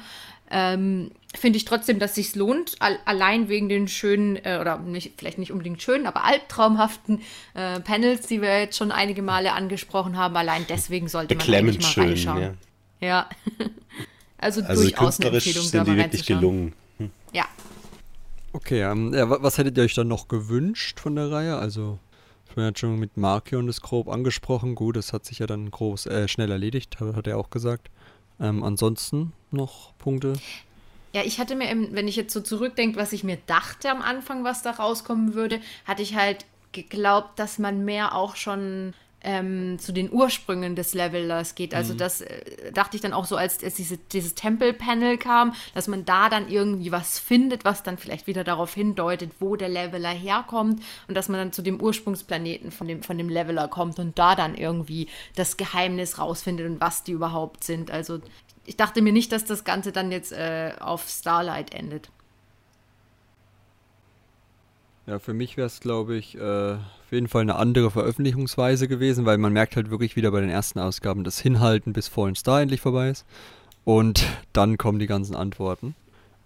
[0.51, 5.13] Ähm, Finde ich trotzdem, dass sich lohnt, all, allein wegen den schönen, äh, oder nicht,
[5.17, 7.21] vielleicht nicht unbedingt schönen, aber albtraumhaften
[7.53, 10.35] äh, Panels, die wir jetzt schon einige Male angesprochen haben.
[10.35, 12.57] Allein deswegen sollte man eigentlich mal schön, reinschauen.
[12.99, 13.07] Ja.
[13.07, 13.29] ja.
[14.37, 16.73] also, also durchaus eine Empfehlung, sind da die wirklich gelungen.
[16.97, 17.11] Hm.
[17.31, 17.45] Ja,
[18.53, 21.57] Okay, ähm, ja, was hättet ihr euch dann noch gewünscht von der Reihe?
[21.57, 21.99] Also,
[22.49, 24.75] ich bin ja schon mit Markion das grob angesprochen.
[24.75, 27.89] Gut, das hat sich ja dann groß, äh, schnell erledigt, hat, hat er auch gesagt.
[28.39, 30.33] Ähm, ansonsten noch Punkte?
[31.13, 34.43] Ja, ich hatte mir, wenn ich jetzt so zurückdenke, was ich mir dachte am Anfang,
[34.43, 38.93] was da rauskommen würde, hatte ich halt geglaubt, dass man mehr auch schon
[39.23, 41.73] ähm, zu den Ursprüngen des Levelers geht.
[41.73, 41.97] Also mhm.
[41.97, 46.05] das äh, dachte ich dann auch so, als, als diese, dieses Tempel-Panel kam, dass man
[46.05, 50.81] da dann irgendwie was findet, was dann vielleicht wieder darauf hindeutet, wo der Leveler herkommt
[51.07, 54.35] und dass man dann zu dem Ursprungsplaneten von dem, von dem Leveler kommt und da
[54.35, 57.91] dann irgendwie das Geheimnis rausfindet und was die überhaupt sind.
[57.91, 58.19] Also
[58.65, 62.09] ich dachte mir nicht, dass das Ganze dann jetzt äh, auf Starlight endet.
[65.11, 69.25] Ja, für mich wäre es, glaube ich, äh, auf jeden Fall eine andere Veröffentlichungsweise gewesen,
[69.25, 72.61] weil man merkt halt wirklich wieder bei den ersten Ausgaben das Hinhalten, bis Fallen Star
[72.61, 73.25] endlich vorbei ist.
[73.83, 75.95] Und dann kommen die ganzen Antworten.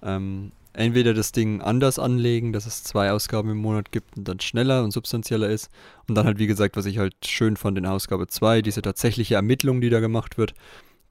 [0.01, 4.39] Ähm, entweder das Ding anders anlegen, dass es zwei Ausgaben im Monat gibt und dann
[4.39, 5.69] schneller und substanzieller ist.
[6.07, 9.35] Und dann halt, wie gesagt, was ich halt schön fand in Ausgabe 2, diese tatsächliche
[9.35, 10.55] Ermittlung, die da gemacht wird,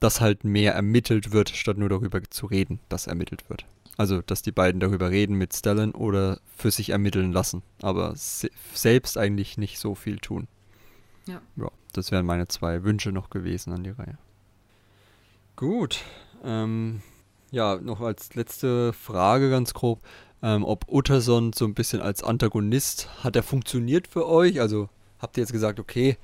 [0.01, 3.65] dass halt mehr ermittelt wird, statt nur darüber zu reden, dass ermittelt wird.
[3.97, 8.49] Also, dass die beiden darüber reden mit Stellan oder für sich ermitteln lassen, aber se
[8.73, 10.47] selbst eigentlich nicht so viel tun.
[11.27, 11.41] Ja.
[11.55, 14.17] ja das wären meine zwei Wünsche noch gewesen an die Reihe.
[15.55, 16.01] Gut.
[16.43, 17.01] Ähm,
[17.51, 20.01] ja, noch als letzte Frage ganz grob,
[20.43, 24.59] ähm, ob Utterson so ein bisschen als Antagonist, hat er funktioniert für euch?
[24.59, 24.89] Also
[25.19, 26.17] habt ihr jetzt gesagt, okay,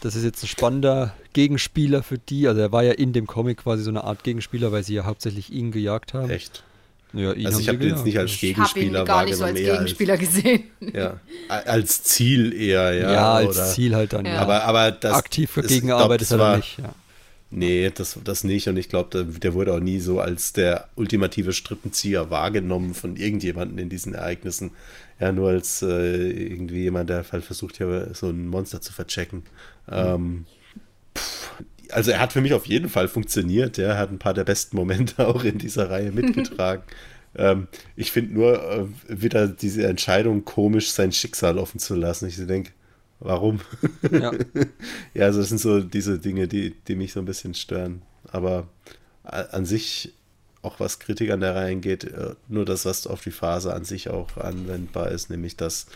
[0.00, 2.48] das ist jetzt ein spannender Gegenspieler für die.
[2.48, 5.04] Also er war ja in dem Comic quasi so eine Art Gegenspieler, weil sie ja
[5.04, 6.30] hauptsächlich ihn gejagt haben.
[6.30, 6.64] Echt?
[7.12, 9.58] Ja, ihn also ich habe ihn jetzt nicht als Gegenspieler ich gar nicht so als
[9.58, 10.64] Gegenspieler als, gesehen.
[10.94, 13.12] Ja, als Ziel eher, ja.
[13.12, 14.26] Ja, als oder, Ziel halt dann.
[14.26, 14.38] Ja.
[14.38, 16.78] Aber, aber das, aktiv für Gegenarbeit ist er nicht.
[16.78, 16.94] Ja.
[17.52, 18.68] Nee, das, das nicht.
[18.68, 23.16] Und ich glaube, der, der, wurde auch nie so als der ultimative Strippenzieher wahrgenommen von
[23.16, 24.70] irgendjemandem in diesen Ereignissen.
[25.18, 29.42] Ja, nur als äh, irgendwie jemand, der halt versucht, ja, so ein Monster zu verchecken.
[29.88, 29.92] Mhm.
[29.92, 30.46] Ähm,
[31.18, 31.50] pff,
[31.92, 33.78] also er hat für mich auf jeden Fall funktioniert.
[33.78, 36.82] Er hat ein paar der besten Momente auch in dieser Reihe mitgetragen.
[37.36, 42.28] ähm, ich finde nur äh, wieder diese Entscheidung komisch, sein Schicksal offen zu lassen.
[42.28, 42.72] Ich denke,
[43.18, 43.60] warum?
[44.10, 44.32] Ja.
[45.14, 48.02] ja, also das sind so diese Dinge, die, die mich so ein bisschen stören.
[48.32, 48.68] Aber
[49.22, 50.12] an sich
[50.62, 53.84] auch was Kritik an der Reihe geht, äh, nur das, was auf die Phase an
[53.84, 55.86] sich auch anwendbar ist, nämlich dass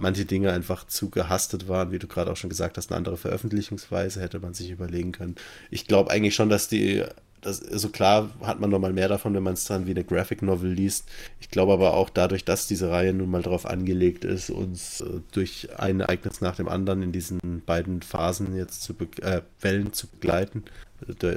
[0.00, 3.16] manche Dinge einfach zu gehastet waren, wie du gerade auch schon gesagt hast, eine andere
[3.16, 5.36] Veröffentlichungsweise hätte man sich überlegen können.
[5.70, 7.04] Ich glaube eigentlich schon, dass die
[7.44, 10.42] das, also klar hat man nochmal mehr davon, wenn man es dann wie eine Graphic
[10.42, 11.08] Novel liest.
[11.40, 15.20] Ich glaube aber auch dadurch, dass diese Reihe nun mal darauf angelegt ist, uns äh,
[15.32, 20.06] durch ein Ereignis nach dem anderen in diesen beiden Phasen jetzt zu äh, Wellen zu
[20.06, 20.64] begleiten,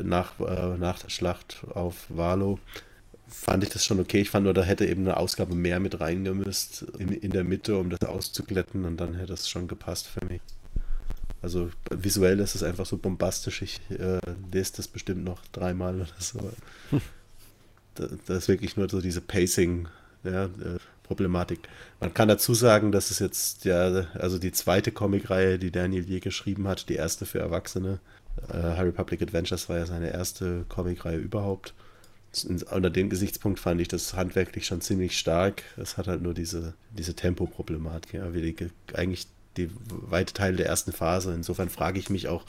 [0.03, 2.59] nach, äh, nach der Schlacht auf Valo,
[3.27, 4.21] fand ich das schon okay.
[4.21, 7.77] Ich fand nur, da hätte eben eine Ausgabe mehr mit reingemüsst in, in der Mitte,
[7.77, 10.41] um das auszuglätten und dann hätte es schon gepasst für mich.
[11.41, 13.61] Also visuell ist es einfach so bombastisch.
[13.61, 14.19] Ich äh,
[14.51, 16.39] lese das bestimmt noch dreimal oder so.
[17.95, 19.87] da, das ist wirklich nur so diese Pacing.
[20.23, 21.69] Ja, äh, Problematik.
[22.01, 26.19] Man kann dazu sagen, dass es jetzt ja, also die zweite Comicreihe, die Daniel je
[26.19, 27.99] geschrieben hat, die erste für Erwachsene.
[28.49, 31.73] Äh, Harry Public Adventures war ja seine erste Comicreihe überhaupt.
[32.69, 35.63] Unter dem Gesichtspunkt fand ich das handwerklich schon ziemlich stark.
[35.77, 40.91] Es hat halt nur diese, diese Tempoproblematik, ja, die eigentlich die weite Teile der ersten
[40.91, 41.33] Phase.
[41.33, 42.43] Insofern frage ich mich auch,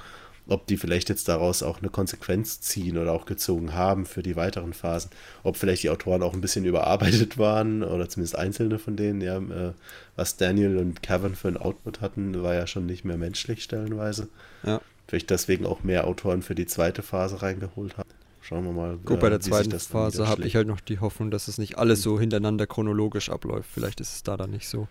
[0.48, 4.36] ob die vielleicht jetzt daraus auch eine Konsequenz ziehen oder auch gezogen haben für die
[4.36, 5.10] weiteren Phasen.
[5.43, 9.20] Ob vielleicht die Autoren auch ein bisschen überarbeitet waren oder zumindest einzelne von denen.
[9.20, 9.73] Ja, äh,
[10.16, 14.28] was Daniel und Kevin für ein Output hatten, war ja schon nicht mehr menschlich stellenweise.
[14.65, 14.81] Ja.
[15.09, 18.09] Vielleicht deswegen auch mehr Autoren für die zweite Phase reingeholt haben.
[18.43, 18.98] Schauen wir mal.
[18.98, 22.02] Gut, bei der zweiten Phase habe ich halt noch die Hoffnung, dass es nicht alles
[22.02, 23.68] so hintereinander chronologisch abläuft.
[23.72, 24.86] Vielleicht ist es da dann nicht so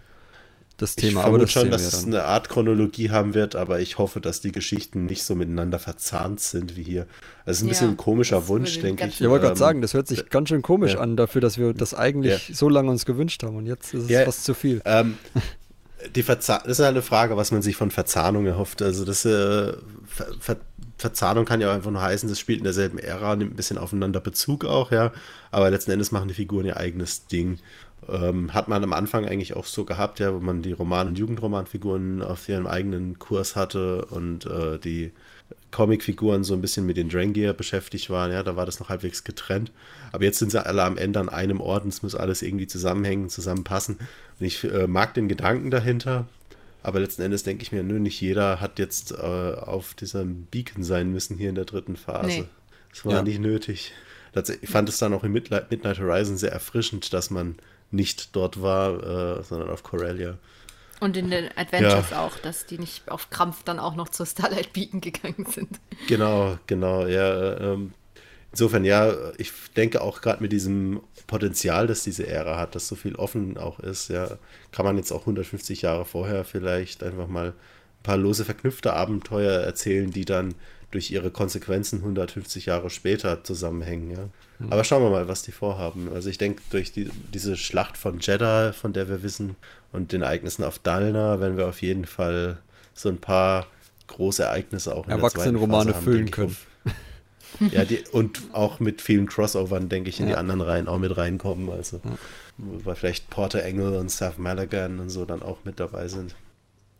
[0.77, 1.19] das Thema.
[1.19, 4.41] Ich vermute das schon, dass es eine Art Chronologie haben wird, aber ich hoffe, dass
[4.41, 7.07] die Geschichten nicht so miteinander verzahnt sind wie hier.
[7.45, 9.22] Also ein bisschen ein komischer Wunsch, denke ich.
[9.22, 10.99] Ich wollte gerade ähm, sagen, das hört sich ganz schön komisch ja.
[10.99, 12.56] an dafür, dass wir das eigentlich ja.
[12.56, 14.23] so lange uns gewünscht haben und jetzt ist es ja.
[14.26, 14.81] fast zu viel.
[14.85, 15.18] Ähm,
[16.15, 18.82] die Verzah das ist halt eine Frage, was man sich von Verzahnung erhofft.
[18.82, 19.74] Also das äh,
[20.06, 20.57] Ver Ver
[20.99, 24.19] Verzahnung kann ja einfach nur heißen, das spielt in derselben Ära, nimmt ein bisschen aufeinander
[24.19, 25.11] Bezug auch, ja.
[25.52, 27.60] Aber letzten Endes machen die Figuren ihr eigenes Ding.
[28.10, 31.19] Ähm, hat man am Anfang eigentlich auch so gehabt, ja, wo man die Roman- und
[31.19, 35.11] Jugendromanfiguren auf ihrem eigenen Kurs hatte und äh, die
[35.72, 39.24] Comicfiguren so ein bisschen mit den Drangier beschäftigt waren, ja, da war das noch halbwegs
[39.24, 39.72] getrennt.
[40.11, 42.68] Aber jetzt sind sie alle am Ende an einem Ort und es muss alles irgendwie
[42.68, 43.98] zusammenhängen, zusammenpassen.
[44.40, 46.28] Und ich äh, mag den Gedanken dahinter,
[46.84, 50.84] aber letzten Endes denke ich mir, nö, nicht jeder hat jetzt äh, auf diesem Beacon
[50.84, 52.28] sein müssen hier in der dritten Phase.
[52.28, 52.46] Nee.
[52.92, 53.24] Das war ja.
[53.24, 53.94] nicht nötig.
[54.62, 57.58] Ich fand es dann auch in Midnight Horizon sehr erfrischend, dass man
[57.92, 60.38] nicht dort war, äh, sondern auf Corellia.
[61.00, 62.26] Und in den Adventures ja.
[62.26, 65.80] auch, dass die nicht auf Krampf dann auch noch zur Starlight Beacon gegangen sind.
[66.08, 67.60] Genau, genau, ja.
[67.60, 67.94] Ähm,
[68.58, 72.96] insofern, ja, ich denke auch gerade mit diesem Potenzial, das diese Ära hat, dass so
[72.96, 74.40] viel offen auch ist, ja,
[74.72, 77.54] kann man jetzt auch 150 Jahre vorher vielleicht einfach mal ein
[78.02, 80.56] paar lose verknüpfte Abenteuer erzählen, die dann
[80.90, 84.10] durch ihre Konsequenzen 150 Jahre später zusammenhängen.
[84.10, 84.30] Ja.
[84.58, 84.74] Mhm.
[84.74, 86.10] Aber schauen wir mal, was die vorhaben.
[86.12, 89.56] Also ich denke, durch die, diese Schlacht von Jeddah, von der wir wissen,
[89.92, 92.58] und den Ereignissen auf Dalna, werden wir auf jeden Fall
[92.96, 93.68] so ein paar
[94.08, 96.58] große Ereignisse auch in Erwachsenenromane füllen können.
[97.72, 100.34] Ja, die, und auch mit vielen Crossovern, denke ich, in ja.
[100.34, 101.69] die anderen Reihen auch mit reinkommen.
[101.69, 102.18] Also, ja.
[102.57, 106.36] weil vielleicht Porter Engel und Seth Maligan und so dann auch mit dabei sind.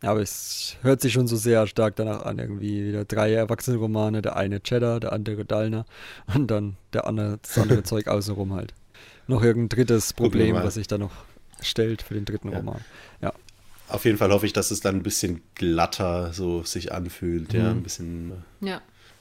[0.00, 4.36] Aber es hört sich schon so sehr stark danach an, irgendwie wieder drei Erwachsenenromane, der
[4.36, 5.86] eine Cheddar, der andere Dalner
[6.32, 8.74] und dann der andere, das andere Zeug außenrum halt.
[9.26, 11.12] Noch irgendein drittes Problem, was sich da noch
[11.60, 12.58] stellt für den dritten ja.
[12.58, 12.80] Roman.
[13.20, 13.32] Ja.
[13.88, 17.58] Auf jeden Fall hoffe ich, dass es dann ein bisschen glatter so sich anfühlt, mhm.
[17.58, 18.32] ja, ein bisschen.
[18.60, 18.80] Ja.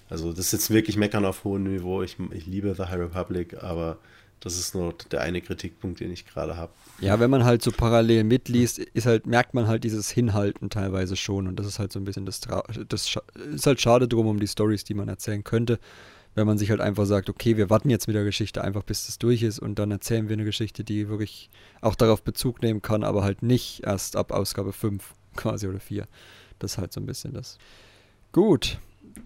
[0.10, 2.02] Also das ist jetzt wirklich Meckern auf hohem Niveau.
[2.02, 3.98] Ich, ich liebe The High Republic, aber
[4.40, 6.72] das ist nur der eine Kritikpunkt, den ich gerade habe.
[7.02, 11.16] Ja, wenn man halt so parallel mitliest, ist halt, merkt man halt dieses Hinhalten teilweise
[11.16, 11.48] schon.
[11.48, 12.42] Und das ist halt so ein bisschen das,
[12.88, 13.18] das
[13.52, 15.80] ist halt schade drum um die Stories, die man erzählen könnte.
[16.36, 19.08] Wenn man sich halt einfach sagt, okay, wir warten jetzt mit der Geschichte einfach, bis
[19.08, 21.50] das durch ist und dann erzählen wir eine Geschichte, die wirklich
[21.82, 26.08] auch darauf Bezug nehmen kann, aber halt nicht erst ab Ausgabe 5 quasi oder 4.
[26.60, 27.58] Das ist halt so ein bisschen das.
[28.34, 28.78] Gut,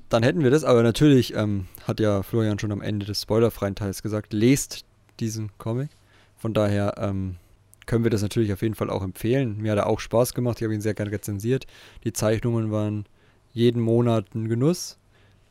[0.10, 3.76] dann hätten wir das, aber natürlich ähm, hat ja Florian schon am Ende des spoilerfreien
[3.76, 4.86] Teils gesagt, lest
[5.20, 5.90] diesen Comic.
[6.38, 7.38] Von daher ähm,
[7.86, 9.58] können wir das natürlich auf jeden Fall auch empfehlen.
[9.58, 11.68] Mir hat er auch Spaß gemacht, ich habe ihn sehr gerne rezensiert.
[12.04, 13.06] Die Zeichnungen waren
[13.54, 14.98] jeden Monat ein Genuss.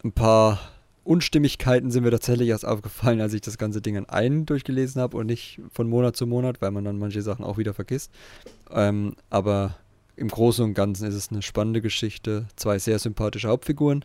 [0.03, 0.59] Ein paar
[1.05, 5.17] Unstimmigkeiten sind mir tatsächlich erst aufgefallen, als ich das ganze Ding an einen durchgelesen habe
[5.17, 8.13] und nicht von Monat zu Monat, weil man dann manche Sachen auch wieder vergisst.
[8.71, 9.77] Ähm, aber
[10.17, 14.05] im Großen und Ganzen ist es eine spannende Geschichte, zwei sehr sympathische Hauptfiguren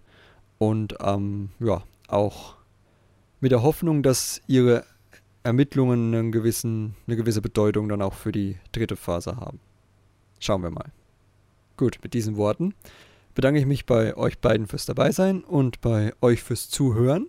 [0.58, 2.56] und ähm, ja, auch
[3.40, 4.86] mit der Hoffnung, dass ihre
[5.44, 9.60] Ermittlungen einen gewissen, eine gewisse Bedeutung dann auch für die dritte Phase haben.
[10.40, 10.92] Schauen wir mal.
[11.78, 12.74] Gut, mit diesen Worten
[13.36, 17.28] bedanke ich mich bei euch beiden fürs Dabeisein und bei euch fürs Zuhören.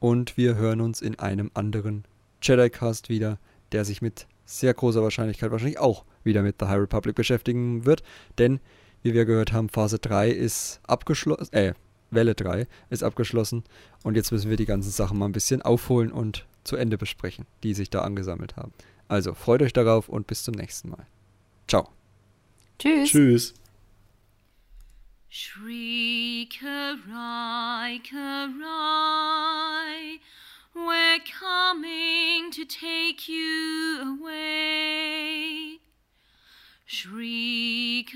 [0.00, 2.04] Und wir hören uns in einem anderen
[2.42, 3.38] Jedi-Cast wieder,
[3.72, 8.02] der sich mit sehr großer Wahrscheinlichkeit wahrscheinlich auch wieder mit The High Republic beschäftigen wird.
[8.38, 8.60] Denn,
[9.02, 11.74] wie wir gehört haben, Phase 3 ist abgeschlossen, äh,
[12.16, 13.62] Welle 3 ist abgeschlossen.
[14.02, 17.46] Und jetzt müssen wir die ganzen Sachen mal ein bisschen aufholen und zu Ende besprechen,
[17.62, 18.72] die sich da angesammelt haben.
[19.06, 21.06] Also freut euch darauf und bis zum nächsten Mal.
[21.68, 21.88] Ciao.
[22.80, 23.10] Tschüss.
[23.10, 23.54] Tschüss.
[25.28, 26.48] Shriekerai,
[28.08, 28.60] Karai,
[30.74, 35.78] we're coming to take you away.
[36.86, 38.08] Shriekerai,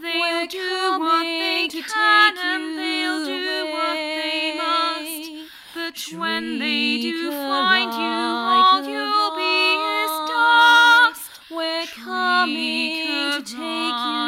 [0.01, 5.31] They'll do what they can and they'll do what they must.
[5.75, 11.31] But when they do find you, all you'll be is dust.
[11.51, 14.26] We're coming to take you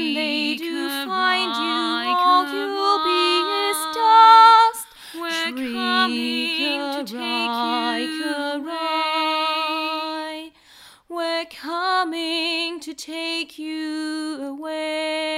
[0.00, 4.86] when they do find you, all you'll be is dust.
[5.14, 7.58] We're coming to take
[8.18, 9.72] you away.
[11.08, 15.29] We're coming to take you away.